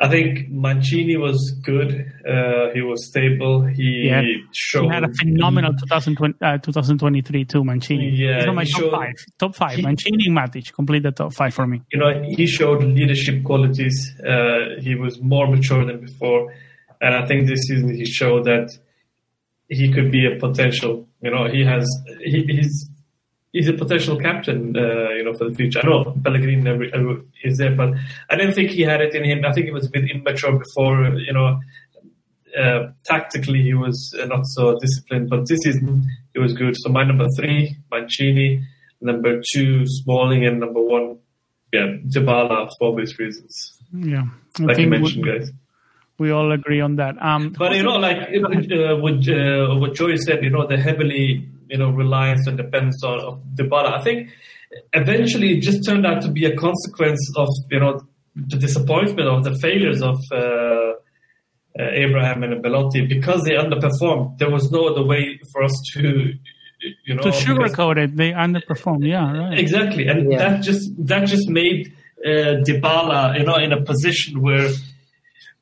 I 0.03 0.09
think 0.09 0.49
Mancini 0.49 1.19
was 1.19 1.51
good. 1.63 2.11
Uh, 2.27 2.71
he 2.73 2.81
was 2.81 3.07
stable. 3.07 3.67
He 3.67 4.09
yeah. 4.09 4.23
showed. 4.51 4.85
He 4.85 4.89
had 4.89 5.05
a 5.05 5.13
phenomenal 5.13 5.75
2020, 5.75 6.39
uh, 6.41 6.57
2023 6.57 7.45
too, 7.45 7.63
Mancini. 7.63 8.09
Yeah. 8.09 8.39
He's 8.39 8.47
on 8.47 8.55
my 8.55 8.65
top 8.65 8.91
five. 8.93 9.15
Top 9.39 9.55
five. 9.55 9.73
He, 9.73 9.83
Mancini 9.83 10.25
and 10.29 10.37
Matic 10.37 10.73
complete 10.73 11.03
the 11.03 11.13
top 11.13 11.35
five 11.35 11.53
for 11.53 11.67
me. 11.67 11.83
You 11.93 11.99
know, 11.99 12.23
he 12.23 12.47
showed 12.47 12.83
leadership 12.83 13.45
qualities. 13.45 14.11
Uh, 14.27 14.81
he 14.81 14.95
was 14.95 15.21
more 15.21 15.47
mature 15.47 15.85
than 15.85 16.01
before. 16.01 16.55
And 17.03 17.15
I 17.15 17.27
think 17.27 17.47
this 17.47 17.61
season 17.69 17.95
he 17.95 18.07
showed 18.07 18.45
that 18.47 18.71
he 19.69 19.93
could 19.93 20.11
be 20.11 20.27
a 20.27 20.37
potential, 20.37 21.07
you 21.21 21.31
know, 21.31 21.47
he 21.47 21.63
has, 21.65 21.87
he, 22.21 22.43
he's 22.45 22.90
he's 23.53 23.69
a 23.69 23.73
potential 23.73 24.17
captain, 24.19 24.77
uh, 24.77 25.11
you 25.11 25.25
know, 25.25 25.33
for 25.33 25.49
the 25.49 25.55
future. 25.55 25.81
I 25.83 25.89
know 25.89 26.17
Pellegrini 26.25 26.63
never, 26.63 27.23
is 27.43 27.59
there, 27.59 27.75
but 27.75 27.95
I 28.29 28.37
didn't 28.37 28.55
think 28.55 28.71
he 28.71 28.83
had 28.83 29.01
it 29.01 29.15
in 29.15 29.25
him. 29.25 29.45
I 29.45 29.53
think 29.53 29.67
he 29.67 29.73
was 29.73 29.87
a 29.87 29.91
bit 29.91 30.11
immature 30.11 30.59
before, 30.59 31.09
you 31.15 31.33
know. 31.33 31.59
Uh, 32.59 32.91
tactically, 33.05 33.63
he 33.63 33.75
was 33.75 34.13
uh, 34.21 34.27
not 34.27 34.45
so 34.45 34.77
disciplined, 34.81 35.31
but 35.31 35.47
this 35.47 35.61
season 35.61 36.05
he 36.35 36.41
was 36.41 36.53
good. 36.53 36.75
So 36.79 36.91
my 36.91 37.05
number 37.05 37.27
three, 37.37 37.77
Mancini, 37.93 38.67
number 39.01 39.41
two, 39.53 39.85
Smalling, 39.87 40.45
and 40.45 40.59
number 40.59 40.81
one, 40.81 41.19
yeah, 41.73 41.95
Dybala 42.09 42.69
for 42.79 42.91
obvious 42.91 43.17
reasons. 43.21 43.79
Yeah, 43.93 44.25
I 44.59 44.63
like 44.65 44.79
you 44.79 44.89
mentioned, 44.89 45.25
we, 45.25 45.39
guys. 45.39 45.51
We 46.19 46.33
all 46.33 46.51
agree 46.51 46.81
on 46.81 46.97
that. 46.97 47.23
Um, 47.23 47.55
but 47.57 47.77
you 47.77 47.85
know, 47.85 47.99
like 47.99 48.19
uh, 48.19 48.97
what 48.97 49.29
uh, 49.29 49.77
what 49.77 49.95
Joey 49.95 50.17
said, 50.17 50.43
you 50.43 50.51
know, 50.51 50.67
the 50.67 50.77
heavily 50.77 51.49
you 51.71 51.79
know 51.79 51.91
reliance 51.91 52.47
and 52.47 52.57
dependence 52.57 53.03
on 53.05 53.21
of 53.21 53.43
Dybala. 53.55 53.99
I 53.99 54.03
think 54.03 54.31
eventually 54.93 55.57
it 55.57 55.63
just 55.63 55.85
turned 55.87 56.07
out 56.07 56.23
to 56.23 56.31
be 56.31 56.45
a 56.45 56.57
consequence 56.57 57.33
of 57.37 57.49
you 57.71 57.81
know 57.81 58.01
the 58.35 58.57
disappointment 58.57 59.29
of 59.29 59.45
the 59.45 59.55
failures 59.61 60.03
of 60.03 60.19
uh, 60.33 60.37
uh, 60.37 60.93
Abraham 61.77 62.43
and 62.43 62.63
Belotti 62.63 63.07
because 63.07 63.43
they 63.45 63.53
underperformed. 63.53 64.39
There 64.39 64.51
was 64.51 64.71
no 64.71 64.89
other 64.89 65.05
way 65.05 65.39
for 65.53 65.63
us 65.63 65.75
to 65.95 66.33
you 67.07 67.15
know 67.15 67.23
to 67.23 67.31
sugarcoat 67.31 67.97
it. 67.99 68.17
They 68.17 68.33
underperformed. 68.33 69.07
Yeah, 69.07 69.33
right. 69.33 69.59
Exactly, 69.59 70.07
and 70.09 70.33
yeah. 70.33 70.39
that 70.39 70.63
just 70.63 70.91
that 71.07 71.27
just 71.27 71.49
made 71.49 71.93
uh, 72.25 72.63
Dybala 72.67 73.39
you 73.39 73.45
know 73.45 73.57
in 73.57 73.73
a 73.73 73.83
position 73.83 74.41
where 74.43 74.71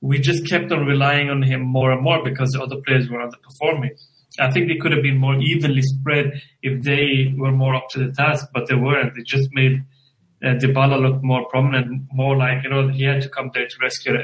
we 0.01 0.19
just 0.19 0.49
kept 0.49 0.71
on 0.71 0.87
relying 0.87 1.29
on 1.29 1.43
him 1.43 1.61
more 1.61 1.91
and 1.91 2.03
more 2.03 2.23
because 2.23 2.51
the 2.51 2.63
other 2.63 2.77
players 2.87 3.09
were 3.11 3.19
underperforming. 3.19 3.99
I 4.39 4.51
think 4.51 4.69
they 4.69 4.77
could 4.77 4.93
have 4.93 5.03
been 5.03 5.17
more 5.17 5.37
evenly 5.41 5.83
spread 5.83 6.41
if 6.63 6.83
they 6.83 7.35
were 7.37 7.53
more 7.53 7.75
up 7.75 7.89
to 7.91 7.99
the 7.99 8.13
task, 8.13 8.49
but 8.53 8.69
they 8.69 8.75
weren't. 8.75 9.15
They 9.15 9.23
just 9.23 9.49
made 9.53 9.85
uh, 10.45 10.55
Dybala 10.55 11.01
look 11.01 11.23
more 11.23 11.49
prominent, 11.49 12.03
more 12.13 12.37
like 12.37 12.63
you 12.63 12.71
know 12.71 12.89
he 12.89 13.05
had 13.05 13.23
to 13.23 13.29
come 13.29 13.51
there 13.55 13.67
to 13.67 13.77
rescue 13.81 14.19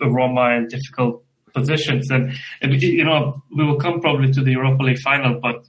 Roma 0.00 0.56
in 0.56 0.68
difficult 0.68 1.24
positions, 1.54 2.10
and, 2.10 2.32
and 2.62 2.82
you 2.82 3.04
know 3.04 3.42
we 3.56 3.64
will 3.64 3.78
come 3.78 4.00
probably 4.00 4.32
to 4.32 4.42
the 4.42 4.52
Europa 4.52 4.82
League 4.82 4.98
final, 5.00 5.38
but 5.40 5.66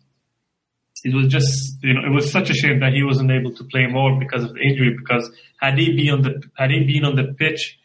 it 1.03 1.13
was 1.13 1.27
just 1.27 1.77
you 1.83 1.93
know 1.93 2.03
it 2.05 2.09
was 2.09 2.31
such 2.31 2.49
a 2.49 2.53
shame 2.53 2.79
that 2.79 2.93
he 2.93 3.03
wasn't 3.03 3.31
able 3.31 3.53
to 3.53 3.63
play 3.65 3.85
more 3.87 4.17
because 4.19 4.43
of 4.43 4.53
the 4.53 4.61
injury. 4.61 4.95
Because 4.97 5.29
had 5.59 5.77
he 5.77 5.95
been 5.95 6.13
on 6.13 6.21
the 6.21 6.41
had 6.57 6.71
he 6.71 6.83
been 6.83 7.05
on 7.05 7.15
the 7.15 7.33
pitch, 7.37 7.77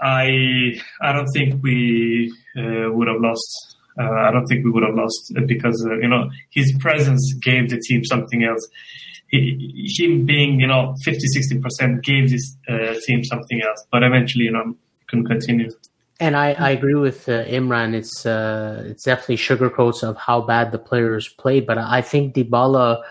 I 0.00 0.80
I 1.02 1.12
don't 1.12 1.28
think 1.34 1.62
we 1.62 2.32
uh, 2.56 2.90
would 2.92 3.08
have 3.08 3.20
lost. 3.20 3.76
Uh, 4.00 4.28
I 4.28 4.30
don't 4.30 4.46
think 4.46 4.64
we 4.64 4.70
would 4.70 4.82
have 4.82 4.94
lost 4.94 5.32
because 5.46 5.84
uh, 5.86 5.96
you 5.98 6.08
know 6.08 6.30
his 6.50 6.72
presence 6.78 7.34
gave 7.34 7.68
the 7.70 7.78
team 7.78 8.04
something 8.04 8.44
else. 8.44 8.66
He, 9.28 9.92
him 9.98 10.24
being 10.24 10.58
you 10.58 10.66
know 10.66 10.94
50 11.04 11.26
60 11.26 11.58
percent 11.58 12.04
gave 12.04 12.30
this 12.30 12.56
uh, 12.68 12.94
team 13.06 13.24
something 13.24 13.60
else. 13.62 13.84
But 13.92 14.02
eventually 14.02 14.44
you 14.44 14.52
know 14.52 14.74
couldn't 15.08 15.26
continue. 15.26 15.70
And 16.20 16.36
I, 16.36 16.52
I 16.52 16.70
agree 16.70 16.94
with 16.94 17.28
uh, 17.30 17.44
Imran. 17.46 17.94
It's 17.94 18.26
uh, 18.26 18.84
it's 18.86 19.04
definitely 19.04 19.38
sugarcoats 19.38 20.02
of 20.02 20.16
how 20.16 20.42
bad 20.42 20.70
the 20.70 20.78
players 20.78 21.28
played. 21.28 21.66
But 21.66 21.78
I 21.78 22.02
think 22.02 22.34
Dybala, 22.34 23.02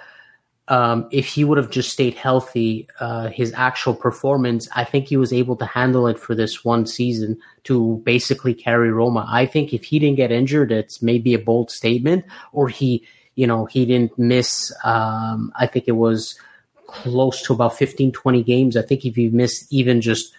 um, 0.69 1.07
if 1.11 1.25
he 1.25 1.43
would 1.43 1.57
have 1.57 1.71
just 1.71 1.91
stayed 1.91 2.13
healthy, 2.13 2.87
uh, 2.99 3.29
his 3.29 3.51
actual 3.53 3.95
performance, 3.95 4.69
I 4.75 4.83
think 4.83 5.07
he 5.07 5.17
was 5.17 5.33
able 5.33 5.55
to 5.57 5.65
handle 5.65 6.05
it 6.07 6.19
for 6.19 6.35
this 6.35 6.63
one 6.63 6.85
season 6.85 7.39
to 7.63 7.99
basically 8.05 8.53
carry 8.53 8.91
Roma. 8.91 9.25
I 9.27 9.47
think 9.47 9.73
if 9.73 9.83
he 9.83 9.97
didn't 9.97 10.17
get 10.17 10.31
injured, 10.31 10.71
it's 10.71 11.01
maybe 11.01 11.33
a 11.33 11.39
bold 11.39 11.71
statement, 11.71 12.23
or 12.53 12.69
he, 12.69 13.03
you 13.33 13.47
know, 13.47 13.65
he 13.65 13.83
didn't 13.87 14.17
miss. 14.19 14.71
Um, 14.83 15.51
I 15.55 15.65
think 15.65 15.87
it 15.87 15.93
was 15.93 16.39
close 16.85 17.41
to 17.43 17.53
about 17.53 17.75
15, 17.75 18.11
20 18.11 18.43
games. 18.43 18.77
I 18.77 18.83
think 18.83 19.05
if 19.05 19.15
he 19.15 19.29
missed 19.29 19.73
even 19.73 20.01
just 20.01 20.33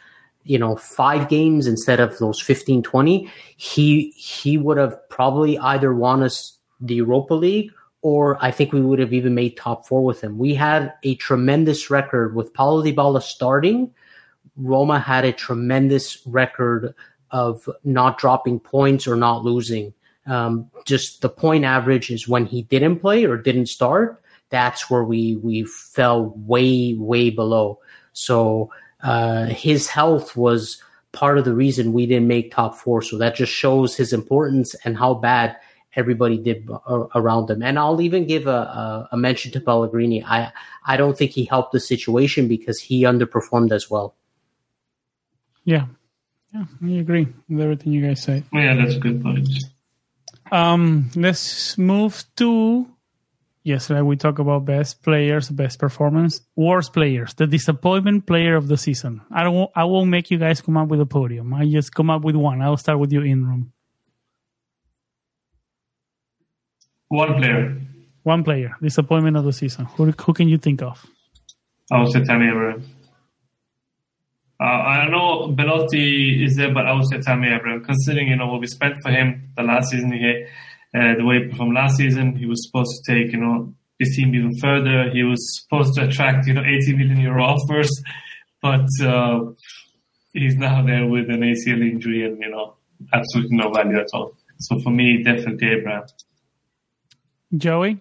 you 0.45 0.59
know 0.59 0.75
five 0.75 1.29
games 1.29 1.67
instead 1.67 2.01
of 2.01 2.17
those 2.17 2.41
15 2.41 2.83
20 2.83 3.31
he 3.59 4.11
he 4.17 4.57
would 4.57 4.79
have 4.79 4.97
probably 5.11 5.59
either 5.59 5.95
won 5.95 6.23
us 6.23 6.57
the 6.81 6.95
europa 6.95 7.35
league 7.35 7.71
or 8.03 8.43
i 8.43 8.51
think 8.51 8.73
we 8.73 8.81
would 8.81 8.99
have 8.99 9.13
even 9.13 9.35
made 9.35 9.57
top 9.57 9.87
four 9.87 10.03
with 10.05 10.23
him. 10.23 10.39
We 10.39 10.55
had 10.55 10.95
a 11.03 11.15
tremendous 11.17 11.91
record 11.91 12.35
with 12.35 12.55
paulo 12.55 12.83
dybala 12.83 13.23
starting. 13.23 13.93
Roma 14.57 14.99
had 14.99 15.25
a 15.25 15.33
tremendous 15.33 16.25
record 16.27 16.95
of 17.31 17.69
not 17.85 18.19
dropping 18.19 18.61
points 18.61 19.07
or 19.07 19.17
not 19.17 19.45
losing. 19.45 19.95
Um, 20.27 20.71
just 20.85 21.23
the 21.23 21.29
point 21.29 21.65
average 21.65 22.11
is 22.11 22.29
when 22.29 22.45
he 22.45 22.63
didn't 22.63 22.99
play 23.01 23.25
or 23.25 23.37
didn't 23.37 23.67
start 23.67 24.21
that's 24.51 24.91
where 24.91 25.05
we 25.05 25.37
we 25.37 25.65
fell 25.65 26.35
way 26.37 26.95
way 26.95 27.31
below. 27.31 27.81
So 28.13 28.71
uh, 29.03 29.47
his 29.47 29.89
health 29.89 30.37
was 30.37 30.83
part 31.13 31.39
of 31.39 31.45
the 31.45 31.55
reason 31.55 31.93
we 31.93 32.07
didn't 32.07 32.29
make 32.29 32.53
top 32.53 32.75
four. 32.75 33.01
So 33.01 33.17
that 33.19 33.37
just 33.37 33.53
shows 33.53 33.97
his 33.97 34.13
importance 34.13 34.75
and 34.85 34.99
how 34.99 35.15
bad 35.15 35.57
everybody 35.97 36.39
did 36.39 36.69
around 37.15 37.47
them. 37.47 37.63
And 37.63 37.79
I'll 37.79 38.01
even 38.01 38.27
give 38.27 38.47
a, 38.47 38.51
a, 38.51 39.09
a, 39.13 39.17
mention 39.17 39.53
to 39.53 39.61
Pellegrini. 39.61 40.25
I 40.25 40.53
I 40.85 40.97
don't 40.97 41.17
think 41.17 41.33
he 41.33 41.45
helped 41.45 41.73
the 41.73 41.81
situation 41.81 42.49
because 42.49 42.81
he 42.81 43.03
underperformed 43.03 43.73
as 43.73 43.91
well. 43.91 44.15
Yeah, 45.65 45.87
yeah, 46.55 46.65
I 46.83 46.91
agree 46.91 47.29
with 47.49 47.61
everything 47.61 47.93
you 47.93 48.07
guys 48.07 48.23
say. 48.23 48.43
Yeah, 48.53 48.75
that's 48.75 48.95
a 48.95 48.99
good 48.99 49.23
point. 49.23 49.49
Um, 50.51 51.11
let's 51.15 51.79
move 51.79 52.25
to 52.37 52.87
yes, 53.63 53.83
yesterday 53.83 54.03
we 54.03 54.17
talk 54.17 54.39
about 54.39 54.65
best 54.65 55.03
players, 55.03 55.49
best 55.49 55.79
performance, 55.79 56.41
worst 56.57 56.93
players, 56.93 57.35
the 57.35 57.47
disappointment 57.47 58.27
player 58.27 58.57
of 58.57 58.69
the 58.69 58.77
season. 58.77 59.21
I 59.31 59.45
don't. 59.45 59.71
I 59.75 59.85
won't 59.85 60.11
make 60.11 60.31
you 60.31 60.39
guys 60.39 60.61
come 60.61 60.77
up 60.77 60.89
with 60.89 61.01
a 61.01 61.07
podium. 61.07 61.53
I 61.55 61.67
just 61.67 61.95
come 61.95 62.11
up 62.11 62.23
with 62.23 62.37
one. 62.37 62.63
I'll 62.63 62.77
start 62.77 62.99
with 62.99 63.13
you 63.13 63.21
Imran. 63.21 63.69
One 67.11 67.35
player. 67.35 67.77
One 68.23 68.45
player. 68.45 68.77
Disappointment 68.81 69.37
of 69.37 69.45
the 69.45 69.53
season. 69.53 69.85
Who 69.97 70.11
who 70.11 70.33
can 70.33 70.49
you 70.49 70.59
think 70.59 70.83
of? 70.83 71.05
I 71.93 72.01
would 72.01 72.13
say 72.13 72.25
Tammy 72.25 72.49
Abraham. 72.49 72.85
Uh, 74.61 74.65
I 74.65 75.09
know 75.09 75.49
Belotti 75.49 76.45
is 76.45 76.57
there, 76.57 76.73
but 76.73 76.87
I 76.87 76.93
would 76.93 77.09
say 77.11 77.21
Tammy 77.21 77.49
Abraham, 77.49 77.83
considering 77.83 78.29
you 78.29 78.37
know 78.37 78.47
what 78.47 78.61
we 78.61 78.67
spent 78.67 78.95
for 79.03 79.11
him 79.11 79.53
the 79.57 79.63
last 79.63 79.91
season. 79.91 80.13
He 80.13 80.47
uh, 80.95 81.15
the 81.17 81.25
way 81.25 81.51
from 81.57 81.73
last 81.73 81.97
season. 81.97 82.37
He 82.37 82.47
was 82.47 82.67
supposed 82.67 82.91
to 83.05 83.13
take, 83.13 83.33
you 83.33 83.41
know, 83.41 83.75
his 83.99 84.17
team 84.17 84.35
even 84.35 84.57
further. 84.59 85.11
He 85.11 85.23
was 85.23 85.41
supposed 85.61 85.95
to 85.95 86.09
attract, 86.09 86.47
you 86.47 86.55
know, 86.55 86.63
80 86.63 86.97
million 86.97 87.21
euro 87.21 87.45
offers, 87.45 87.91
but 88.61 88.87
uh, 89.03 89.41
he's 90.33 90.57
now 90.57 90.85
there 90.85 91.07
with 91.07 91.31
an 91.31 91.41
ACL 91.41 91.83
injury 91.83 92.25
and, 92.27 92.41
you 92.41 92.51
know, 92.51 92.75
absolutely 93.13 93.57
no 93.57 93.71
value 93.71 93.99
at 94.01 94.09
all. 94.13 94.33
So 94.59 94.79
for 94.81 94.91
me, 94.91 95.23
definitely 95.23 95.69
Abraham. 95.69 96.05
Joey? 97.57 97.99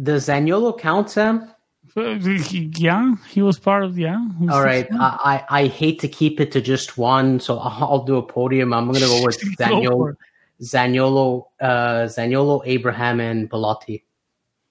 Does 0.00 0.28
Zaniolo 0.28 0.78
count, 0.78 1.10
Sam? 1.10 1.50
Yeah, 1.96 3.14
he 3.28 3.42
was 3.42 3.58
part 3.58 3.82
of 3.82 3.98
yeah. 3.98 4.24
All 4.50 4.62
right, 4.62 4.86
I, 4.92 5.44
I, 5.50 5.62
I 5.62 5.66
hate 5.66 6.00
to 6.00 6.08
keep 6.08 6.38
it 6.38 6.52
to 6.52 6.60
just 6.60 6.98
one, 6.98 7.40
so 7.40 7.58
I'll 7.58 8.04
do 8.04 8.16
a 8.16 8.22
podium. 8.22 8.72
I'm 8.72 8.92
gonna 8.92 9.06
go 9.06 9.22
with 9.24 9.40
Zaniolo. 9.58 10.16
Zaniolo, 10.60 11.46
uh, 11.60 12.06
Zaniolo, 12.06 12.62
Abraham, 12.64 13.20
and 13.20 13.48
Belotti. 13.48 14.04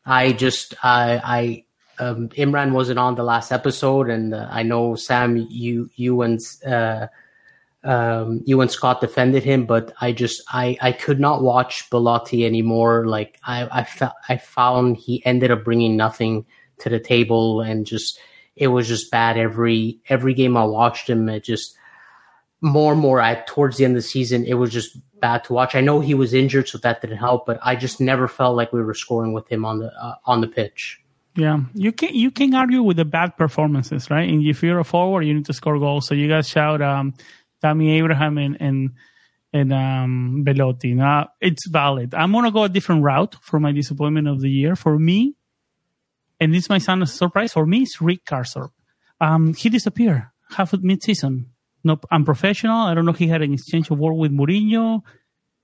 I 0.06 0.34
just, 0.34 0.74
I, 0.84 1.22
I, 2.00 2.04
um, 2.04 2.30
Imran 2.30 2.72
wasn't 2.72 3.00
on 3.00 3.16
the 3.16 3.24
last 3.24 3.52
episode, 3.52 4.10
and 4.10 4.34
uh, 4.34 4.48
I 4.50 4.64
know 4.64 4.96
Sam, 4.96 5.38
you, 5.50 5.90
you 5.96 6.22
and, 6.22 6.40
uh, 6.66 7.08
um, 7.84 8.42
you 8.46 8.62
and 8.62 8.72
Scott 8.72 9.02
defended 9.02 9.44
him, 9.44 9.66
but 9.66 9.94
I 10.02 10.12
just, 10.12 10.42
I, 10.50 10.78
I 10.82 10.92
could 10.92 11.20
not 11.20 11.42
watch 11.42 11.90
Belotti 11.90 12.46
anymore. 12.46 13.06
Like 13.06 13.40
I, 13.44 13.68
I 13.72 13.84
felt, 13.84 14.14
I 14.28 14.38
found 14.38 14.98
he 14.98 15.26
ended 15.26 15.52
up 15.52 15.64
bringing 15.64 15.96
nothing 15.96 16.46
to 16.80 16.90
the 16.90 17.00
table, 17.00 17.62
and 17.62 17.86
just, 17.86 18.20
it 18.56 18.68
was 18.68 18.88
just 18.88 19.12
bad 19.12 19.38
every, 19.38 20.00
every 20.10 20.34
game 20.34 20.58
I 20.58 20.66
watched 20.66 21.10
him. 21.10 21.30
It 21.30 21.44
just, 21.44 21.76
more 22.60 22.92
and 22.92 23.02
more 23.02 23.22
at 23.22 23.46
towards 23.46 23.78
the 23.78 23.86
end 23.86 23.96
of 23.96 24.02
the 24.02 24.08
season, 24.08 24.44
it 24.46 24.56
was 24.56 24.72
just 24.72 24.98
bad 25.20 25.44
to 25.44 25.54
watch. 25.54 25.76
I 25.76 25.82
know 25.82 26.00
he 26.00 26.14
was 26.16 26.34
injured, 26.34 26.68
so 26.68 26.80
that 26.80 27.02
didn't 27.02 27.18
help, 27.18 27.46
but 27.46 27.60
I 27.62 27.76
just 27.76 28.02
never 28.02 28.28
felt 28.28 28.56
like 28.56 28.74
we 28.74 28.82
were 28.82 28.96
scoring 28.96 29.34
with 29.34 29.48
him 29.48 29.64
on 29.64 29.80
the 29.80 29.94
uh, 29.94 30.16
on 30.26 30.42
the 30.42 30.48
pitch. 30.48 31.00
Yeah, 31.36 31.60
you 31.76 31.92
can 31.92 32.16
you 32.16 32.32
can 32.32 32.56
argue 32.56 32.82
with 32.82 32.98
the 32.98 33.06
bad 33.06 33.38
performances, 33.38 34.10
right? 34.10 34.28
And 34.28 34.44
if 34.44 34.64
you're 34.64 34.80
a 34.80 34.84
forward, 34.84 35.22
you 35.22 35.36
need 35.36 35.46
to 35.46 35.54
score 35.54 35.78
goals. 35.78 36.08
So 36.08 36.16
you 36.16 36.28
guys 36.28 36.50
shout 36.50 36.82
um, 36.82 37.14
Tammy 37.62 37.98
Abraham 37.98 38.38
and 38.38 38.58
and 38.60 38.92
and 39.54 39.74
um. 39.74 40.44
Now 40.46 41.30
it's 41.42 41.68
valid. 41.68 42.14
I'm 42.14 42.32
gonna 42.32 42.52
go 42.52 42.64
a 42.64 42.70
different 42.70 43.04
route 43.04 43.36
for 43.42 43.60
my 43.60 43.72
disappointment 43.72 44.28
of 44.28 44.42
the 44.42 44.50
year. 44.50 44.76
For 44.76 44.98
me, 44.98 45.36
and 46.40 46.54
this 46.54 46.70
might 46.70 46.82
sound 46.82 47.04
a 47.04 47.08
surprise. 47.08 47.54
For 47.54 47.66
me, 47.66 47.84
it's 47.84 48.02
Rick 48.02 48.26
Karsdorp. 48.26 48.72
Um, 49.20 49.54
he 49.54 49.70
disappeared 49.70 50.28
half 50.52 50.74
of 50.74 50.84
mid-season 50.84 51.52
no 51.88 52.00
unprofessional. 52.12 52.76
I 52.76 52.94
don't 52.94 53.06
know. 53.06 53.14
He 53.14 53.28
had 53.28 53.42
an 53.42 53.54
exchange 53.54 53.90
of 53.90 53.98
word 53.98 54.14
with 54.14 54.32
Mourinho, 54.32 55.02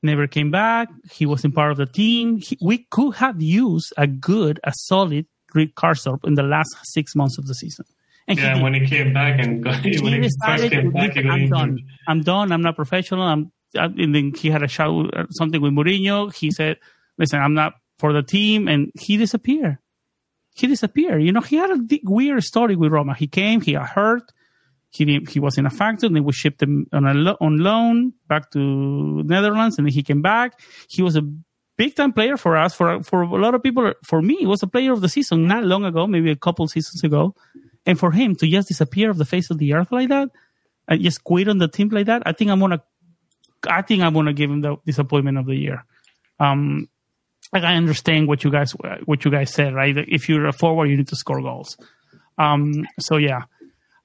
never 0.01 0.25
came 0.27 0.49
back. 0.49 0.89
He 1.11 1.25
wasn't 1.25 1.53
part 1.53 1.71
of 1.71 1.77
the 1.77 1.85
team. 1.85 2.37
He, 2.37 2.57
we 2.61 2.87
could 2.89 3.15
have 3.15 3.41
used 3.41 3.93
a 3.97 4.07
good, 4.07 4.59
a 4.63 4.73
solid 4.75 5.27
Rick 5.53 5.75
Karsdorp 5.75 6.25
in 6.25 6.33
the 6.33 6.43
last 6.43 6.75
six 6.83 7.15
months 7.15 7.37
of 7.37 7.45
the 7.45 7.53
season. 7.53 7.85
And 8.27 8.39
yeah, 8.39 8.55
he 8.55 8.63
when 8.63 8.73
he 8.73 8.87
came 8.87 9.13
back 9.13 9.39
and 9.39 9.63
got, 9.63 9.75
he 9.83 9.99
when 10.01 10.23
he 10.23 10.29
first 10.45 10.69
came 10.69 10.91
back, 10.91 11.13
he 11.13 11.27
I'm 11.27 11.49
done. 11.49 11.79
I'm 12.07 12.21
done. 12.21 12.51
I'm 12.51 12.61
not 12.61 12.75
professional. 12.75 13.23
I'm. 13.23 13.51
And 13.75 14.13
then 14.13 14.33
he 14.35 14.49
had 14.49 14.61
a 14.61 14.67
show 14.67 15.09
something 15.31 15.59
with 15.59 15.73
Mourinho. 15.73 16.33
He 16.33 16.51
said, 16.51 16.77
"Listen, 17.17 17.39
I'm 17.41 17.55
not 17.55 17.73
for 17.97 18.13
the 18.13 18.21
team," 18.21 18.67
and 18.67 18.91
he 18.93 19.17
disappeared. 19.17 19.79
He 20.53 20.67
disappeared. 20.67 21.23
You 21.23 21.31
know, 21.31 21.41
he 21.41 21.55
had 21.55 21.71
a 21.71 21.99
weird 22.03 22.43
story 22.43 22.75
with 22.75 22.91
Roma. 22.91 23.15
He 23.15 23.25
came, 23.25 23.61
he 23.61 23.73
got 23.73 23.89
hurt 23.89 24.31
he 24.93 25.25
he 25.27 25.39
was 25.39 25.57
in 25.57 25.65
a 25.65 25.69
factory, 25.69 26.07
and 26.07 26.15
then 26.15 26.23
we 26.23 26.31
shipped 26.31 26.61
him 26.61 26.85
on 26.93 27.05
a 27.05 27.13
lo- 27.13 27.37
on 27.41 27.57
loan 27.57 28.13
back 28.27 28.51
to 28.51 28.59
Netherlands, 29.23 29.77
and 29.77 29.87
then 29.87 29.93
he 29.93 30.03
came 30.03 30.21
back. 30.21 30.59
He 30.87 31.01
was 31.01 31.15
a 31.15 31.23
big 31.77 31.95
time 31.95 32.13
player 32.13 32.37
for 32.37 32.55
us. 32.55 32.75
For 32.75 33.01
for 33.01 33.23
a 33.23 33.41
lot 33.41 33.55
of 33.55 33.63
people, 33.63 33.91
for 34.03 34.21
me, 34.21 34.35
he 34.35 34.45
was 34.45 34.61
a 34.61 34.67
player 34.67 34.93
of 34.93 35.01
the 35.01 35.09
season 35.09 35.47
not 35.47 35.63
long 35.63 35.83
ago, 35.83 36.05
maybe 36.05 36.29
a 36.29 36.35
couple 36.35 36.67
seasons 36.67 37.03
ago. 37.03 37.33
And 37.85 37.99
for 37.99 38.11
him 38.11 38.35
to 38.35 38.47
just 38.47 38.69
disappear 38.69 39.09
off 39.09 39.17
the 39.17 39.25
face 39.25 39.49
of 39.49 39.57
the 39.57 39.73
earth 39.73 39.91
like 39.91 40.09
that, 40.09 40.29
and 40.87 41.01
just 41.01 41.23
quit 41.23 41.47
on 41.47 41.57
the 41.57 41.67
team 41.67 41.89
like 41.89 42.05
that, 42.07 42.23
I 42.25 42.33
think 42.33 42.51
I'm 42.51 42.59
gonna, 42.59 42.83
I 43.67 43.81
think 43.81 44.03
I'm 44.03 44.13
gonna 44.13 44.33
give 44.33 44.49
him 44.49 44.61
the 44.61 44.77
disappointment 44.85 45.37
of 45.37 45.45
the 45.45 45.55
year. 45.55 45.85
Um, 46.39 46.87
like 47.51 47.63
I 47.63 47.75
understand 47.75 48.27
what 48.27 48.43
you 48.43 48.51
guys 48.51 48.71
what 49.05 49.25
you 49.25 49.31
guys 49.31 49.53
said, 49.53 49.73
right? 49.73 49.95
If 49.97 50.29
you're 50.29 50.47
a 50.47 50.53
forward, 50.53 50.89
you 50.89 50.97
need 50.97 51.09
to 51.09 51.15
score 51.15 51.41
goals. 51.41 51.77
Um, 52.37 52.85
so 52.99 53.17
yeah, 53.17 53.43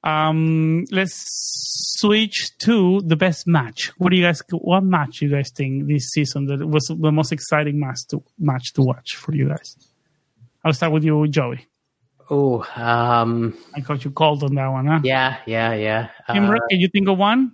um, 0.04 0.84
let's 0.90 1.24
switch 1.98 2.56
to 2.58 3.00
the 3.00 3.16
best 3.16 3.46
match. 3.46 3.92
What 3.98 4.10
do 4.10 4.16
you 4.16 4.24
guys? 4.24 4.42
What 4.50 4.84
match 4.84 5.22
you 5.22 5.30
guys 5.30 5.50
think 5.50 5.86
this 5.86 6.10
season 6.10 6.46
that 6.46 6.66
was 6.66 6.86
the 6.88 7.12
most 7.12 7.32
exciting 7.32 7.78
match 7.78 8.00
to 8.10 8.22
match 8.38 8.72
to 8.74 8.82
watch 8.82 9.16
for 9.16 9.34
you 9.34 9.48
guys? 9.48 9.76
I'll 10.64 10.72
start 10.72 10.92
with 10.92 11.04
you, 11.04 11.26
Joey. 11.28 11.67
Oh, 12.30 12.66
um, 12.76 13.56
I 13.74 13.80
got 13.80 14.04
you 14.04 14.10
called 14.10 14.42
on 14.42 14.54
that 14.54 14.68
one, 14.68 14.86
huh? 14.86 15.00
yeah, 15.02 15.38
yeah, 15.46 15.72
yeah. 15.74 16.08
Uh, 16.28 16.34
can 16.34 16.78
you 16.78 16.88
think 16.88 17.08
of 17.08 17.16
one? 17.16 17.52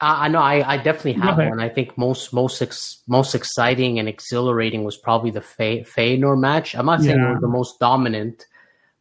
I 0.00 0.26
I 0.26 0.28
know. 0.28 0.40
I, 0.40 0.74
I 0.74 0.76
definitely 0.76 1.14
have 1.22 1.38
one. 1.38 1.60
I 1.60 1.68
think 1.70 1.96
most 1.96 2.32
most 2.32 2.60
ex, 2.60 3.02
most 3.08 3.34
exciting 3.34 3.98
and 3.98 4.08
exhilarating 4.08 4.84
was 4.84 4.96
probably 4.96 5.30
the 5.30 5.40
Fey, 5.40 5.82
Feyenoord 5.82 6.40
match. 6.40 6.74
I'm 6.74 6.86
not 6.86 7.00
saying 7.00 7.18
it 7.18 7.32
was 7.32 7.40
the 7.40 7.48
most 7.48 7.80
dominant, 7.80 8.44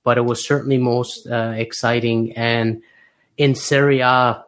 but 0.03 0.18
it 0.18 0.26
was 0.26 0.45
certainly 0.45 0.78
most 0.78 1.28
uh, 1.28 1.53
exciting. 1.57 2.32
And 2.38 2.82
in 3.38 3.55
Serie 3.55 3.99
A, 3.99 4.05
uh, 4.05 4.43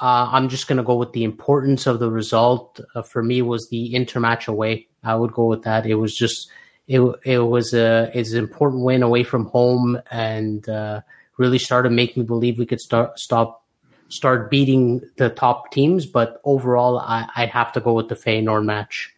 I'm 0.00 0.48
just 0.48 0.68
going 0.68 0.76
to 0.76 0.84
go 0.84 0.94
with 0.94 1.12
the 1.12 1.24
importance 1.24 1.86
of 1.86 1.98
the 1.98 2.10
result. 2.10 2.80
Uh, 2.94 3.02
for 3.02 3.22
me, 3.22 3.42
was 3.42 3.68
the 3.70 3.94
Inter 3.94 4.20
match 4.20 4.46
away. 4.46 4.86
I 5.02 5.14
would 5.16 5.32
go 5.32 5.46
with 5.46 5.62
that. 5.62 5.86
It 5.86 5.94
was 5.94 6.14
just 6.14 6.50
it 6.86 7.00
it 7.24 7.38
was 7.38 7.74
a 7.74 8.10
it's 8.14 8.32
an 8.32 8.38
important 8.38 8.82
win 8.82 9.02
away 9.02 9.24
from 9.24 9.46
home 9.46 10.00
and 10.10 10.68
uh, 10.68 11.00
really 11.36 11.58
started 11.58 11.92
making 11.92 12.22
me 12.22 12.26
believe 12.26 12.58
we 12.58 12.66
could 12.66 12.80
start 12.80 13.18
stop 13.18 13.64
start 14.08 14.50
beating 14.50 15.02
the 15.16 15.30
top 15.30 15.72
teams. 15.72 16.06
But 16.06 16.40
overall, 16.44 16.98
I, 16.98 17.28
I'd 17.34 17.50
have 17.50 17.72
to 17.72 17.80
go 17.80 17.92
with 17.94 18.08
the 18.08 18.14
Feyenoord 18.14 18.64
match. 18.64 19.12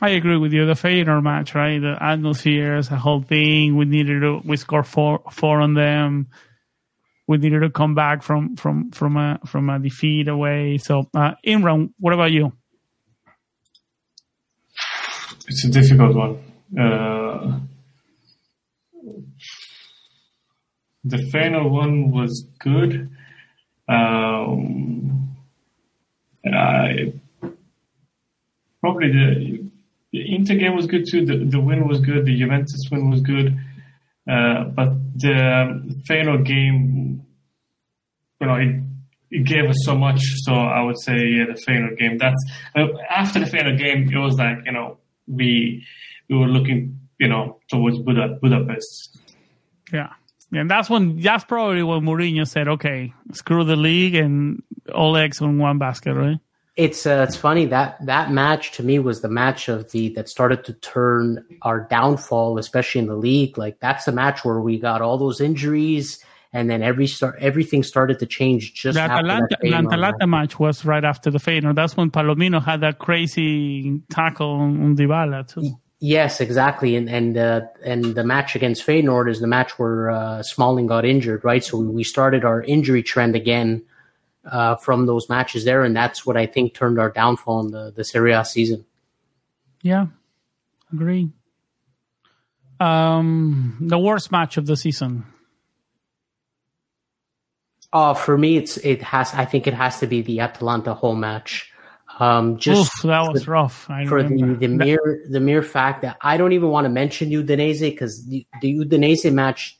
I 0.00 0.10
agree 0.10 0.36
with 0.36 0.52
you. 0.52 0.66
The 0.66 0.72
Feyenoord 0.72 1.22
match, 1.22 1.54
right? 1.54 1.80
The 1.80 1.96
atmosphere, 2.00 2.82
the 2.82 2.96
whole 2.96 3.22
thing. 3.22 3.76
We 3.76 3.84
needed 3.84 4.20
to. 4.20 4.40
We 4.44 4.56
scored 4.56 4.86
four 4.86 5.22
four 5.30 5.60
on 5.60 5.74
them. 5.74 6.28
We 7.26 7.38
needed 7.38 7.60
to 7.60 7.70
come 7.70 7.94
back 7.94 8.22
from 8.22 8.56
from 8.56 8.90
from 8.90 9.16
a 9.16 9.38
from 9.46 9.70
a 9.70 9.78
defeat 9.78 10.28
away. 10.28 10.78
So, 10.78 11.08
uh, 11.14 11.32
Imran, 11.46 11.92
what 11.98 12.12
about 12.12 12.32
you? 12.32 12.52
It's 15.48 15.64
a 15.64 15.70
difficult 15.70 16.16
one. 16.16 16.51
Uh, 16.78 17.58
the 21.04 21.18
final 21.32 21.68
one 21.68 22.10
was 22.10 22.46
good. 22.58 23.10
Um, 23.88 25.36
I, 26.46 27.12
probably 28.80 29.12
the, 29.12 29.70
the 30.12 30.34
Inter 30.34 30.54
game 30.54 30.76
was 30.76 30.86
good 30.86 31.04
too. 31.10 31.26
The, 31.26 31.44
the 31.44 31.60
win 31.60 31.88
was 31.88 32.00
good. 32.00 32.24
The 32.24 32.38
Juventus 32.38 32.88
win 32.90 33.10
was 33.10 33.20
good. 33.20 33.58
Uh, 34.30 34.64
but 34.64 34.90
the 35.16 36.04
Feyenoord 36.08 36.46
game, 36.46 37.26
you 38.40 38.46
know, 38.46 38.54
it, 38.54 38.82
it 39.30 39.44
gave 39.44 39.68
us 39.68 39.76
so 39.84 39.96
much. 39.96 40.20
So 40.44 40.52
I 40.52 40.82
would 40.82 41.00
say, 41.00 41.16
yeah, 41.16 41.46
the 41.46 41.60
Feyenoord 41.66 41.98
game. 41.98 42.18
That's 42.18 42.36
uh, 42.76 42.86
after 43.10 43.40
the 43.40 43.46
Feyenoord 43.46 43.78
game, 43.78 44.08
it 44.12 44.18
was 44.18 44.36
like 44.36 44.58
you 44.64 44.72
know 44.72 44.98
we 45.26 45.84
we 46.28 46.36
were 46.36 46.46
looking 46.46 46.98
you 47.18 47.28
know 47.28 47.58
towards 47.68 47.98
Buda, 47.98 48.38
Budapest. 48.40 49.18
Yeah. 49.92 50.10
And 50.54 50.70
that's 50.70 50.90
when 50.90 51.18
that's 51.20 51.44
probably 51.44 51.82
when 51.82 52.02
Mourinho 52.02 52.46
said, 52.46 52.68
"Okay, 52.68 53.14
screw 53.32 53.64
the 53.64 53.76
league 53.76 54.14
and 54.14 54.62
all 54.94 55.16
eggs 55.16 55.40
in 55.40 55.58
one 55.58 55.78
basket." 55.78 56.14
Right? 56.14 56.38
It's 56.76 57.06
uh, 57.06 57.24
it's 57.26 57.36
funny 57.36 57.66
that 57.66 58.04
that 58.04 58.30
match 58.32 58.72
to 58.72 58.82
me 58.82 58.98
was 58.98 59.22
the 59.22 59.30
match 59.30 59.68
of 59.68 59.90
the 59.92 60.10
that 60.10 60.28
started 60.28 60.64
to 60.64 60.74
turn 60.74 61.44
our 61.62 61.80
downfall, 61.80 62.58
especially 62.58 63.00
in 63.00 63.06
the 63.06 63.16
league. 63.16 63.56
Like 63.56 63.80
that's 63.80 64.04
the 64.04 64.12
match 64.12 64.44
where 64.44 64.60
we 64.60 64.78
got 64.78 65.00
all 65.00 65.16
those 65.16 65.40
injuries, 65.40 66.22
and 66.52 66.68
then 66.68 66.82
every 66.82 67.06
start 67.06 67.36
everything 67.40 67.82
started 67.82 68.18
to 68.18 68.26
change. 68.26 68.74
Just 68.74 68.96
The 68.96 69.02
after 69.02 69.18
Atalanta, 69.18 69.46
that 69.50 69.60
the 69.62 69.72
Atalanta 69.72 70.26
match. 70.26 70.50
match 70.50 70.58
was 70.58 70.84
right 70.84 71.04
after 71.04 71.30
the 71.30 71.38
Feyenoord. 71.38 71.76
That's 71.76 71.96
when 71.96 72.10
Palomino 72.10 72.62
had 72.62 72.82
that 72.82 72.98
crazy 72.98 74.02
tackle 74.10 74.50
on, 74.50 74.82
on 74.82 74.96
Dybala 74.96 75.48
too. 75.48 75.78
Yes, 76.04 76.40
exactly, 76.40 76.96
and 76.96 77.08
and 77.08 77.38
uh, 77.38 77.60
and 77.84 78.16
the 78.16 78.24
match 78.24 78.56
against 78.56 78.84
Feyenoord 78.84 79.30
is 79.30 79.38
the 79.38 79.46
match 79.46 79.78
where 79.78 80.10
uh, 80.10 80.42
Smalling 80.42 80.88
got 80.88 81.04
injured, 81.04 81.44
right? 81.44 81.62
So 81.62 81.78
we 81.78 82.02
started 82.02 82.44
our 82.44 82.60
injury 82.60 83.04
trend 83.04 83.36
again 83.36 83.84
uh, 84.44 84.74
from 84.74 85.06
those 85.06 85.28
matches 85.28 85.64
there, 85.64 85.84
and 85.84 85.94
that's 85.94 86.26
what 86.26 86.36
I 86.36 86.46
think 86.46 86.74
turned 86.74 86.98
our 86.98 87.08
downfall 87.08 87.60
in 87.66 87.70
the 87.70 87.92
the 87.94 88.02
Serie 88.02 88.32
A 88.32 88.44
season. 88.44 88.84
Yeah, 89.80 90.06
agree. 90.92 91.30
Um, 92.80 93.76
the 93.80 93.96
worst 93.96 94.32
match 94.32 94.56
of 94.56 94.66
the 94.66 94.76
season. 94.76 95.24
Uh, 97.92 98.14
for 98.14 98.36
me, 98.36 98.56
it's 98.56 98.76
it 98.78 99.02
has. 99.02 99.32
I 99.34 99.44
think 99.44 99.68
it 99.68 99.74
has 99.74 100.00
to 100.00 100.08
be 100.08 100.20
the 100.20 100.40
Atalanta 100.40 100.94
home 100.94 101.20
match. 101.20 101.71
Um, 102.22 102.56
just 102.56 102.92
Oof, 102.98 103.02
that 103.02 103.32
was 103.32 103.48
rough. 103.48 103.90
I 103.90 104.06
for 104.06 104.22
the, 104.22 104.56
the 104.60 104.68
mere 104.68 105.24
the 105.28 105.40
mere 105.40 105.60
fact 105.60 106.02
that 106.02 106.18
I 106.20 106.36
don't 106.36 106.52
even 106.52 106.68
want 106.68 106.84
to 106.84 106.88
mention 106.88 107.30
Udinese 107.30 107.80
because 107.80 108.24
the, 108.26 108.46
the 108.60 108.74
Udinese 108.78 109.32
match, 109.32 109.76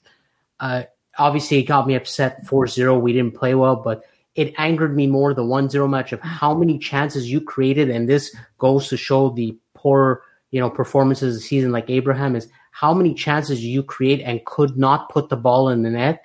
uh, 0.59 0.83
obviously 1.17 1.61
it 1.61 1.65
got 1.65 1.87
me 1.87 1.95
upset 1.95 2.45
4-0. 2.45 3.01
We 3.01 3.13
didn't 3.13 3.37
play 3.37 3.55
well, 3.55 3.77
but 3.77 4.03
it 4.35 4.55
angered 4.59 4.97
me 4.97 5.07
more 5.07 5.35
the 5.35 5.45
1-0 5.45 5.89
match 5.89 6.13
of 6.13 6.21
how 6.21 6.53
many 6.53 6.81
chances 6.81 7.31
you 7.31 7.41
created, 7.41 7.91
and 7.91 8.09
this 8.09 8.35
goes 8.59 8.89
to 8.89 8.97
show 8.97 9.31
the 9.31 9.57
poor 9.75 10.23
you 10.51 10.59
know 10.59 10.69
performances 10.69 11.37
of 11.37 11.41
the 11.41 11.47
season. 11.47 11.71
Like 11.71 11.91
Abraham 11.91 12.35
is 12.35 12.49
how 12.73 12.93
many 12.93 13.15
chances 13.15 13.65
you 13.65 13.85
create 13.85 14.21
and 14.21 14.45
could 14.47 14.77
not 14.77 15.11
put 15.11 15.29
the 15.29 15.37
ball 15.37 15.69
in 15.69 15.83
the 15.83 15.91
net. 15.91 16.25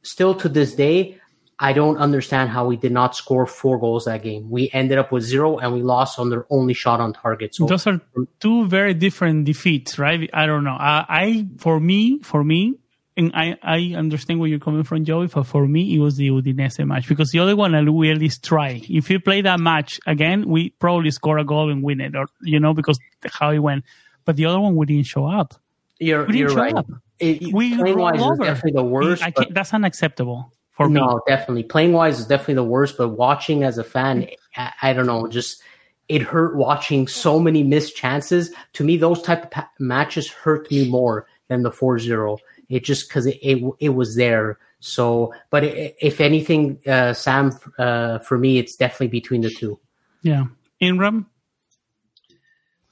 Still 0.00 0.34
to 0.36 0.48
this 0.48 0.74
day, 0.74 1.17
I 1.60 1.72
don't 1.72 1.96
understand 1.96 2.50
how 2.50 2.66
we 2.66 2.76
did 2.76 2.92
not 2.92 3.16
score 3.16 3.44
four 3.46 3.78
goals 3.80 4.04
that 4.04 4.22
game. 4.22 4.48
We 4.48 4.70
ended 4.72 4.96
up 4.98 5.10
with 5.10 5.24
zero 5.24 5.58
and 5.58 5.72
we 5.74 5.82
lost 5.82 6.18
on 6.18 6.30
their 6.30 6.46
only 6.50 6.72
shot 6.72 7.00
on 7.00 7.12
target. 7.12 7.54
So 7.56 7.66
Those 7.66 7.86
are 7.88 8.00
two 8.38 8.66
very 8.68 8.94
different 8.94 9.44
defeats, 9.44 9.98
right? 9.98 10.30
I 10.32 10.46
don't 10.46 10.62
know. 10.62 10.76
I, 10.78 11.04
I 11.08 11.46
for 11.58 11.80
me, 11.80 12.20
for 12.22 12.44
me, 12.44 12.74
and 13.16 13.32
I, 13.34 13.56
I 13.60 13.94
understand 13.96 14.38
where 14.38 14.48
you're 14.48 14.60
coming 14.60 14.84
from, 14.84 15.04
Joey. 15.04 15.26
But 15.26 15.42
for 15.48 15.66
me, 15.66 15.96
it 15.96 15.98
was 15.98 16.16
the 16.16 16.28
Udinese 16.30 16.86
match 16.86 17.08
because 17.08 17.32
the 17.32 17.40
other 17.40 17.56
one 17.56 17.74
I 17.74 17.82
we 17.82 18.12
at 18.12 18.18
least 18.18 18.44
try. 18.44 18.80
If 18.88 19.10
you 19.10 19.18
play 19.18 19.40
that 19.40 19.58
match 19.58 19.98
again, 20.06 20.48
we 20.48 20.70
probably 20.70 21.10
score 21.10 21.38
a 21.38 21.44
goal 21.44 21.70
and 21.72 21.82
win 21.82 22.00
it, 22.00 22.14
or 22.14 22.26
you 22.42 22.60
know, 22.60 22.72
because 22.72 23.00
how 23.32 23.50
it 23.50 23.58
went. 23.58 23.84
But 24.24 24.36
the 24.36 24.44
other 24.46 24.60
one, 24.60 24.76
we 24.76 24.86
didn't 24.86 25.06
show 25.06 25.26
up. 25.26 25.54
you're, 25.98 26.20
We 26.20 26.26
didn't 26.26 26.38
you're 26.38 26.48
show 26.50 26.54
right. 26.56 26.74
up. 26.74 26.86
It, 27.18 27.52
We 27.52 27.74
rolled 27.82 28.20
over. 28.20 28.44
definitely 28.44 28.80
the 28.80 28.84
worst. 28.84 29.24
I 29.24 29.30
but- 29.30 29.42
can't, 29.42 29.54
that's 29.54 29.74
unacceptable 29.74 30.52
for 30.78 30.88
me. 30.88 31.00
no, 31.00 31.20
definitely 31.26 31.64
playing 31.64 31.92
wise 31.92 32.20
is 32.20 32.26
definitely 32.26 32.54
the 32.54 32.64
worst. 32.64 32.96
But 32.96 33.10
watching 33.10 33.64
as 33.64 33.78
a 33.78 33.84
fan, 33.84 34.28
I, 34.56 34.72
I 34.82 34.92
don't 34.92 35.06
know, 35.06 35.26
just 35.26 35.62
it 36.08 36.22
hurt 36.22 36.56
watching 36.56 37.06
so 37.06 37.38
many 37.38 37.62
missed 37.62 37.96
chances. 37.96 38.52
To 38.74 38.84
me, 38.84 38.96
those 38.96 39.20
type 39.20 39.44
of 39.44 39.50
pa- 39.50 39.70
matches 39.78 40.30
hurt 40.30 40.70
me 40.70 40.88
more 40.88 41.26
than 41.48 41.62
the 41.62 41.70
4-0. 41.70 42.38
It 42.68 42.84
just 42.84 43.08
because 43.08 43.26
it, 43.26 43.38
it 43.42 43.62
it 43.80 43.88
was 43.90 44.16
there. 44.16 44.58
So, 44.80 45.34
but 45.50 45.64
i 45.64 45.94
if 46.00 46.20
anything, 46.20 46.78
uh, 46.86 47.12
Sam, 47.12 47.58
uh, 47.78 48.20
for 48.20 48.38
me, 48.38 48.58
it's 48.58 48.76
definitely 48.76 49.08
between 49.08 49.40
the 49.40 49.50
two. 49.50 49.80
Yeah, 50.22 50.44
Imran. 50.80 51.26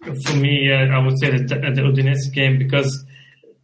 For 0.03 0.37
me, 0.37 0.73
uh, 0.73 0.87
I 0.87 0.99
would 0.99 1.19
say 1.19 1.31
the, 1.31 1.45
the 1.45 1.83
Udinese 1.83 2.33
game 2.33 2.59
because 2.59 3.05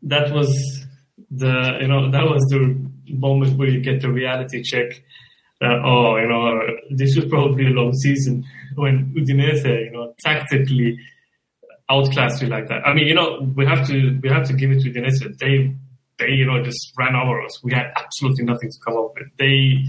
that 0.03 0.33
was 0.33 0.85
the 1.31 1.79
you 1.81 1.89
know 1.89 2.11
that 2.11 2.25
was 2.25 2.43
the 2.51 2.92
moment 3.13 3.59
where 3.59 3.69
you 3.69 3.81
get 3.81 4.01
the 4.01 4.11
reality 4.11 4.63
check. 4.63 5.03
That 5.61 5.81
oh, 5.85 6.17
you 6.17 6.29
know, 6.29 6.61
this 6.91 7.15
was 7.15 7.27
probably 7.27 7.67
a 7.67 7.71
long 7.71 7.93
season 7.93 8.45
when 8.75 9.15
Udinese, 9.17 9.85
you 9.85 9.93
know, 9.93 10.13
tactically 10.25 10.99
outclassed 11.89 12.43
you 12.43 12.49
like 12.49 12.69
that. 12.69 12.87
I 12.87 12.95
mean, 12.95 13.07
you 13.07 13.15
know, 13.15 13.41
we 13.55 13.65
have 13.67 13.87
to 13.87 14.19
we 14.23 14.29
have 14.29 14.47
to 14.49 14.55
give 14.55 14.71
it 14.71 14.81
to 14.83 14.91
Udinese. 14.91 15.39
They 15.39 15.75
they 16.19 16.33
you 16.33 16.47
know 16.47 16.63
just 16.63 16.93
ran 16.99 17.15
over 17.15 17.43
us. 17.43 17.63
We 17.63 17.73
had 17.73 17.93
absolutely 17.97 18.45
nothing 18.45 18.71
to 18.71 18.79
come 18.85 18.97
up 18.97 19.13
with. 19.15 19.29
They 19.39 19.85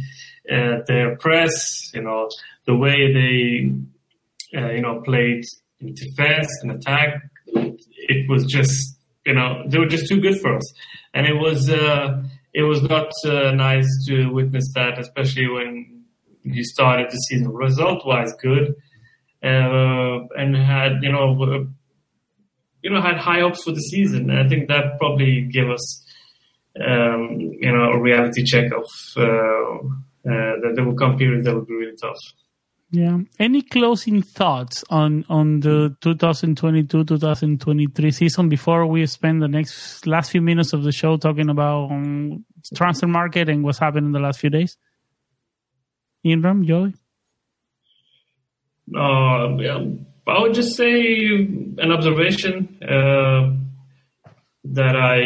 uh, 0.52 0.84
their 0.88 1.16
press, 1.18 1.92
you 1.94 2.02
know, 2.02 2.30
the 2.66 2.76
way 2.76 3.14
they 3.14 4.60
uh, 4.60 4.72
you 4.72 4.82
know 4.82 5.02
played 5.02 5.44
in 5.80 5.94
defense 5.94 6.48
and 6.62 6.72
attack, 6.72 7.22
it 7.48 8.30
was 8.30 8.46
just 8.46 8.98
you 9.26 9.34
know 9.34 9.64
they 9.68 9.78
were 9.78 9.88
just 9.88 10.08
too 10.08 10.20
good 10.20 10.40
for 10.40 10.56
us, 10.56 10.74
and 11.14 11.26
it 11.26 11.36
was 11.36 11.70
uh, 11.70 12.24
it 12.54 12.64
was 12.64 12.82
not 12.84 13.12
uh, 13.26 13.52
nice 13.52 13.88
to 14.08 14.28
witness 14.28 14.72
that, 14.76 15.00
especially 15.00 15.48
when 15.48 16.04
you 16.44 16.64
started 16.64 17.10
the 17.10 17.18
season 17.18 17.52
result 17.52 18.06
wise 18.06 18.34
good, 18.42 18.76
uh, 19.44 20.20
and 20.38 20.56
had 20.56 21.02
you 21.02 21.12
know 21.12 21.42
uh, 21.42 21.64
you 22.82 22.90
know 22.90 23.02
had 23.02 23.18
high 23.18 23.40
hopes 23.40 23.64
for 23.64 23.72
the 23.72 23.82
season. 23.82 24.30
And 24.30 24.40
I 24.40 24.48
think 24.48 24.68
that 24.68 25.00
probably 25.00 25.42
gave 25.42 25.70
us 25.70 26.06
um, 26.80 27.40
you 27.40 27.72
know 27.72 27.92
a 27.92 28.00
reality 28.00 28.44
check 28.44 28.72
of 28.72 28.86
uh, 29.18 29.22
uh, 29.24 30.54
that 30.62 30.74
there 30.76 30.86
will 30.86 30.96
come 30.96 31.18
periods 31.18 31.46
that 31.46 31.56
will 31.56 31.66
be 31.66 31.74
really 31.74 31.98
tough. 31.98 32.20
Yeah. 32.94 33.18
Any 33.40 33.64
closing 33.64 34.22
thoughts 34.22 34.84
on 34.88 35.26
on 35.28 35.62
the 35.62 35.98
2022-2023 36.02 38.14
season 38.14 38.50
before 38.50 38.86
we 38.86 39.08
spend 39.08 39.42
the 39.42 39.48
next 39.48 40.06
last 40.06 40.30
few 40.30 40.44
minutes 40.44 40.74
of 40.74 40.84
the 40.84 40.92
show 40.92 41.18
talking 41.18 41.50
about 41.50 41.90
um, 41.90 42.46
transfer 42.76 43.08
market 43.08 43.50
and 43.50 43.64
what's 43.64 43.80
happened 43.80 44.06
in 44.06 44.12
the 44.12 44.20
last 44.20 44.40
few 44.40 44.52
days? 44.52 44.78
Imran, 46.24 46.68
Joey? 46.68 46.94
Uh, 48.96 49.58
yeah, 49.58 49.84
I 50.28 50.42
would 50.42 50.54
just 50.54 50.78
say 50.78 51.34
an 51.34 51.92
observation. 51.92 52.78
Uh, 52.80 53.54
that 54.66 54.96
I, 54.96 55.18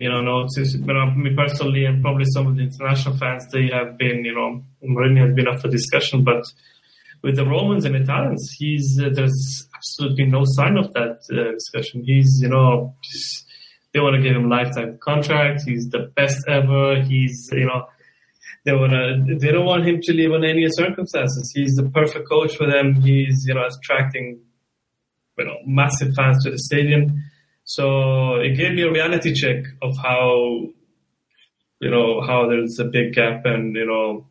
you 0.00 0.08
know, 0.08 0.22
noticed, 0.22 0.78
you 0.78 0.86
know, 0.86 1.10
me 1.10 1.34
personally 1.36 1.84
and 1.84 2.00
probably 2.00 2.24
some 2.24 2.46
of 2.46 2.56
the 2.56 2.62
international 2.62 3.14
fans, 3.16 3.46
they 3.52 3.68
have 3.68 3.98
been, 3.98 4.24
you 4.24 4.34
know, 4.34 4.64
Mourinho 4.82 5.26
has 5.26 5.34
been 5.34 5.48
up 5.48 5.60
for 5.60 5.68
discussion, 5.68 6.24
but 6.24 6.42
with 7.22 7.36
the 7.36 7.44
Romans 7.44 7.84
and 7.84 7.94
Italians, 7.96 8.54
he's 8.58 8.98
uh, 9.00 9.10
there's 9.12 9.68
absolutely 9.74 10.26
no 10.26 10.42
sign 10.44 10.76
of 10.76 10.92
that 10.94 11.18
uh, 11.32 11.52
discussion. 11.52 12.02
He's, 12.04 12.40
you 12.40 12.48
know, 12.48 12.94
they 13.92 14.00
want 14.00 14.16
to 14.16 14.22
give 14.22 14.36
him 14.36 14.48
lifetime 14.48 14.98
contract. 15.02 15.62
He's 15.66 15.88
the 15.88 16.10
best 16.16 16.38
ever. 16.48 17.02
He's, 17.02 17.48
you 17.52 17.66
know, 17.66 17.86
they 18.64 18.72
want 18.72 18.92
to, 18.92 19.38
they 19.38 19.52
don't 19.52 19.66
want 19.66 19.86
him 19.86 20.00
to 20.02 20.12
leave 20.12 20.32
on 20.32 20.44
any 20.44 20.66
circumstances. 20.70 21.52
He's 21.54 21.74
the 21.74 21.90
perfect 21.90 22.28
coach 22.28 22.56
for 22.56 22.66
them. 22.66 22.94
He's, 22.94 23.44
you 23.46 23.54
know, 23.54 23.66
attracting, 23.66 24.40
you 25.38 25.44
know, 25.44 25.56
massive 25.66 26.14
fans 26.14 26.44
to 26.44 26.50
the 26.50 26.58
stadium. 26.58 27.24
So 27.64 28.36
it 28.36 28.56
gave 28.56 28.74
me 28.74 28.82
a 28.82 28.92
reality 28.92 29.34
check 29.34 29.64
of 29.82 29.96
how, 29.96 30.68
you 31.80 31.90
know, 31.90 32.20
how 32.20 32.48
there's 32.48 32.78
a 32.78 32.84
big 32.84 33.14
gap 33.14 33.44
and, 33.44 33.74
you 33.74 33.86
know, 33.86 34.26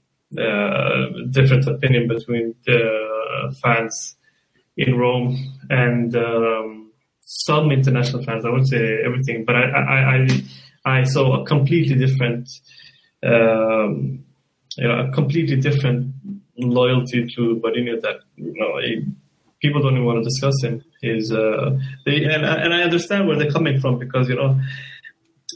different 1.31 1.67
opinion 1.67 2.07
between 2.07 2.55
the 2.65 3.55
fans 3.61 4.15
in 4.77 4.95
Rome 4.97 5.37
and, 5.69 6.15
um, 6.15 6.89
some 7.29 7.71
international 7.71 8.23
fans. 8.23 8.43
I 8.43 8.49
would 8.49 8.67
say 8.67 8.97
everything, 9.05 9.45
but 9.45 9.55
I 9.55 9.61
I 9.61 10.15
I, 10.15 10.99
I 10.99 11.03
saw 11.03 11.41
a 11.41 11.45
completely 11.45 11.95
different, 11.95 12.49
um, 13.23 14.25
you 14.77 14.87
know, 14.87 15.07
a 15.07 15.11
completely 15.11 15.57
different 15.57 16.11
loyalty 16.57 17.27
to 17.35 17.61
Mourinho 17.63 18.01
that 18.01 18.21
you 18.35 18.53
know 18.57 18.79
he, 18.79 19.05
people 19.61 19.79
don't 19.81 19.93
even 19.93 20.05
want 20.05 20.23
to 20.23 20.23
discuss 20.23 20.55
him. 20.63 20.83
He's 21.01 21.31
uh, 21.31 21.77
they 22.05 22.23
and 22.23 22.43
and 22.43 22.73
I 22.73 22.81
understand 22.81 23.27
where 23.27 23.37
they're 23.37 23.51
coming 23.51 23.79
from 23.79 23.99
because 23.99 24.27
you 24.27 24.35
know. 24.35 24.59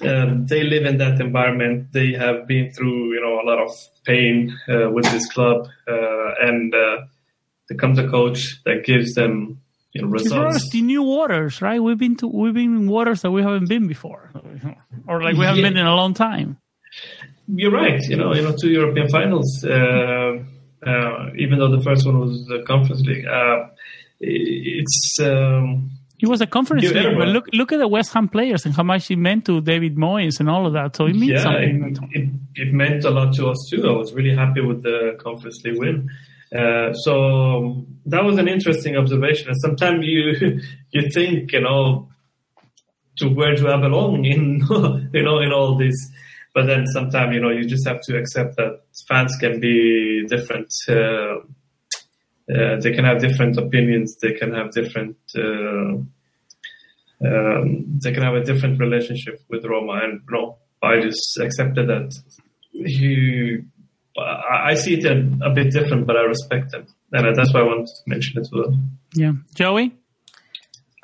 Um, 0.01 0.45
they 0.47 0.63
live 0.63 0.85
in 0.85 0.97
that 0.97 1.19
environment. 1.19 1.91
They 1.91 2.13
have 2.13 2.47
been 2.47 2.71
through, 2.73 3.13
you 3.13 3.21
know, 3.21 3.39
a 3.39 3.45
lot 3.45 3.59
of 3.59 3.71
pain 4.05 4.57
uh, 4.67 4.89
with 4.89 5.05
this 5.05 5.27
club, 5.31 5.67
uh, 5.87 6.33
and 6.41 6.73
uh, 6.73 7.05
there 7.69 7.77
comes 7.77 7.99
a 7.99 8.07
coach 8.07 8.61
that 8.65 8.85
gives 8.85 9.13
them 9.13 9.61
you 9.93 10.01
know, 10.01 10.07
results. 10.07 10.69
the 10.71 10.81
new 10.81 11.03
waters, 11.03 11.61
right? 11.61 11.81
We've 11.81 11.97
been 11.97 12.15
to 12.17 12.27
we've 12.27 12.53
been 12.53 12.75
in 12.75 12.87
waters 12.87 13.21
that 13.21 13.31
we 13.31 13.41
haven't 13.43 13.69
been 13.69 13.87
before, 13.87 14.31
or 15.07 15.21
like 15.21 15.35
we 15.35 15.45
haven't 15.45 15.61
yeah. 15.61 15.69
been 15.69 15.77
in 15.77 15.85
a 15.85 15.95
long 15.95 16.13
time. 16.13 16.57
You're 17.47 17.71
right. 17.71 18.01
You 18.01 18.15
know, 18.15 18.33
you 18.33 18.41
know, 18.41 18.55
two 18.59 18.69
European 18.69 19.09
finals. 19.09 19.63
Uh, 19.63 20.39
uh, 20.85 21.29
even 21.37 21.59
though 21.59 21.75
the 21.75 21.81
first 21.83 22.05
one 22.05 22.19
was 22.19 22.45
the 22.47 22.63
Conference 22.65 23.01
League, 23.01 23.25
uh, 23.25 23.67
it's. 24.19 25.17
Um, 25.21 25.91
it 26.23 26.29
was 26.29 26.39
a 26.39 26.47
conference 26.47 26.89
league, 26.89 27.17
but 27.17 27.27
look 27.27 27.49
look 27.51 27.73
at 27.73 27.79
the 27.79 27.87
West 27.87 28.13
Ham 28.13 28.29
players 28.29 28.65
and 28.65 28.73
how 28.73 28.83
much 28.83 29.11
it 29.11 29.17
meant 29.17 29.43
to 29.47 29.59
David 29.59 29.97
Moyes 29.97 30.39
and 30.39 30.49
all 30.49 30.65
of 30.65 30.71
that. 30.71 30.95
So 30.95 31.05
it 31.05 31.15
means 31.15 31.33
yeah, 31.33 31.43
something. 31.43 31.97
It, 32.13 32.21
it, 32.21 32.29
it, 32.67 32.73
meant 32.73 33.03
a 33.03 33.09
lot 33.09 33.33
to 33.33 33.49
us 33.49 33.67
too. 33.69 33.85
I 33.85 33.91
was 33.91 34.13
really 34.13 34.33
happy 34.33 34.61
with 34.61 34.83
the 34.83 35.17
conference 35.19 35.61
league 35.65 35.77
win. 35.77 36.09
Uh, 36.57 36.93
so 36.93 37.85
that 38.05 38.23
was 38.23 38.37
an 38.37 38.47
interesting 38.47 38.95
observation. 38.95 39.49
And 39.49 39.57
sometimes 39.59 40.05
you 40.05 40.61
you 40.91 41.09
think, 41.11 41.51
you 41.51 41.59
know, 41.59 42.07
to 43.17 43.27
where 43.27 43.53
do 43.53 43.67
I 43.67 43.75
belong 43.75 44.23
in 44.23 44.61
you 45.13 45.23
know 45.23 45.39
in 45.39 45.51
all 45.51 45.75
this, 45.77 46.09
but 46.53 46.67
then 46.67 46.87
sometimes 46.87 47.35
you 47.35 47.41
know 47.41 47.49
you 47.49 47.65
just 47.65 47.85
have 47.85 47.99
to 48.03 48.17
accept 48.17 48.55
that 48.55 48.79
fans 49.09 49.35
can 49.41 49.59
be 49.59 50.25
different. 50.29 50.71
Uh, 50.87 51.43
uh, 52.49 52.79
they 52.79 52.91
can 52.91 53.05
have 53.05 53.19
different 53.19 53.57
opinions. 53.57 54.17
They 54.17 54.33
can 54.33 54.53
have 54.53 54.71
different. 54.71 55.17
Uh, 55.35 55.97
um, 57.25 57.99
they 58.03 58.11
can 58.11 58.23
have 58.23 58.35
a 58.35 58.43
different 58.43 58.79
relationship 58.79 59.41
with 59.49 59.65
Roma, 59.65 60.01
and 60.03 60.21
you 60.29 60.35
know, 60.35 60.57
I 60.81 60.99
just 60.99 61.37
accepted 61.39 61.87
that. 61.87 62.13
You 62.73 63.65
I 64.15 64.75
see 64.75 64.95
it 64.99 65.05
a, 65.05 65.47
a, 65.47 65.49
bit 65.49 65.71
different, 65.71 66.05
but 66.05 66.17
I 66.17 66.21
respect 66.21 66.71
them, 66.71 66.85
and 67.11 67.35
that's 67.35 67.53
why 67.53 67.61
I 67.61 67.63
wanted 67.63 67.87
to 67.87 67.93
mention 68.05 68.37
it 68.37 68.41
as 68.41 68.51
well. 68.51 68.77
Yeah, 69.15 69.33
Joey. 69.55 69.95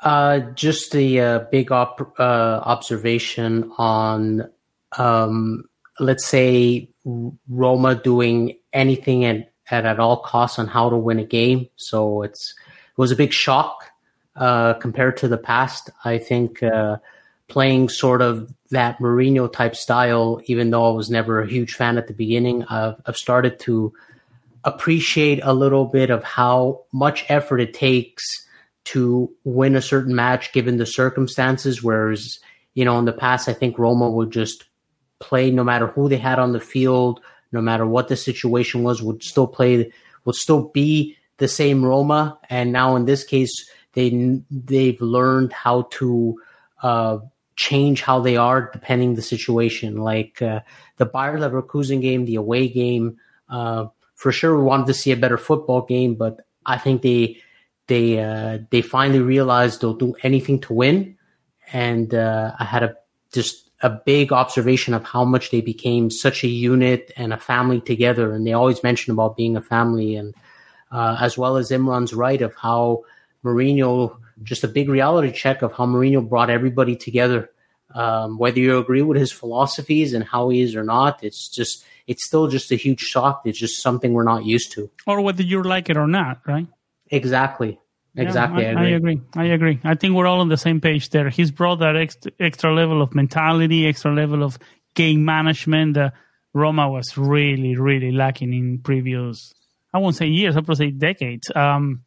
Uh, 0.00 0.40
just 0.54 0.92
the 0.92 1.20
uh, 1.20 1.38
big 1.50 1.72
op- 1.72 2.18
uh, 2.18 2.62
observation 2.64 3.70
on, 3.76 4.48
um, 4.96 5.64
let's 5.98 6.26
say, 6.26 6.88
Roma 7.04 7.96
doing 7.96 8.56
anything 8.72 9.24
at, 9.24 9.49
at, 9.70 9.86
at 9.86 9.98
all 9.98 10.18
costs 10.18 10.58
on 10.58 10.66
how 10.66 10.90
to 10.90 10.96
win 10.96 11.18
a 11.18 11.24
game. 11.24 11.68
So 11.76 12.22
it's 12.22 12.54
it 12.88 12.98
was 12.98 13.12
a 13.12 13.16
big 13.16 13.32
shock 13.32 13.84
uh, 14.36 14.74
compared 14.74 15.16
to 15.18 15.28
the 15.28 15.38
past. 15.38 15.90
I 16.04 16.18
think 16.18 16.62
uh, 16.62 16.96
playing 17.48 17.88
sort 17.88 18.22
of 18.22 18.52
that 18.70 18.98
Mourinho 18.98 19.52
type 19.52 19.76
style, 19.76 20.40
even 20.46 20.70
though 20.70 20.90
I 20.90 20.94
was 20.94 21.10
never 21.10 21.40
a 21.40 21.48
huge 21.48 21.74
fan 21.74 21.98
at 21.98 22.06
the 22.06 22.14
beginning, 22.14 22.64
I've, 22.64 22.96
I've 23.04 23.16
started 23.16 23.58
to 23.60 23.92
appreciate 24.64 25.40
a 25.42 25.52
little 25.52 25.86
bit 25.86 26.10
of 26.10 26.22
how 26.22 26.84
much 26.92 27.24
effort 27.28 27.60
it 27.60 27.74
takes 27.74 28.24
to 28.84 29.30
win 29.44 29.76
a 29.76 29.82
certain 29.82 30.14
match 30.14 30.52
given 30.52 30.76
the 30.76 30.86
circumstances. 30.86 31.82
Whereas, 31.82 32.38
you 32.74 32.84
know, 32.84 32.98
in 32.98 33.04
the 33.04 33.12
past, 33.12 33.48
I 33.48 33.52
think 33.52 33.78
Roma 33.78 34.08
would 34.10 34.30
just 34.30 34.64
play 35.18 35.50
no 35.50 35.64
matter 35.64 35.88
who 35.88 36.08
they 36.08 36.16
had 36.16 36.38
on 36.38 36.52
the 36.52 36.60
field, 36.60 37.20
no 37.52 37.60
matter 37.60 37.86
what 37.86 38.08
the 38.08 38.16
situation 38.16 38.82
was, 38.82 39.02
would 39.02 39.22
still 39.22 39.46
play, 39.46 39.92
would 40.24 40.36
still 40.36 40.68
be 40.68 41.16
the 41.38 41.48
same 41.48 41.84
Roma. 41.84 42.38
And 42.48 42.72
now 42.72 42.96
in 42.96 43.04
this 43.04 43.24
case, 43.24 43.68
they 43.94 44.40
they've 44.50 45.00
learned 45.00 45.52
how 45.52 45.88
to 45.92 46.40
uh, 46.82 47.18
change 47.56 48.02
how 48.02 48.20
they 48.20 48.36
are 48.36 48.70
depending 48.72 49.14
the 49.14 49.22
situation. 49.22 49.96
Like 49.96 50.40
uh, 50.40 50.60
the 50.96 51.06
Bayer 51.06 51.38
Leverkusen 51.38 52.00
game, 52.00 52.24
the 52.24 52.36
away 52.36 52.68
game. 52.68 53.18
Uh, 53.48 53.86
for 54.14 54.32
sure, 54.32 54.56
we 54.56 54.64
wanted 54.64 54.86
to 54.86 54.94
see 54.94 55.12
a 55.12 55.16
better 55.16 55.38
football 55.38 55.82
game, 55.82 56.14
but 56.14 56.40
I 56.66 56.78
think 56.78 57.02
they 57.02 57.38
they 57.86 58.20
uh, 58.20 58.58
they 58.70 58.82
finally 58.82 59.20
realized 59.20 59.80
they'll 59.80 59.94
do 59.94 60.14
anything 60.22 60.60
to 60.60 60.74
win. 60.74 61.16
And 61.72 62.14
uh, 62.14 62.52
I 62.58 62.64
had 62.64 62.82
a 62.82 62.96
just 63.32 63.69
a 63.82 63.90
big 63.90 64.32
observation 64.32 64.94
of 64.94 65.04
how 65.04 65.24
much 65.24 65.50
they 65.50 65.60
became 65.60 66.10
such 66.10 66.44
a 66.44 66.48
unit 66.48 67.12
and 67.16 67.32
a 67.32 67.38
family 67.38 67.80
together. 67.80 68.32
And 68.32 68.46
they 68.46 68.52
always 68.52 68.82
mention 68.82 69.12
about 69.12 69.36
being 69.36 69.56
a 69.56 69.62
family, 69.62 70.16
and 70.16 70.34
uh, 70.90 71.16
as 71.20 71.38
well 71.38 71.56
as 71.56 71.70
Imran's 71.70 72.12
right 72.12 72.42
of 72.42 72.54
how 72.54 73.04
Mourinho 73.44 74.16
just 74.42 74.64
a 74.64 74.68
big 74.68 74.88
reality 74.88 75.32
check 75.32 75.62
of 75.62 75.72
how 75.72 75.86
Mourinho 75.86 76.26
brought 76.26 76.50
everybody 76.50 76.96
together. 76.96 77.50
Um, 77.94 78.38
whether 78.38 78.60
you 78.60 78.78
agree 78.78 79.02
with 79.02 79.18
his 79.18 79.32
philosophies 79.32 80.14
and 80.14 80.24
how 80.24 80.48
he 80.48 80.62
is 80.62 80.76
or 80.76 80.84
not, 80.84 81.24
it's 81.24 81.48
just 81.48 81.84
it's 82.06 82.24
still 82.24 82.48
just 82.48 82.70
a 82.70 82.76
huge 82.76 83.00
shock. 83.00 83.42
It's 83.44 83.58
just 83.58 83.82
something 83.82 84.12
we're 84.12 84.24
not 84.24 84.44
used 84.44 84.72
to. 84.72 84.90
Or 85.06 85.20
whether 85.20 85.42
you 85.42 85.62
like 85.62 85.90
it 85.90 85.96
or 85.96 86.06
not, 86.06 86.40
right? 86.46 86.66
Exactly. 87.08 87.80
Exactly. 88.16 88.64
Yeah, 88.64 88.78
I, 88.78 88.84
I, 88.84 88.88
agree. 88.88 89.20
I, 89.36 89.44
agree. 89.44 89.80
I 89.84 89.94
think 89.94 90.14
we're 90.14 90.26
all 90.26 90.40
on 90.40 90.48
the 90.48 90.56
same 90.56 90.80
page 90.80 91.10
there. 91.10 91.30
He's 91.30 91.50
brought 91.50 91.76
that 91.76 91.96
extra, 91.96 92.32
extra 92.40 92.74
level 92.74 93.02
of 93.02 93.14
mentality, 93.14 93.86
extra 93.86 94.12
level 94.12 94.42
of 94.42 94.58
game 94.94 95.24
management 95.24 95.94
that 95.94 96.14
Roma 96.52 96.90
was 96.90 97.16
really, 97.16 97.76
really 97.76 98.10
lacking 98.10 98.52
in 98.52 98.78
previous, 98.78 99.54
I 99.94 99.98
won't 99.98 100.16
say 100.16 100.26
years, 100.26 100.56
I 100.56 100.60
would 100.60 100.76
say 100.76 100.90
decades. 100.90 101.50
Um, 101.54 102.02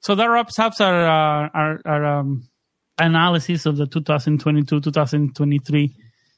so 0.00 0.14
that 0.14 0.26
wraps 0.26 0.58
up 0.58 0.72
our 0.80 1.06
uh, 1.06 1.48
our, 1.54 1.80
our 1.84 2.04
um, 2.04 2.48
analysis 2.98 3.66
of 3.66 3.76
the 3.76 3.86
2022-2023 3.86 5.94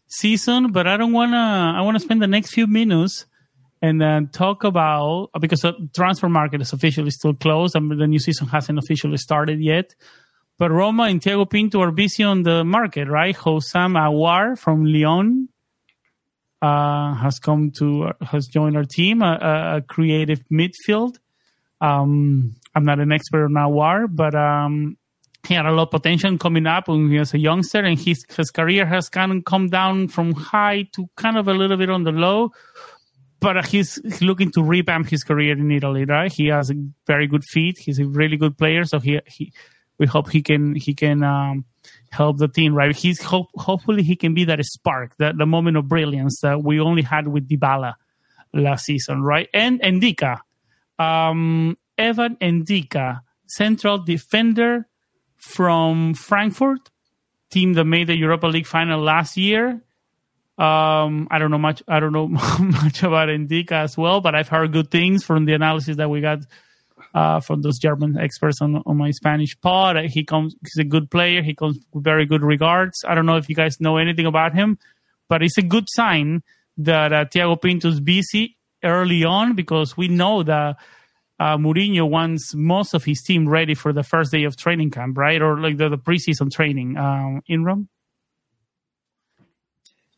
season. 0.09 0.73
But 0.73 0.87
I 0.87 0.97
don't 0.97 1.13
wanna. 1.13 1.75
I 1.77 1.81
wanna 1.81 2.01
spend 2.01 2.21
the 2.21 2.27
next 2.27 2.53
few 2.53 2.67
minutes 2.67 3.27
and 3.85 4.01
then 4.01 4.29
talk 4.29 4.65
about 4.65 5.29
because 5.39 5.61
the 5.61 5.75
transfer 5.95 6.31
market 6.31 6.63
is 6.63 6.73
officially 6.73 7.11
still 7.11 7.35
closed 7.35 7.77
and 7.77 7.91
the 7.91 8.07
new 8.07 8.19
season 8.19 8.47
hasn't 8.47 8.79
officially 8.79 9.19
started 9.19 9.61
yet. 9.61 9.95
But 10.57 10.71
Roma 10.71 11.03
and 11.03 11.21
Thiago 11.21 11.51
Pinto 11.51 11.83
are 11.83 11.91
busy 11.91 12.23
on 12.23 12.45
the 12.45 12.65
market, 12.65 13.09
right? 13.09 13.37
Houssam 13.37 13.93
Aouar 13.93 14.59
from 14.59 14.87
Lyon 14.87 15.51
uh, 16.63 17.15
has 17.15 17.39
come 17.39 17.73
to 17.73 18.13
has 18.23 18.47
joined 18.47 18.79
our 18.79 18.85
team, 18.85 19.21
a, 19.21 19.77
a 19.77 19.83
creative 19.83 20.43
midfield. 20.51 21.19
Um, 21.83 22.57
I'm 22.75 22.87
not 22.87 23.01
an 23.01 23.13
expert 23.13 23.45
on 23.45 23.51
Aouar, 23.51 24.07
but 24.09 24.35
um, 24.35 24.97
he 25.47 25.55
had 25.55 25.67
a 25.67 25.73
lot 25.73 25.89
of 25.89 25.91
potential 25.91 26.39
coming 26.39 26.67
up 26.67 26.89
when 26.89 27.11
he 27.11 27.19
was 27.19 27.35
a 27.35 27.39
youngster, 27.39 27.81
and 27.81 27.99
his 27.99 28.25
his 28.35 28.51
career 28.51 28.87
has 28.87 29.11
kind 29.11 29.31
of 29.33 29.45
come 29.45 29.69
down 29.69 30.09
from 30.09 30.33
high 30.33 30.89
to 30.95 31.07
kind 31.17 31.37
of 31.37 31.49
a 31.49 31.53
little 31.53 31.77
bit 31.77 31.91
on 31.91 32.05
the 32.05 32.13
low. 32.13 32.51
But 33.45 33.67
he's 33.67 34.01
looking 34.23 34.51
to 34.53 34.63
revamp 34.63 35.07
his 35.09 35.23
career 35.23 35.53
in 35.53 35.71
Italy, 35.71 36.05
right? 36.07 36.33
He 36.33 36.47
has 36.49 36.71
a 36.71 36.75
very 37.07 37.27
good 37.27 37.45
feet. 37.45 37.77
He's 37.79 37.99
a 37.99 38.07
really 38.07 38.39
good 38.39 38.57
player, 38.57 38.85
so 38.85 38.99
he 38.99 39.21
he 39.27 39.53
we 39.99 40.07
hope 40.07 40.31
he 40.31 40.41
can 40.41 40.75
he 40.75 40.95
can 40.95 41.23
um, 41.23 41.65
help 42.11 42.39
the 42.39 42.49
team, 42.49 42.75
right? 42.75 42.97
He's 42.97 43.21
hope, 43.23 43.49
hopefully 43.57 44.03
he 44.03 44.17
can 44.17 44.33
be 44.35 44.45
that 44.45 44.65
spark, 44.65 45.17
that 45.19 45.37
the 45.37 45.47
moment 45.47 45.77
of 45.77 45.89
brilliance 45.89 46.41
that 46.41 46.63
we 46.63 46.81
only 46.81 47.03
had 47.03 47.29
with 47.29 47.49
Dybala 47.49 47.95
last 48.55 48.87
season, 48.87 49.23
right? 49.23 49.49
And 49.53 49.81
Ndicka, 49.81 50.41
um, 50.99 51.77
Evan 51.99 52.37
Ndicka, 52.37 53.21
central 53.47 53.99
defender 53.99 54.89
from 55.37 56.15
Frankfurt. 56.15 56.91
team 57.51 57.75
that 57.75 57.85
made 57.85 58.09
the 58.09 58.17
Europa 58.17 58.49
League 58.49 58.67
final 58.67 59.01
last 59.01 59.37
year. 59.37 59.81
Um, 60.57 61.27
I 61.31 61.39
don't 61.39 61.51
know 61.51 61.59
much. 61.59 61.83
I 61.89 62.01
don't 62.01 62.13
know 62.13 62.29
much 62.29 63.03
about 63.03 63.29
Ndicka 63.29 63.73
as 63.73 63.97
well, 63.97 64.21
but 64.21 64.35
I've 64.35 64.49
heard 64.49 64.73
good 64.73 64.91
things 64.91 65.25
from 65.25 65.47
the 65.47 65.55
analysis 65.55 65.97
that 65.97 66.09
we 66.09 66.21
got 66.21 66.41
uh, 67.13 67.41
from 67.41 67.63
those 67.63 67.79
German 67.79 68.19
experts 68.19 68.61
on, 68.61 68.83
on 68.87 68.97
my 68.97 69.11
Spanish 69.11 69.61
pod. 69.61 69.97
He 70.07 70.25
comes. 70.25 70.55
He's 70.63 70.79
a 70.79 70.85
good 70.85 71.11
player. 71.11 71.43
He 71.43 71.55
comes 71.55 71.79
with 71.93 72.05
very 72.05 72.27
good 72.27 72.43
regards. 72.43 73.05
I 73.07 73.15
don't 73.15 73.27
know 73.27 73.37
if 73.37 73.49
you 73.49 73.55
guys 73.55 73.81
know 73.81 73.97
anything 73.97 74.27
about 74.27 74.55
him, 74.55 74.79
but 75.29 75.43
it's 75.43 75.59
a 75.59 75.63
good 75.63 75.87
sign 75.89 76.43
that 76.77 77.13
uh, 77.13 77.25
Thiago 77.25 77.61
Pinto's 77.61 78.01
busy 78.01 78.57
early 78.83 79.25
on 79.25 79.55
because 79.55 79.97
we 79.97 80.09
know 80.09 80.43
that 80.43 80.77
uh, 81.41 81.57
Mourinho 81.57 82.09
wants 82.09 82.55
most 82.55 82.95
of 82.95 83.05
his 83.05 83.23
team 83.23 83.49
ready 83.49 83.75
for 83.75 83.93
the 83.93 84.03
first 84.03 84.31
day 84.31 84.45
of 84.45 84.57
training 84.57 84.91
camp, 84.91 85.19
right? 85.19 85.41
Or 85.43 85.59
like 85.59 85.77
the, 85.77 85.89
the 85.89 85.99
preseason 85.99 86.53
training 86.53 86.97
um, 86.97 87.43
in 87.47 87.65
Rome. 87.65 87.89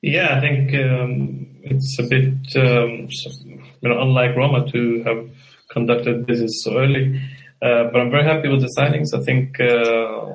Yeah, 0.03 0.37
I 0.37 0.41
think 0.41 0.75
um, 0.75 1.47
it's 1.63 1.99
a 1.99 2.05
bit 2.05 2.57
um, 2.57 3.09
you 3.81 3.89
know 3.89 4.01
unlike 4.01 4.37
Roma 4.37 4.71
to 4.73 5.03
have 5.05 5.31
conducted 5.69 6.27
business 6.27 6.63
so 6.63 6.79
early. 6.79 7.21
Uh, 7.63 7.85
but 7.91 8.01
I'm 8.01 8.11
very 8.11 8.25
happy 8.25 8.49
with 8.49 8.61
the 8.61 8.73
signings. 8.79 9.15
I 9.19 9.23
think 9.25 9.59
uh, 9.59 10.35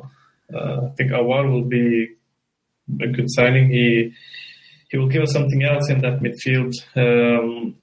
uh, 0.58 0.88
I 0.88 0.96
think 0.98 1.12
Aouar 1.12 1.50
will 1.50 1.64
be 1.64 2.10
a 3.02 3.08
good 3.08 3.30
signing. 3.30 3.70
He 3.70 4.14
he 4.90 4.98
will 4.98 5.08
give 5.08 5.24
us 5.24 5.32
something 5.32 5.64
else 5.64 5.90
in 5.90 6.02
that 6.02 6.20
midfield. 6.20 6.74
Um, 6.96 7.76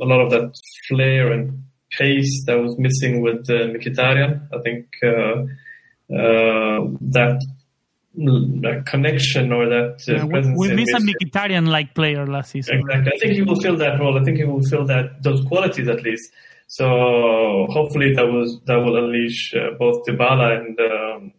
a 0.00 0.04
lot 0.04 0.20
of 0.20 0.30
that 0.30 0.54
flair 0.88 1.32
and 1.32 1.64
pace 1.90 2.44
that 2.46 2.60
was 2.60 2.78
missing 2.78 3.22
with 3.22 3.48
uh, 3.50 3.72
Mkhitaryan. 3.74 4.48
I 4.52 4.60
think 4.62 4.86
uh, 5.02 5.42
uh, 6.14 6.86
that 7.00 7.40
that 8.16 8.84
connection 8.86 9.52
or 9.52 9.68
that 9.68 10.02
uh, 10.08 10.14
yeah, 10.14 10.26
presence. 10.26 10.58
We, 10.58 10.68
we 10.68 10.74
miss 10.74 10.92
a 10.94 10.98
Mkhitaryan 10.98 11.68
like 11.68 11.94
player 11.94 12.26
last 12.26 12.50
season. 12.52 12.80
Exactly. 12.80 13.12
I 13.14 13.18
think 13.18 13.32
he 13.34 13.42
will 13.42 13.60
fill 13.60 13.76
that 13.76 14.00
role. 14.00 14.18
I 14.18 14.24
think 14.24 14.38
he 14.38 14.44
will 14.44 14.62
fill 14.62 14.86
that 14.86 15.22
those 15.22 15.44
qualities 15.44 15.88
at 15.88 16.02
least. 16.02 16.32
So 16.68 17.66
hopefully 17.70 18.14
that 18.14 18.26
was 18.26 18.58
that 18.66 18.76
will 18.76 18.96
unleash 18.96 19.54
uh, 19.54 19.76
both 19.78 20.04
Dybala 20.06 20.58
and 20.58 20.80
um, 20.80 21.32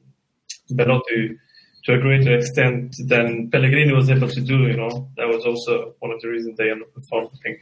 Belotti 0.76 1.38
to 1.86 1.94
a 1.94 2.00
greater 2.00 2.36
extent 2.36 2.96
than 3.08 3.50
Pellegrini 3.52 3.94
was 3.94 4.10
able 4.10 4.30
to 4.30 4.42
do. 4.42 4.68
You 4.68 4.78
know 4.78 5.10
that 5.18 5.28
was 5.28 5.46
also 5.46 5.96
one 6.00 6.12
of 6.12 6.22
the 6.22 6.30
reasons 6.30 6.58
they 6.58 6.66
underperformed. 6.66 7.32
I 7.34 7.38
think, 7.44 7.60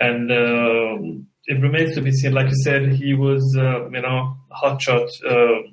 and 0.00 0.30
uh, 0.30 1.22
it 1.46 1.60
remains 1.62 1.94
to 1.94 2.02
be 2.02 2.10
seen. 2.10 2.32
Like 2.32 2.48
you 2.48 2.56
said, 2.64 2.92
he 2.92 3.14
was 3.14 3.42
uh, 3.58 3.88
you 3.90 4.02
know 4.02 4.36
hotshot. 4.52 5.08
Uh, 5.24 5.68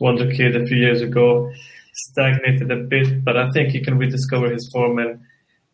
Wonder 0.00 0.30
Kid 0.30 0.56
a 0.56 0.66
few 0.66 0.76
years 0.76 1.00
ago, 1.02 1.52
stagnated 1.92 2.70
a 2.70 2.76
bit, 2.76 3.24
but 3.24 3.36
I 3.36 3.50
think 3.50 3.70
he 3.70 3.80
can 3.80 3.98
rediscover 3.98 4.50
his 4.50 4.68
form 4.72 4.98
and 4.98 5.20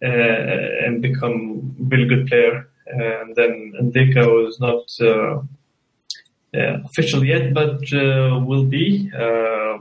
uh, 0.03 0.87
and 0.87 1.03
become 1.03 1.77
a 1.79 1.85
really 1.85 2.07
good 2.07 2.27
player. 2.27 2.69
And 2.87 3.37
then 3.37 3.73
Ndicka 3.83 4.27
was 4.27 4.59
not 4.59 4.85
uh, 5.01 5.43
yeah, 6.53 6.79
official 6.85 7.25
yet, 7.25 7.55
but 7.55 7.81
uh, 7.93 8.41
will 8.45 8.65
be. 8.65 9.11
Uh, 9.15 9.79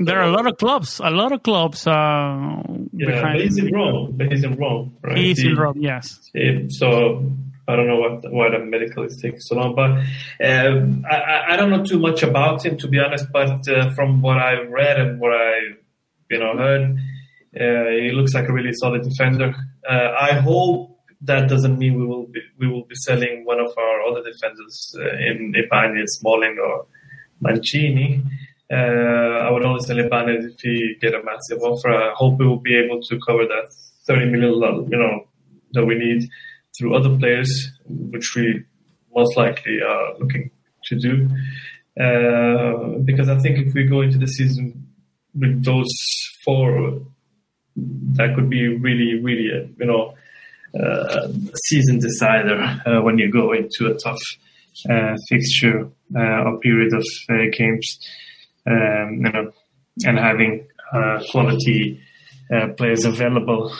there 0.00 0.18
are 0.20 0.28
a 0.28 0.32
lot 0.32 0.46
of 0.46 0.56
clubs, 0.56 1.00
a 1.00 1.10
lot 1.10 1.32
of 1.32 1.42
clubs. 1.42 1.86
Uh, 1.86 2.62
yeah, 2.92 3.34
he's 3.34 3.58
in 3.58 3.72
Rome. 3.72 4.18
He's 4.30 4.44
in 4.44 4.56
Rome, 4.56 4.96
right? 5.02 5.16
He's 5.16 5.38
he, 5.38 5.48
in 5.48 5.56
Rome, 5.56 5.78
yes. 5.80 6.30
He, 6.32 6.66
so 6.68 7.24
I 7.70 7.76
don't 7.76 7.86
know 7.86 8.00
what 8.00 8.32
why 8.32 8.50
the 8.50 8.58
medical 8.58 9.04
is 9.04 9.20
taking 9.20 9.40
so 9.40 9.56
long, 9.56 9.74
but 9.74 9.90
uh, 10.44 11.06
I, 11.10 11.52
I 11.52 11.56
don't 11.56 11.70
know 11.70 11.84
too 11.84 11.98
much 11.98 12.22
about 12.22 12.64
him 12.64 12.76
to 12.78 12.88
be 12.88 12.98
honest. 12.98 13.26
But 13.32 13.68
uh, 13.68 13.90
from 13.94 14.20
what 14.22 14.38
I 14.38 14.60
read 14.62 15.00
and 15.00 15.20
what 15.20 15.32
I 15.32 15.58
you 16.30 16.38
know 16.38 16.56
heard, 16.56 16.96
uh, 17.56 17.90
he 17.90 18.10
looks 18.12 18.34
like 18.34 18.48
a 18.48 18.52
really 18.52 18.72
solid 18.72 19.02
defender. 19.02 19.54
Uh, 19.88 20.12
I 20.20 20.32
hope 20.34 20.98
that 21.22 21.48
doesn't 21.48 21.78
mean 21.78 21.98
we 21.98 22.06
will 22.06 22.26
be 22.26 22.40
we 22.58 22.68
will 22.68 22.84
be 22.84 22.94
selling 22.94 23.44
one 23.44 23.60
of 23.60 23.72
our 23.76 24.02
other 24.02 24.22
defenders 24.22 24.94
uh, 24.98 25.16
in 25.18 25.54
Ibanez, 25.56 26.18
Smalling, 26.18 26.58
or 26.58 26.86
Mancini. 27.40 28.22
Uh, 28.72 29.46
I 29.46 29.50
would 29.50 29.64
only 29.64 29.80
sell 29.80 29.98
Ibanez 29.98 30.44
if 30.44 30.60
he 30.60 30.96
get 31.00 31.14
a 31.14 31.22
massive 31.24 31.60
offer. 31.60 31.92
I 31.92 32.12
hope 32.14 32.38
we 32.38 32.46
will 32.46 32.60
be 32.60 32.76
able 32.76 33.02
to 33.02 33.18
cover 33.18 33.44
that 33.44 33.74
30 34.06 34.26
million, 34.26 34.88
you 34.90 34.98
know, 34.98 35.26
that 35.72 35.84
we 35.84 35.96
need 35.96 36.28
through 36.80 36.96
other 36.96 37.14
players, 37.18 37.70
which 37.86 38.34
we 38.34 38.64
most 39.14 39.36
likely 39.36 39.80
are 39.82 40.18
looking 40.18 40.50
to 40.84 40.98
do. 40.98 41.28
Uh, 42.00 42.98
because 43.04 43.28
I 43.28 43.38
think 43.38 43.58
if 43.58 43.74
we 43.74 43.84
go 43.84 44.00
into 44.00 44.16
the 44.16 44.26
season 44.26 44.86
with 45.34 45.62
those 45.62 45.92
four, 46.42 47.02
that 47.76 48.34
could 48.34 48.48
be 48.48 48.66
really, 48.68 49.20
really, 49.20 49.50
a, 49.50 49.68
you 49.78 49.86
know, 49.86 50.14
uh, 50.80 51.28
season 51.64 51.98
decider 51.98 52.80
uh, 52.86 53.02
when 53.02 53.18
you 53.18 53.30
go 53.30 53.52
into 53.52 53.92
a 53.92 53.98
tough 53.98 54.22
uh, 54.88 55.16
fixture 55.28 55.90
uh, 56.16 56.44
or 56.44 56.58
period 56.60 56.94
of 56.94 57.04
uh, 57.28 57.34
games, 57.52 57.98
um, 58.66 59.20
you 59.24 59.32
know, 59.32 59.52
and 60.06 60.18
having 60.18 60.66
quality 61.30 62.00
players 62.76 63.04
available. 63.04 63.72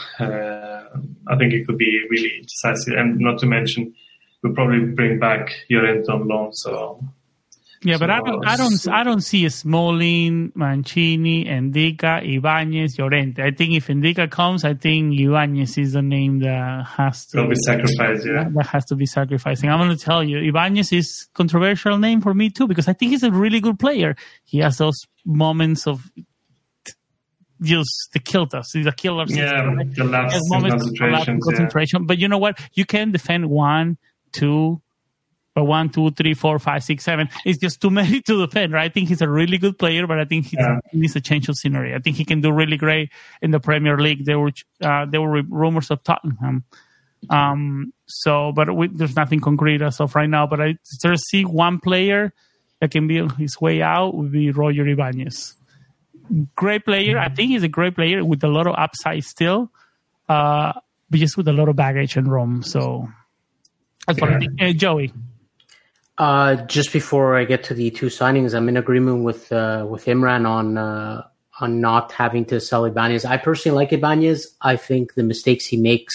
I 1.29 1.37
think 1.37 1.53
it 1.53 1.67
could 1.67 1.79
be 1.79 2.01
really 2.11 2.43
decisive. 2.43 2.95
And 2.97 3.19
not 3.19 3.39
to 3.41 3.47
mention, 3.47 3.95
we'll 4.43 4.55
probably 4.55 4.81
bring 4.87 5.19
back 5.19 5.53
Llorente 5.71 6.13
on 6.13 6.27
loan. 6.27 6.53
So 6.53 7.03
yeah, 7.83 7.97
but 7.97 8.11
I 8.11 8.21
don't, 8.21 8.47
I 8.47 8.57
don't, 8.57 8.89
I 8.89 9.05
don't 9.05 9.23
see 9.23 9.49
Smalling, 9.49 10.53
Mancini, 10.55 11.47
Ndicka, 11.47 12.37
Ibanez, 12.37 12.99
Llorente. 12.99 13.43
I 13.43 13.53
think 13.53 13.73
if 13.73 13.87
Ndicka 13.87 14.31
comes, 14.31 14.65
I 14.65 14.75
think 14.75 15.19
Ibanez 15.19 15.79
is 15.79 15.95
the 15.95 16.03
name 16.03 16.41
that 16.41 16.85
has 16.85 17.25
to 17.29 17.49
be 17.49 17.55
sacrificed. 17.55 18.27
Yeah, 18.27 18.51
that 18.55 18.67
has 18.67 18.85
to 18.87 18.97
be 18.97 19.07
sacrificing. 19.07 19.71
I'm 19.71 19.79
going 19.79 19.97
to 19.97 20.05
tell 20.05 20.23
you, 20.23 20.39
Ibanez 20.41 20.93
is 20.93 21.29
controversial 21.33 21.97
name 21.97 22.21
for 22.21 22.35
me 22.35 22.51
too 22.51 22.69
because 22.69 22.87
I 22.87 22.93
think 22.93 23.13
he's 23.13 23.23
a 23.23 23.31
really 23.31 23.61
good 23.61 23.79
player. 23.79 24.15
He 24.45 24.59
has 24.59 24.77
those 24.77 25.07
moments 25.25 25.87
of 25.87 26.11
just 27.63 28.11
the 28.13 28.19
killed 28.19 28.55
us. 28.55 28.73
The 28.73 28.93
killers. 28.97 29.35
Yeah, 29.35 29.65
right? 29.65 29.95
the 29.95 30.05
lapse 30.05 30.35
in 30.35 30.61
concentration. 30.61 31.41
concentration. 31.41 32.03
Yeah. 32.03 32.07
But 32.07 32.19
you 32.19 32.29
know 32.29 32.39
what? 32.39 32.59
You 32.75 32.85
can 32.85 33.13
defend 33.13 33.51
one, 33.51 33.99
two, 34.33 34.81
but 35.55 35.65
one, 35.65 35.91
two, 35.91 36.11
three, 36.13 36.35
four, 36.35 36.59
five, 36.59 36.83
six, 36.83 37.05
seven. 37.05 37.29
It's 37.45 37.59
just 37.59 37.81
too 37.81 37.91
many 37.91 38.21
to 38.23 38.47
defend, 38.47 38.73
right? 38.73 38.85
I 38.85 38.89
think 38.89 39.09
he's 39.09 39.23
a 39.23 39.29
really 39.29 39.59
good 39.59 39.79
player, 39.79 40.07
but 40.07 40.19
I 40.19 40.25
think 40.25 40.47
he 40.47 40.57
yeah. 40.59 40.79
needs 40.93 41.17
a 41.17 41.21
change 41.21 41.49
of 41.49 41.57
scenery. 41.57 41.95
I 41.95 41.99
think 41.99 42.17
he 42.17 42.25
can 42.25 42.41
do 42.41 42.51
really 42.51 42.77
great 42.77 43.11
in 43.43 43.51
the 43.51 43.61
Premier 43.61 43.99
League. 43.99 44.25
There 44.25 44.39
were 44.39 44.53
uh, 44.81 45.07
there 45.07 45.21
were 45.21 45.43
rumors 45.43 45.91
of 45.91 46.03
Tottenham. 46.03 46.65
Um, 47.29 47.93
so, 48.07 48.53
but 48.53 48.75
we, 48.75 48.89
there's 48.89 49.15
nothing 49.15 49.41
concrete 49.41 49.83
as 49.83 50.01
of 50.01 50.15
right 50.15 50.31
now. 50.31 50.47
But 50.47 50.61
I 50.61 50.79
just 51.03 51.29
see 51.29 51.45
one 51.45 51.79
player 51.79 52.33
that 52.81 52.91
can 52.91 53.07
be 53.07 53.21
on 53.21 53.29
his 53.31 53.61
way 53.61 53.83
out 53.83 54.15
would 54.15 54.33
be 54.33 54.51
Roger 54.51 54.87
Ibanez 54.87 55.55
great 56.55 56.85
player. 56.85 57.19
I 57.19 57.29
think 57.29 57.51
he's 57.51 57.63
a 57.63 57.69
great 57.69 57.95
player 57.95 58.25
with 58.25 58.43
a 58.45 58.49
lot 58.49 58.67
of 58.67 58.75
upside 58.77 59.25
still, 59.25 59.71
uh, 60.29 60.73
but 61.09 61.21
just 61.21 61.37
with 61.37 61.49
a 61.49 61.53
lot 61.53 61.69
of 61.69 61.77
baggage 61.77 62.17
in 62.17 62.29
Rome. 62.29 62.63
So 62.63 63.09
that's 64.07 64.19
yeah. 64.19 64.25
what 64.25 64.35
I 64.35 64.39
think. 64.39 64.63
Uh, 64.63 64.73
Joey. 64.73 65.13
Uh, 66.19 66.57
just 66.67 66.93
before 66.93 67.37
I 67.37 67.45
get 67.45 67.65
to 67.65 67.75
the 67.75 67.91
two 67.91 68.07
signings, 68.07 68.55
I'm 68.55 68.69
in 68.69 68.77
agreement 68.77 69.25
with 69.25 69.51
uh, 69.53 69.87
with 69.89 70.05
Imran 70.05 70.47
on 70.47 70.77
uh, 70.77 71.27
on 71.61 71.81
not 71.81 72.13
having 72.13 72.45
to 72.47 72.61
sell 72.61 72.85
Ibanez. 72.85 73.25
I 73.25 73.37
personally 73.39 73.77
like 73.77 73.93
Ibanez. 73.93 74.55
I 74.61 74.77
think 74.77 75.15
the 75.15 75.23
mistakes 75.23 75.67
he 75.67 75.77
makes, 75.77 76.15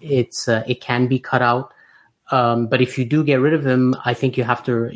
it's 0.00 0.46
uh, 0.46 0.62
it 0.66 0.80
can 0.80 1.06
be 1.06 1.18
cut 1.18 1.42
out. 1.42 1.72
Um, 2.30 2.66
but 2.66 2.80
if 2.80 2.98
you 2.98 3.04
do 3.04 3.24
get 3.24 3.36
rid 3.40 3.54
of 3.54 3.66
him, 3.66 3.96
I 4.04 4.14
think 4.14 4.36
you 4.36 4.44
have 4.44 4.62
to 4.64 4.90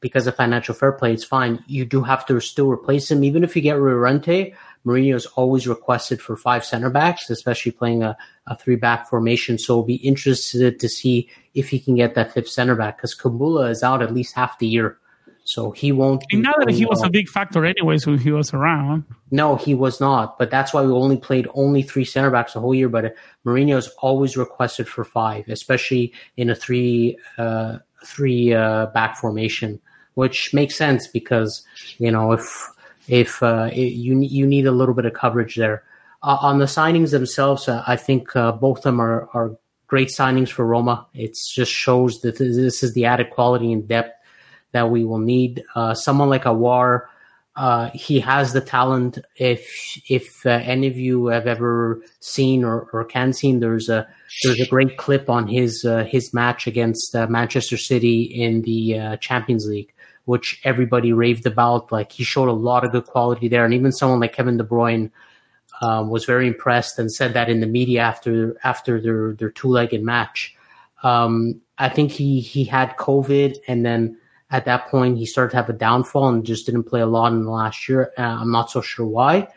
because 0.00 0.26
of 0.26 0.36
financial 0.36 0.74
fair 0.74 0.92
play, 0.92 1.12
it's 1.12 1.24
fine. 1.24 1.62
You 1.66 1.84
do 1.84 2.02
have 2.02 2.24
to 2.26 2.40
still 2.40 2.70
replace 2.70 3.10
him. 3.10 3.22
Even 3.22 3.44
if 3.44 3.54
you 3.54 3.62
get 3.62 3.78
Llorente, 3.78 4.54
Mourinho 4.86 5.14
is 5.14 5.26
always 5.26 5.68
requested 5.68 6.22
for 6.22 6.36
five 6.36 6.64
center 6.64 6.90
backs, 6.90 7.28
especially 7.28 7.72
playing 7.72 8.02
a, 8.02 8.16
a 8.46 8.56
three 8.56 8.76
back 8.76 9.08
formation. 9.08 9.58
So 9.58 9.76
we'll 9.76 9.84
be 9.84 9.96
interested 9.96 10.80
to 10.80 10.88
see 10.88 11.28
if 11.54 11.68
he 11.68 11.78
can 11.78 11.96
get 11.96 12.14
that 12.14 12.32
fifth 12.32 12.48
center 12.48 12.74
back 12.74 12.96
because 12.96 13.14
Kumbulla 13.14 13.70
is 13.70 13.82
out 13.82 14.02
at 14.02 14.14
least 14.14 14.34
half 14.34 14.58
the 14.58 14.66
year. 14.66 14.96
So 15.44 15.72
he 15.72 15.90
won't. 15.90 16.22
And 16.30 16.42
now 16.42 16.52
that 16.58 16.70
he 16.70 16.86
was 16.86 17.02
a 17.02 17.10
big 17.10 17.28
factor 17.28 17.64
anyways 17.64 18.06
when 18.06 18.18
he 18.18 18.30
was 18.30 18.54
around. 18.54 19.04
No, 19.30 19.56
he 19.56 19.74
was 19.74 20.00
not. 20.00 20.38
But 20.38 20.50
that's 20.50 20.72
why 20.72 20.82
we 20.82 20.92
only 20.92 21.16
played 21.16 21.48
only 21.54 21.82
three 21.82 22.04
center 22.04 22.30
backs 22.30 22.52
the 22.52 22.60
whole 22.60 22.74
year. 22.74 22.88
But 22.88 23.16
Mourinho 23.44 23.76
is 23.76 23.88
always 23.98 24.36
requested 24.36 24.86
for 24.86 25.02
five, 25.02 25.48
especially 25.48 26.12
in 26.36 26.50
a 26.50 26.54
three 26.54 27.18
uh, 27.36 27.78
three 28.04 28.54
uh, 28.54 28.86
back 28.86 29.16
formation 29.16 29.80
which 30.14 30.52
makes 30.52 30.76
sense 30.76 31.06
because 31.06 31.62
you 31.98 32.10
know 32.10 32.32
if 32.32 32.70
if 33.10 33.42
uh, 33.42 33.68
you 33.72 34.20
you 34.20 34.46
need 34.46 34.66
a 34.66 34.72
little 34.72 34.94
bit 34.94 35.04
of 35.04 35.12
coverage 35.12 35.56
there. 35.56 35.82
Uh, 36.22 36.36
on 36.40 36.58
the 36.58 36.66
signings 36.66 37.10
themselves, 37.10 37.66
uh, 37.68 37.82
I 37.86 37.96
think 37.96 38.36
uh, 38.36 38.52
both 38.52 38.78
of 38.78 38.84
them 38.84 39.00
are, 39.00 39.28
are 39.32 39.56
great 39.86 40.08
signings 40.08 40.50
for 40.50 40.66
Roma. 40.66 41.06
It 41.14 41.36
just 41.54 41.72
shows 41.72 42.20
that 42.20 42.38
this 42.38 42.82
is 42.82 42.92
the 42.94 43.06
added 43.06 43.30
quality 43.30 43.72
and 43.72 43.88
depth 43.88 44.14
that 44.72 44.90
we 44.90 45.04
will 45.04 45.18
need. 45.18 45.64
Uh, 45.74 45.94
someone 45.94 46.28
like 46.28 46.44
Aouar, 46.44 47.06
uh, 47.56 47.90
he 47.94 48.20
has 48.20 48.52
the 48.52 48.60
talent. 48.60 49.18
If 49.34 50.00
if 50.08 50.44
any 50.44 50.86
of 50.86 50.96
you 50.96 51.26
have 51.26 51.46
ever 51.46 52.02
seen 52.20 52.64
or, 52.64 52.82
or 52.92 53.04
can 53.04 53.32
see, 53.32 53.56
there's 53.56 53.88
a 53.88 54.06
there's 54.44 54.60
a 54.60 54.68
great 54.68 54.98
clip 54.98 55.28
on 55.30 55.48
his 55.48 55.86
his 56.06 56.32
match 56.32 56.66
against 56.66 57.14
Manchester 57.14 57.76
City 57.76 58.22
in 58.22 58.62
the 58.62 59.18
Champions 59.20 59.66
League, 59.66 59.92
which 60.30 60.60
everybody 60.62 61.12
raved 61.12 61.44
about. 61.44 61.90
Like 61.90 62.12
he 62.12 62.22
showed 62.22 62.48
a 62.48 62.62
lot 62.68 62.84
of 62.84 62.92
good 62.92 63.04
quality 63.04 63.48
there, 63.48 63.64
and 63.64 63.74
even 63.74 63.90
someone 63.90 64.20
like 64.20 64.32
Kevin 64.32 64.56
De 64.56 64.64
Bruyne 64.64 65.10
um, 65.82 66.08
was 66.08 66.24
very 66.24 66.46
impressed 66.46 66.98
and 67.00 67.12
said 67.12 67.34
that 67.34 67.50
in 67.50 67.58
the 67.60 67.66
media 67.66 68.00
after 68.02 68.56
after 68.62 69.00
their 69.00 69.34
their 69.34 69.50
two 69.50 69.68
legged 69.68 70.02
match. 70.04 70.54
Um, 71.02 71.60
I 71.78 71.88
think 71.88 72.12
he 72.12 72.40
he 72.40 72.62
had 72.64 72.96
COVID, 72.96 73.56
and 73.66 73.84
then 73.84 74.18
at 74.50 74.66
that 74.66 74.86
point 74.86 75.18
he 75.18 75.26
started 75.26 75.50
to 75.50 75.56
have 75.56 75.68
a 75.68 75.72
downfall 75.86 76.28
and 76.28 76.46
just 76.46 76.66
didn't 76.66 76.84
play 76.84 77.00
a 77.00 77.06
lot 77.06 77.32
in 77.32 77.42
the 77.42 77.50
last 77.50 77.88
year. 77.88 78.12
Uh, 78.16 78.22
I'm 78.22 78.52
not 78.52 78.70
so 78.70 78.80
sure 78.80 79.06
why. 79.06 79.48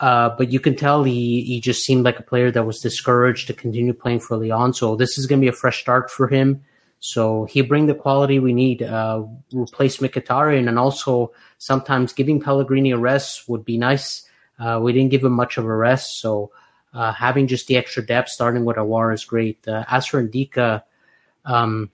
Uh, 0.00 0.30
but 0.38 0.52
you 0.52 0.60
can 0.60 0.76
tell 0.76 1.02
he, 1.02 1.42
he 1.42 1.60
just 1.60 1.84
seemed 1.84 2.04
like 2.04 2.20
a 2.20 2.22
player 2.22 2.52
that 2.52 2.64
was 2.64 2.78
discouraged 2.80 3.48
to 3.48 3.52
continue 3.52 3.92
playing 3.92 4.20
for 4.20 4.36
Lyon. 4.36 4.72
So 4.72 4.94
this 4.94 5.18
is 5.18 5.26
going 5.26 5.40
to 5.40 5.44
be 5.44 5.48
a 5.48 5.52
fresh 5.52 5.80
start 5.80 6.08
for 6.08 6.28
him. 6.28 6.62
So 7.00 7.44
he 7.44 7.60
bring 7.60 7.86
the 7.86 7.94
quality 7.94 8.38
we 8.38 8.52
need, 8.52 8.82
uh, 8.82 9.22
replace 9.52 9.98
Mkhitaryan, 9.98 10.68
and 10.68 10.78
also 10.78 11.32
sometimes 11.58 12.12
giving 12.12 12.40
Pellegrini 12.40 12.90
a 12.90 12.98
rest 12.98 13.48
would 13.48 13.64
be 13.64 13.78
nice. 13.78 14.28
Uh, 14.58 14.80
we 14.82 14.92
didn't 14.92 15.10
give 15.10 15.22
him 15.22 15.32
much 15.32 15.56
of 15.58 15.64
a 15.64 15.74
rest, 15.74 16.20
so 16.20 16.50
uh, 16.92 17.12
having 17.12 17.46
just 17.46 17.68
the 17.68 17.76
extra 17.76 18.04
depth, 18.04 18.30
starting 18.30 18.64
with 18.64 18.76
Aouar, 18.76 19.14
is 19.14 19.24
great. 19.24 19.66
Uh, 19.68 19.84
as 19.88 20.06
for 20.06 20.26
Ndicka, 20.26 20.82
um, 21.44 21.90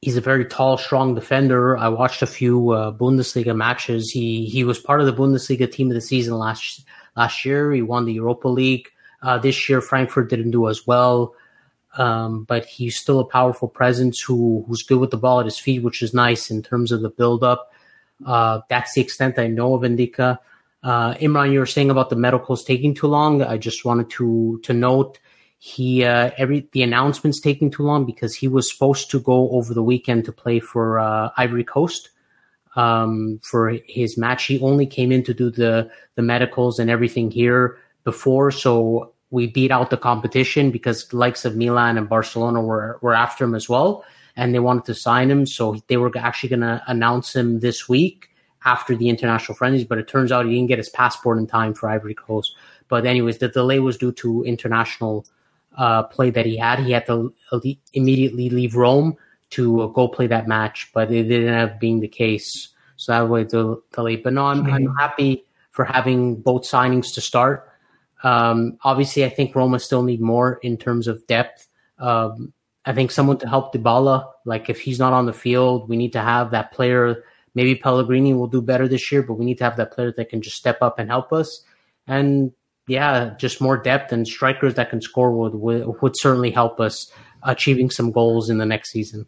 he's 0.00 0.16
a 0.16 0.20
very 0.20 0.44
tall, 0.44 0.76
strong 0.76 1.14
defender. 1.14 1.76
I 1.76 1.88
watched 1.88 2.22
a 2.22 2.26
few 2.26 2.70
uh, 2.70 2.92
Bundesliga 2.92 3.56
matches. 3.56 4.10
He 4.10 4.46
he 4.46 4.64
was 4.64 4.78
part 4.78 5.00
of 5.00 5.06
the 5.06 5.12
Bundesliga 5.12 5.70
team 5.70 5.88
of 5.88 5.94
the 5.94 6.00
season 6.00 6.34
last 6.34 6.84
last 7.16 7.44
year. 7.44 7.72
He 7.72 7.82
won 7.82 8.04
the 8.04 8.12
Europa 8.12 8.48
League. 8.48 8.88
Uh, 9.22 9.38
this 9.38 9.68
year, 9.68 9.80
Frankfurt 9.80 10.28
didn't 10.28 10.50
do 10.50 10.68
as 10.68 10.86
well, 10.86 11.34
um, 11.98 12.44
but 12.44 12.64
he's 12.64 12.96
still 12.96 13.20
a 13.20 13.24
powerful 13.24 13.68
presence 13.68 14.20
who 14.20 14.64
who's 14.66 14.82
good 14.82 14.98
with 14.98 15.10
the 15.10 15.16
ball 15.16 15.40
at 15.40 15.46
his 15.46 15.58
feet, 15.58 15.82
which 15.82 16.02
is 16.02 16.14
nice 16.14 16.50
in 16.50 16.62
terms 16.62 16.92
of 16.92 17.02
the 17.02 17.10
build 17.10 17.44
up. 17.44 17.72
Uh, 18.24 18.60
that's 18.68 18.94
the 18.94 19.00
extent 19.00 19.38
I 19.38 19.48
know 19.48 19.74
of 19.74 19.82
Ndicka. 19.82 20.38
Uh, 20.82 21.14
Imran, 21.14 21.52
you 21.52 21.60
were 21.60 21.66
saying 21.66 21.90
about 21.90 22.10
the 22.10 22.16
medicals 22.16 22.64
taking 22.64 22.94
too 22.94 23.06
long. 23.06 23.42
I 23.42 23.56
just 23.56 23.84
wanted 23.84 24.10
to 24.10 24.60
to 24.64 24.72
note 24.72 25.18
he 25.58 26.04
uh, 26.04 26.30
every 26.36 26.68
the 26.72 26.82
announcements 26.82 27.38
taking 27.38 27.70
too 27.70 27.84
long 27.84 28.04
because 28.04 28.34
he 28.34 28.48
was 28.48 28.72
supposed 28.72 29.10
to 29.12 29.20
go 29.20 29.50
over 29.50 29.74
the 29.74 29.82
weekend 29.82 30.24
to 30.24 30.32
play 30.32 30.58
for 30.58 30.98
uh, 30.98 31.30
Ivory 31.36 31.62
Coast 31.62 32.10
um, 32.74 33.38
for 33.44 33.78
his 33.86 34.18
match. 34.18 34.46
He 34.46 34.58
only 34.60 34.86
came 34.86 35.12
in 35.12 35.22
to 35.22 35.32
do 35.32 35.50
the 35.50 35.88
the 36.16 36.22
medicals 36.22 36.80
and 36.80 36.90
everything 36.90 37.30
here 37.30 37.78
before, 38.02 38.50
so 38.50 39.11
we 39.32 39.46
beat 39.46 39.70
out 39.70 39.90
the 39.90 39.96
competition 39.96 40.70
because 40.70 41.08
the 41.08 41.16
likes 41.16 41.44
of 41.44 41.56
Milan 41.56 41.98
and 41.98 42.08
Barcelona 42.08 42.60
were 42.60 42.98
were 43.00 43.14
after 43.14 43.44
him 43.44 43.54
as 43.54 43.68
well, 43.68 44.04
and 44.36 44.54
they 44.54 44.60
wanted 44.60 44.84
to 44.84 44.94
sign 44.94 45.30
him. 45.30 45.46
So 45.46 45.76
they 45.88 45.96
were 45.96 46.12
actually 46.16 46.50
going 46.50 46.60
to 46.60 46.82
announce 46.86 47.34
him 47.34 47.60
this 47.60 47.88
week 47.88 48.28
after 48.64 48.94
the 48.94 49.08
international 49.08 49.56
friendlies, 49.56 49.84
but 49.84 49.98
it 49.98 50.06
turns 50.06 50.30
out 50.30 50.46
he 50.46 50.54
didn't 50.54 50.68
get 50.68 50.78
his 50.78 50.90
passport 50.90 51.38
in 51.38 51.46
time 51.46 51.74
for 51.74 51.88
Ivory 51.88 52.14
Coast. 52.14 52.54
But 52.88 53.06
anyways, 53.06 53.38
the 53.38 53.48
delay 53.48 53.80
was 53.80 53.96
due 53.96 54.12
to 54.12 54.44
international 54.44 55.26
uh, 55.78 56.02
play 56.04 56.30
that 56.30 56.46
he 56.46 56.58
had. 56.58 56.78
He 56.80 56.92
had 56.92 57.06
to 57.06 57.34
immediately 57.94 58.50
leave 58.50 58.76
Rome 58.76 59.16
to 59.50 59.82
uh, 59.82 59.86
go 59.86 60.08
play 60.08 60.26
that 60.26 60.46
match, 60.46 60.90
but 60.92 61.10
it 61.10 61.24
didn't 61.24 61.48
end 61.48 61.70
up 61.70 61.80
being 61.80 62.00
the 62.00 62.08
case. 62.08 62.68
So 62.96 63.12
that 63.12 63.22
was 63.22 63.50
the 63.50 63.80
delay. 63.94 64.16
But 64.16 64.34
no, 64.34 64.46
I'm, 64.46 64.66
I'm 64.66 64.94
happy 64.96 65.44
for 65.70 65.84
having 65.86 66.36
both 66.36 66.62
signings 66.62 67.14
to 67.14 67.20
start. 67.22 67.71
Um, 68.22 68.78
obviously, 68.82 69.24
I 69.24 69.28
think 69.28 69.54
Roma 69.54 69.78
still 69.78 70.02
need 70.02 70.20
more 70.20 70.60
in 70.62 70.76
terms 70.76 71.08
of 71.08 71.26
depth. 71.26 71.68
Um, 71.98 72.52
I 72.84 72.92
think 72.92 73.10
someone 73.10 73.38
to 73.38 73.48
help 73.48 73.74
Dybala. 73.74 74.30
Like 74.44 74.68
if 74.68 74.80
he's 74.80 74.98
not 74.98 75.12
on 75.12 75.26
the 75.26 75.32
field, 75.32 75.88
we 75.88 75.96
need 75.96 76.12
to 76.12 76.20
have 76.20 76.50
that 76.50 76.72
player 76.72 77.24
maybe 77.54 77.74
Pellegrini 77.74 78.34
will 78.34 78.46
do 78.46 78.62
better 78.62 78.88
this 78.88 79.10
year, 79.12 79.22
but 79.22 79.34
we 79.34 79.44
need 79.44 79.58
to 79.58 79.64
have 79.64 79.76
that 79.76 79.92
player 79.92 80.12
that 80.16 80.28
can 80.28 80.42
just 80.42 80.56
step 80.56 80.78
up 80.80 80.98
and 80.98 81.10
help 81.10 81.32
us. 81.32 81.64
And 82.06 82.52
yeah, 82.88 83.34
just 83.38 83.60
more 83.60 83.76
depth 83.76 84.12
and 84.12 84.26
strikers 84.26 84.74
that 84.74 84.90
can 84.90 85.00
score 85.00 85.32
would 85.32 85.54
would, 85.54 86.02
would 86.02 86.16
certainly 86.16 86.50
help 86.50 86.80
us 86.80 87.10
achieving 87.42 87.90
some 87.90 88.10
goals 88.10 88.50
in 88.50 88.58
the 88.58 88.66
next 88.66 88.90
season. 88.90 89.26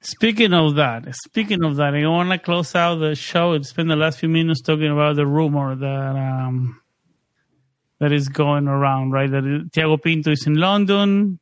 Speaking 0.00 0.52
of 0.52 0.76
that, 0.76 1.14
speaking 1.16 1.64
of 1.64 1.76
that, 1.76 1.94
I 1.94 2.06
want 2.06 2.30
to 2.30 2.38
close 2.38 2.74
out 2.74 2.96
the 2.96 3.14
show 3.14 3.52
and 3.52 3.66
spend 3.66 3.90
the 3.90 3.96
last 3.96 4.20
few 4.20 4.28
minutes 4.28 4.60
talking 4.60 4.90
about 4.90 5.16
the 5.16 5.26
rumor 5.26 5.74
that 5.74 6.16
um, 6.16 6.80
that 8.00 8.12
is 8.12 8.28
going 8.28 8.68
around, 8.68 9.10
right? 9.12 9.30
That 9.30 9.70
Thiago 9.74 10.02
Pinto 10.02 10.30
is 10.30 10.46
in 10.46 10.54
London, 10.54 11.38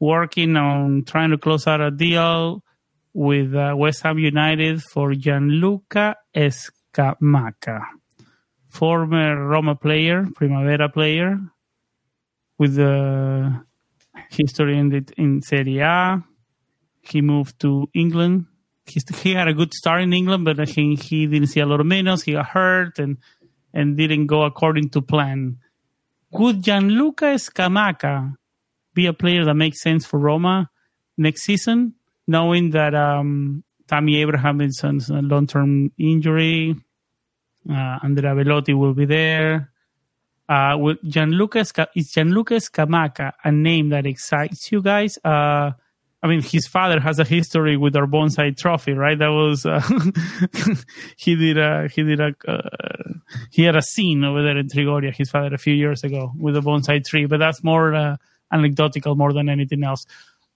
working 0.00 0.56
on 0.56 1.04
trying 1.04 1.30
to 1.30 1.38
close 1.38 1.66
out 1.66 1.80
a 1.80 1.90
deal 1.90 2.62
with 3.12 3.54
uh, 3.54 3.74
West 3.76 4.02
Ham 4.02 4.18
United 4.18 4.82
for 4.82 5.14
Gianluca 5.14 6.16
Scamacca, 6.36 7.84
former 8.68 9.46
Roma 9.46 9.76
player, 9.76 10.26
Primavera 10.34 10.88
player, 10.88 11.38
with 12.58 12.74
the 12.74 13.64
history 14.30 14.78
in, 14.78 14.88
the, 14.88 15.04
in 15.16 15.42
Serie 15.42 15.78
A. 15.78 16.24
He 17.02 17.20
moved 17.20 17.60
to 17.60 17.88
England. 17.94 18.46
He, 18.86 19.00
he 19.22 19.34
had 19.34 19.48
a 19.48 19.54
good 19.54 19.72
start 19.72 20.02
in 20.02 20.12
England, 20.12 20.44
but 20.44 20.68
he, 20.68 20.96
he 20.96 21.26
didn't 21.26 21.48
see 21.48 21.60
a 21.60 21.66
lot 21.66 21.80
of 21.80 21.86
minutes. 21.86 22.22
He 22.22 22.32
got 22.32 22.46
hurt 22.46 22.98
and 22.98 23.18
and 23.74 23.96
didn't 23.96 24.26
go 24.26 24.44
according 24.44 24.88
to 24.90 25.02
plan. 25.02 25.58
Could 26.34 26.62
Gianluca 26.62 27.36
Scamacca 27.36 28.36
be 28.92 29.06
a 29.06 29.12
player 29.12 29.44
that 29.44 29.54
makes 29.54 29.80
sense 29.80 30.04
for 30.04 30.18
Roma 30.18 30.70
next 31.16 31.42
season? 31.42 31.94
knowing 32.26 32.70
that 32.70 32.94
um, 32.94 33.64
Tammy 33.88 34.16
Abraham 34.16 34.60
is 34.60 34.82
on 34.82 35.00
a 35.10 35.22
long 35.22 35.46
term 35.46 35.92
injury, 35.98 36.76
uh, 37.68 37.98
Andrea 38.02 38.34
Belotti 38.34 38.74
will 38.74 38.94
be 38.94 39.04
there. 39.04 39.70
Uh, 40.46 40.76
with 40.78 40.98
Gianluca, 41.04 41.64
is 41.94 42.12
Gianluca 42.12 42.54
Scamacca 42.54 43.32
a 43.42 43.50
name 43.50 43.88
that 43.90 44.04
excites 44.06 44.70
you 44.70 44.82
guys? 44.82 45.18
Uh, 45.24 45.72
I 46.24 46.26
mean, 46.26 46.40
his 46.40 46.66
father 46.66 47.00
has 47.00 47.18
a 47.18 47.24
history 47.24 47.76
with 47.76 47.94
our 47.94 48.06
bonsai 48.06 48.56
trophy, 48.56 48.92
right? 48.94 49.18
That 49.18 49.28
was 49.28 49.66
uh, 49.66 49.82
he 51.18 51.36
did 51.36 51.58
a 51.58 51.86
he 51.88 52.02
did 52.02 52.18
a 52.18 52.34
uh, 52.48 53.12
he 53.50 53.62
had 53.62 53.76
a 53.76 53.82
scene 53.82 54.24
over 54.24 54.42
there 54.42 54.56
in 54.56 54.68
Trigoria. 54.68 55.14
His 55.14 55.28
father 55.28 55.54
a 55.54 55.58
few 55.58 55.74
years 55.74 56.02
ago 56.02 56.32
with 56.38 56.56
a 56.56 56.60
bonsai 56.60 57.04
tree, 57.04 57.26
but 57.26 57.40
that's 57.40 57.62
more 57.62 57.94
uh, 57.94 58.16
anecdotal 58.50 59.16
more 59.16 59.34
than 59.34 59.50
anything 59.50 59.84
else. 59.84 60.06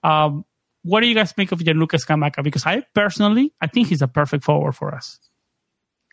Um, 0.03 0.43
what 0.81 1.01
do 1.01 1.07
you 1.07 1.13
guys 1.13 1.37
make 1.37 1.51
of 1.51 1.63
Gianluca 1.63 1.97
Scamacca? 1.97 2.43
Because 2.43 2.65
I 2.65 2.83
personally, 2.95 3.53
I 3.61 3.67
think 3.67 3.89
he's 3.89 4.01
a 4.01 4.07
perfect 4.07 4.43
forward 4.43 4.71
for 4.73 4.95
us. 4.95 5.19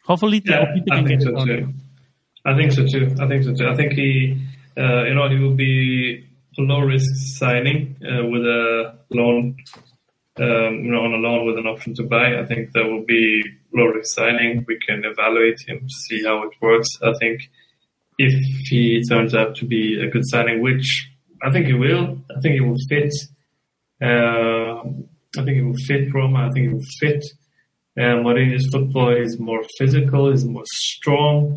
Hopefully, 0.04 0.42
yeah, 0.44 0.66
I 0.90 1.02
think 1.02 1.22
so 1.22 1.46
too. 1.46 1.72
I 2.44 2.54
think 2.54 2.72
so 2.72 2.86
too. 2.86 3.16
I 3.18 3.26
think 3.26 3.42
so 3.42 3.54
too. 3.54 3.68
I 3.68 3.74
think 3.74 3.94
he, 3.94 4.38
uh, 4.76 5.04
you 5.04 5.14
know, 5.14 5.30
he 5.30 5.38
will 5.38 5.54
be 5.54 6.25
a 6.58 6.62
low 6.62 6.80
risk 6.80 7.10
signing 7.38 7.96
uh, 8.02 8.26
with 8.26 8.42
a 8.42 8.98
loan, 9.10 9.56
um, 10.38 10.84
you 10.84 10.90
know, 10.90 11.02
on 11.02 11.12
a 11.12 11.16
loan 11.16 11.46
with 11.46 11.58
an 11.58 11.66
option 11.66 11.94
to 11.94 12.02
buy. 12.02 12.38
I 12.38 12.44
think 12.46 12.72
that 12.72 12.84
will 12.84 13.04
be 13.04 13.42
low 13.74 13.86
risk 13.86 14.14
signing. 14.14 14.64
We 14.66 14.78
can 14.78 15.04
evaluate 15.04 15.60
him, 15.66 15.88
see 15.88 16.22
how 16.24 16.42
it 16.44 16.52
works. 16.60 16.88
I 17.02 17.12
think 17.18 17.42
if 18.18 18.34
he 18.68 19.02
turns 19.08 19.34
out 19.34 19.56
to 19.56 19.66
be 19.66 20.00
a 20.00 20.08
good 20.10 20.26
signing, 20.26 20.62
which 20.62 21.10
I 21.42 21.50
think 21.50 21.66
he 21.66 21.74
will, 21.74 22.18
I 22.36 22.40
think 22.40 22.54
he 22.54 22.60
will 22.60 22.78
fit 22.88 23.12
uh, 24.02 24.82
I 25.38 25.44
think 25.44 25.58
it 25.58 25.62
will 25.64 25.76
fit 25.86 26.12
Roma. 26.12 26.48
I 26.48 26.50
think 26.52 26.68
he 26.68 26.74
will 26.74 26.90
fit 27.00 27.24
uh, 27.98 28.20
Mourinho's 28.22 28.68
football. 28.70 29.10
is 29.10 29.38
more 29.38 29.62
physical, 29.78 30.28
is 30.28 30.44
more 30.44 30.64
strong, 30.66 31.56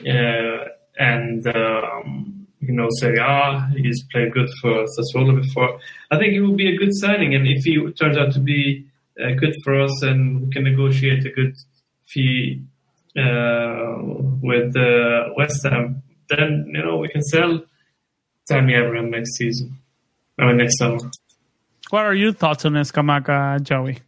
uh, 0.00 0.64
and 0.98 1.46
um, 1.48 2.33
you 2.68 2.74
know 2.74 2.88
Serie 2.98 3.18
A. 3.18 3.68
He's 3.76 4.04
played 4.10 4.32
good 4.32 4.48
for 4.60 4.84
Sassuolo 4.84 5.40
before. 5.40 5.78
I 6.10 6.18
think 6.18 6.34
it 6.34 6.40
will 6.40 6.56
be 6.56 6.68
a 6.68 6.76
good 6.76 6.94
signing, 6.94 7.34
and 7.34 7.46
if 7.46 7.64
he 7.64 7.78
turns 7.92 8.16
out 8.16 8.32
to 8.32 8.40
be 8.40 8.86
uh, 9.20 9.32
good 9.38 9.54
for 9.62 9.80
us, 9.80 10.02
and 10.02 10.46
we 10.46 10.50
can 10.52 10.64
negotiate 10.64 11.24
a 11.26 11.30
good 11.30 11.54
fee 12.08 12.62
uh, 13.16 13.96
with 14.42 14.76
uh, 14.76 15.30
West 15.36 15.64
Ham, 15.64 16.02
then 16.28 16.70
you 16.74 16.82
know 16.82 16.96
we 16.98 17.08
can 17.08 17.22
sell 17.22 17.62
Tammy 18.48 18.74
Abraham 18.74 19.10
next 19.10 19.36
season. 19.36 19.78
I 20.38 20.46
mean 20.46 20.58
next 20.58 20.78
summer. 20.78 20.98
What 21.90 22.06
are 22.06 22.14
your 22.14 22.32
thoughts 22.32 22.64
on 22.64 22.72
Scamacca, 22.72 23.62
Joey? 23.62 23.98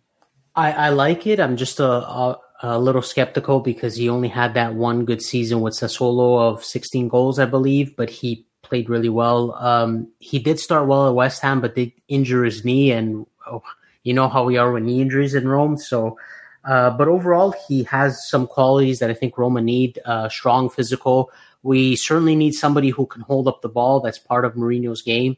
I, 0.57 0.73
I 0.73 0.89
like 0.89 1.27
it. 1.27 1.39
I'm 1.39 1.57
just 1.57 1.79
a, 1.79 1.87
a, 1.87 2.41
a, 2.63 2.79
little 2.79 3.03
skeptical 3.03 3.61
because 3.61 3.97
he 3.97 4.09
only 4.09 4.29
had 4.29 4.55
that 4.55 4.75
one 4.75 5.05
good 5.05 5.23
season 5.23 5.61
with 5.61 5.75
Sassuolo 5.75 6.41
of 6.41 6.65
16 6.65 7.09
goals, 7.09 7.39
I 7.39 7.45
believe, 7.47 7.97
but 7.97 8.11
he 8.11 8.47
played 8.63 8.89
really 8.89 9.09
well. 9.09 9.55
Um, 9.55 10.09
he 10.19 10.39
did 10.39 10.59
start 10.59 10.89
well 10.89 11.09
at 11.09 11.15
West 11.15 11.43
Ham, 11.43 11.61
but 11.61 11.75
did 11.75 11.93
injure 12.09 12.45
his 12.45 12.65
knee, 12.65 12.93
and 12.93 13.27
oh, 13.47 13.63
you 14.03 14.15
know 14.15 14.29
how 14.29 14.45
we 14.45 14.57
are 14.57 14.73
with 14.73 14.83
knee 14.85 15.01
injuries 15.01 15.35
in 15.35 15.49
Rome. 15.49 15.77
So 15.77 16.19
Uh, 16.67 16.91
but 16.91 17.07
overall, 17.07 17.55
he 17.69 17.85
has 17.85 18.29
some 18.29 18.47
qualities 18.47 18.99
that 18.99 19.09
I 19.09 19.15
think 19.15 19.39
Roma 19.39 19.61
need. 19.61 20.01
Uh, 20.05 20.29
strong 20.29 20.69
physical. 20.69 21.31
We 21.63 21.95
certainly 21.95 22.35
need 22.35 22.55
somebody 22.55 22.91
who 22.91 23.07
can 23.07 23.23
hold 23.23 23.47
up 23.47 23.63
the 23.63 23.69
ball. 23.69 24.01
That's 24.01 24.19
part 24.19 24.45
of 24.45 24.55
Mourinho's 24.55 25.03
game. 25.03 25.37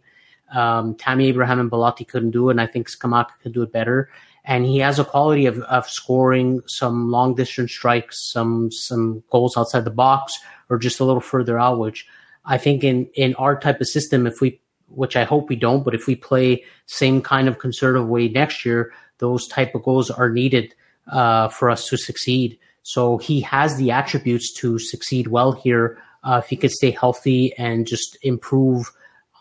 Um, 0.54 0.94
Tammy 0.94 1.26
Abraham 1.26 1.60
and 1.60 1.68
Belotti 1.68 2.06
couldn't 2.06 2.30
do 2.30 2.48
it, 2.48 2.52
and 2.52 2.60
I 2.60 2.66
think 2.66 2.88
Scamacca 2.88 3.32
could 3.42 3.52
do 3.52 3.62
it 3.62 3.72
better. 3.72 4.08
And 4.48 4.64
he 4.64 4.78
has 4.78 4.98
a 4.98 5.04
quality 5.04 5.44
of, 5.44 5.60
of 5.60 5.86
scoring 5.90 6.62
some 6.66 7.10
long 7.10 7.34
distance 7.34 7.70
strikes, 7.70 8.32
some 8.32 8.72
some 8.72 9.22
goals 9.30 9.58
outside 9.58 9.84
the 9.84 9.90
box, 9.90 10.32
or 10.70 10.78
just 10.78 11.00
a 11.00 11.04
little 11.04 11.20
further 11.20 11.58
out. 11.58 11.78
Which 11.78 12.06
I 12.46 12.56
think 12.56 12.82
in 12.82 13.10
in 13.14 13.34
our 13.34 13.60
type 13.60 13.78
of 13.82 13.88
system, 13.88 14.26
if 14.26 14.40
we, 14.40 14.58
which 14.88 15.16
I 15.16 15.24
hope 15.24 15.50
we 15.50 15.56
don't, 15.56 15.84
but 15.84 15.94
if 15.94 16.06
we 16.06 16.16
play 16.16 16.64
same 16.86 17.20
kind 17.20 17.46
of 17.46 17.58
conservative 17.58 18.08
way 18.08 18.28
next 18.28 18.64
year, 18.64 18.90
those 19.18 19.46
type 19.46 19.74
of 19.74 19.82
goals 19.82 20.10
are 20.10 20.30
needed 20.30 20.74
uh, 21.12 21.48
for 21.48 21.68
us 21.68 21.86
to 21.88 21.98
succeed. 21.98 22.58
So 22.82 23.18
he 23.18 23.42
has 23.42 23.76
the 23.76 23.90
attributes 23.90 24.54
to 24.60 24.78
succeed 24.78 25.26
well 25.28 25.52
here 25.52 25.98
uh, 26.24 26.40
if 26.42 26.48
he 26.48 26.56
could 26.56 26.72
stay 26.72 26.90
healthy 26.90 27.52
and 27.58 27.86
just 27.86 28.16
improve 28.22 28.90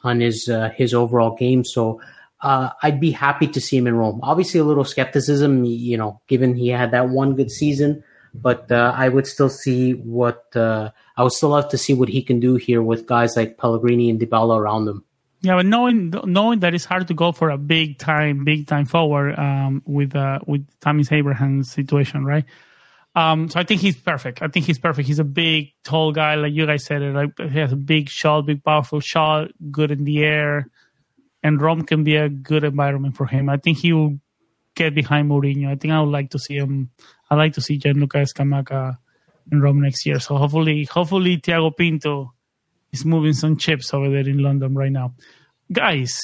on 0.04 0.20
his 0.20 0.50
uh, 0.50 0.70
his 0.76 0.94
overall 0.94 1.34
game. 1.38 1.64
So 1.64 2.02
uh, 2.42 2.70
I'd 2.84 3.00
be 3.00 3.12
happy 3.12 3.48
to 3.48 3.62
see 3.62 3.78
him 3.78 3.88
in 3.88 3.96
Rome. 3.96 4.20
Obviously, 4.24 4.60
a 4.60 4.64
little 4.64 4.86
skepticism, 4.86 5.66
you 5.66 5.98
know, 5.98 6.22
given 6.28 6.56
he 6.56 6.70
had 6.70 6.92
that 6.92 7.10
one 7.10 7.36
good 7.36 7.52
season, 7.52 8.04
but 8.34 8.72
uh, 8.72 8.94
I 8.96 9.10
would 9.10 9.26
still 9.26 9.50
see 9.50 9.94
what 9.94 10.46
uh, 10.56 10.92
I 11.16 11.24
would 11.24 11.32
still 11.32 11.50
love 11.50 11.70
to 11.70 11.78
see 11.78 11.94
what 11.94 12.10
he 12.10 12.22
can 12.22 12.40
do 12.40 12.56
here 12.56 12.82
with 12.82 13.08
guys 13.08 13.36
like 13.36 13.58
Pellegrini 13.58 14.10
and 14.10 14.20
Dybala 14.20 14.58
around 14.58 14.88
him. 14.88 15.04
Yeah, 15.42 15.56
but 15.56 15.66
knowing 15.66 16.14
knowing 16.26 16.60
that 16.60 16.74
it's 16.74 16.86
hard 16.86 17.08
to 17.08 17.14
go 17.14 17.32
for 17.32 17.50
a 17.50 17.58
big 17.58 17.98
time, 18.00 18.44
big 18.44 18.68
time 18.68 18.86
forward 18.86 19.38
um, 19.38 19.82
with 19.86 20.16
uh, 20.16 20.40
with 20.46 20.68
Tammy 20.80 21.04
Abraham's 21.10 21.72
situation, 21.72 22.26
right? 22.26 22.46
Um, 23.16 23.50
so 23.50 23.60
I 23.60 23.64
think 23.64 23.82
he's 23.82 23.98
perfect. 23.98 24.44
I 24.44 24.48
think 24.48 24.68
he's 24.68 24.78
perfect. 24.78 25.08
He's 25.08 25.18
a 25.18 25.24
big, 25.24 25.74
tall 25.84 26.12
guy, 26.12 26.36
like 26.36 26.54
you 26.54 26.68
guys 26.68 26.86
said. 26.86 27.02
It 27.02 27.16
like 27.16 27.32
he 27.40 27.58
has 27.58 27.72
a 27.72 27.76
big 27.76 28.10
shot, 28.10 28.46
big, 28.46 28.64
powerful 28.64 29.00
shot, 29.00 29.50
good 29.72 29.90
in 29.90 30.04
the 30.04 30.24
air, 30.24 30.70
and 31.48 31.62
Rome 31.62 31.84
can 31.84 32.04
be 32.04 32.18
a 32.18 32.28
good 32.28 32.66
environment 32.66 33.16
for 33.16 33.26
him. 33.26 33.48
I 33.48 33.56
think 33.56 33.78
he 33.78 33.94
will 33.94 34.20
get 34.76 34.94
behind 34.94 35.32
Mourinho. 35.32 35.70
I 35.70 35.76
think 35.76 35.94
I 35.94 36.02
would 36.02 36.12
like 36.12 36.32
to 36.32 36.40
see 36.40 36.56
him. 36.56 36.90
I 37.32 37.36
like 37.36 37.54
to 37.54 37.62
see 37.62 37.78
Gianluca 37.78 38.26
Scamacca 38.26 38.98
in 39.50 39.62
Rome 39.62 39.80
next 39.82 40.06
year. 40.06 40.20
So 40.20 40.36
hopefully, 40.36 40.84
hopefully 40.84 41.38
Tiago 41.38 41.72
Pinto 41.72 42.34
is 42.92 43.06
moving 43.06 43.32
some 43.32 43.56
chips 43.56 43.94
over 43.94 44.10
there 44.10 44.28
in 44.28 44.40
London 44.40 44.76
right 44.76 44.92
now. 44.92 45.14
Guys, 45.72 46.20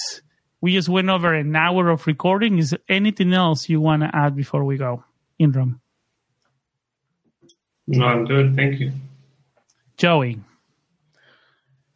we 0.60 0.74
just 0.74 0.90
went 0.90 1.10
over 1.10 1.34
an 1.34 1.56
hour 1.56 1.88
of 1.88 2.06
recording. 2.06 2.58
Is 2.58 2.72
there 2.72 2.80
anything 2.90 3.32
else 3.32 3.70
you 3.70 3.80
want 3.80 4.04
to 4.04 4.14
add 4.14 4.36
before 4.36 4.66
we 4.66 4.76
go 4.76 5.06
Imran? 5.40 5.80
No, 7.88 8.06
I'm 8.06 8.26
good. 8.26 8.58
Thank 8.58 8.82
you. 8.82 8.92
Joey. 9.96 10.42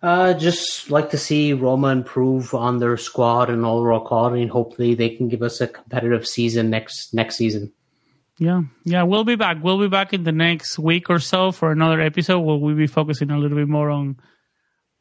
Uh, 0.01 0.33
just 0.35 0.91
like 0.91 1.09
to 1.09 1.17
see 1.17 1.53
Roma 1.53 1.87
improve 1.87 2.53
on 2.53 2.77
their 2.77 2.97
squad 2.97 3.49
and 3.49 3.65
overall 3.65 4.05
quality, 4.05 4.43
and 4.43 4.51
hopefully 4.51 4.93
they 4.93 5.09
can 5.09 5.27
give 5.27 5.41
us 5.41 5.59
a 5.59 5.67
competitive 5.67 6.27
season 6.27 6.69
next 6.69 7.13
next 7.13 7.35
season. 7.35 7.73
Yeah, 8.37 8.61
yeah, 8.83 9.03
we'll 9.03 9.23
be 9.23 9.35
back. 9.35 9.57
We'll 9.63 9.79
be 9.79 9.87
back 9.87 10.13
in 10.13 10.23
the 10.23 10.31
next 10.31 10.77
week 10.77 11.09
or 11.09 11.17
so 11.17 11.51
for 11.51 11.71
another 11.71 11.99
episode 11.99 12.41
where 12.41 12.57
we'll 12.57 12.75
be 12.75 12.85
focusing 12.85 13.31
a 13.31 13.39
little 13.39 13.57
bit 13.57 13.67
more 13.67 13.89
on 13.89 14.17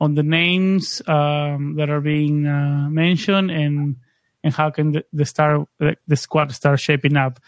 on 0.01 0.15
the 0.15 0.23
names 0.23 1.03
um, 1.07 1.75
that 1.77 1.91
are 1.91 2.01
being 2.01 2.47
uh, 2.47 2.89
mentioned 2.89 3.51
and 3.51 3.97
and 4.43 4.55
how 4.55 4.71
can 4.71 4.93
the, 4.93 5.05
the 5.13 5.27
star 5.27 5.67
the 5.79 6.17
squad 6.17 6.53
start 6.53 6.81
shaping 6.81 7.19
up 7.19 7.39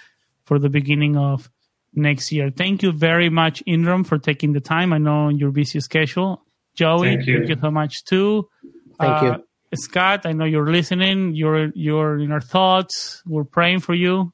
for 0.45 0.59
the 0.59 0.69
beginning 0.69 1.17
of 1.17 1.49
next 1.95 2.31
year. 2.33 2.51
Thank 2.51 2.83
you 2.83 2.93
very 2.93 3.31
much, 3.31 3.63
Imran, 3.67 4.07
for 4.07 4.19
taking 4.19 4.53
the 4.53 4.61
time. 4.61 4.93
I 4.93 4.99
know 4.99 5.31
your 5.31 5.51
busy 5.51 5.81
schedule. 5.81 6.45
Joey, 6.79 7.17
thank 7.17 7.27
you, 7.27 7.39
thank 7.39 7.49
you 7.49 7.57
so 7.61 7.71
much 7.73 8.05
too. 8.05 8.49
Thank 9.01 9.23
uh, 9.23 9.27
you. 9.27 9.77
Scott, 9.77 10.27
I 10.27 10.33
know 10.33 10.45
you're 10.45 10.71
listening. 10.71 11.35
You're 11.35 11.71
you're 11.75 12.19
in 12.21 12.31
our 12.31 12.41
thoughts. 12.41 13.21
We're 13.27 13.43
praying 13.43 13.81
for 13.81 13.95
you. 13.95 14.33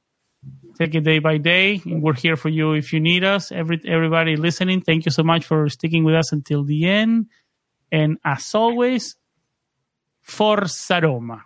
Take 0.79 0.95
it 0.95 1.05
day 1.05 1.21
by 1.21 1.39
day. 1.39 1.81
We're 1.87 2.13
here 2.13 2.37
for 2.37 2.51
you 2.51 2.75
if 2.75 2.93
you 2.93 3.01
need 3.01 3.25
us. 3.25 3.51
Every 3.51 3.81
everybody 3.87 4.37
listening, 4.37 4.83
thank 4.83 5.07
you 5.07 5.11
so 5.11 5.23
much 5.23 5.47
for 5.47 5.69
sticking 5.71 6.05
with 6.05 6.15
us 6.15 6.33
until 6.33 6.65
the 6.65 6.85
end. 6.85 7.27
And 7.91 8.19
as 8.25 8.55
always, 8.55 9.17
Forza 10.21 11.01
Roma. 11.01 11.43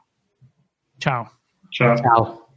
Ciao. 0.99 1.31
Ciao. 1.71 1.95
Ciao. 1.95 2.48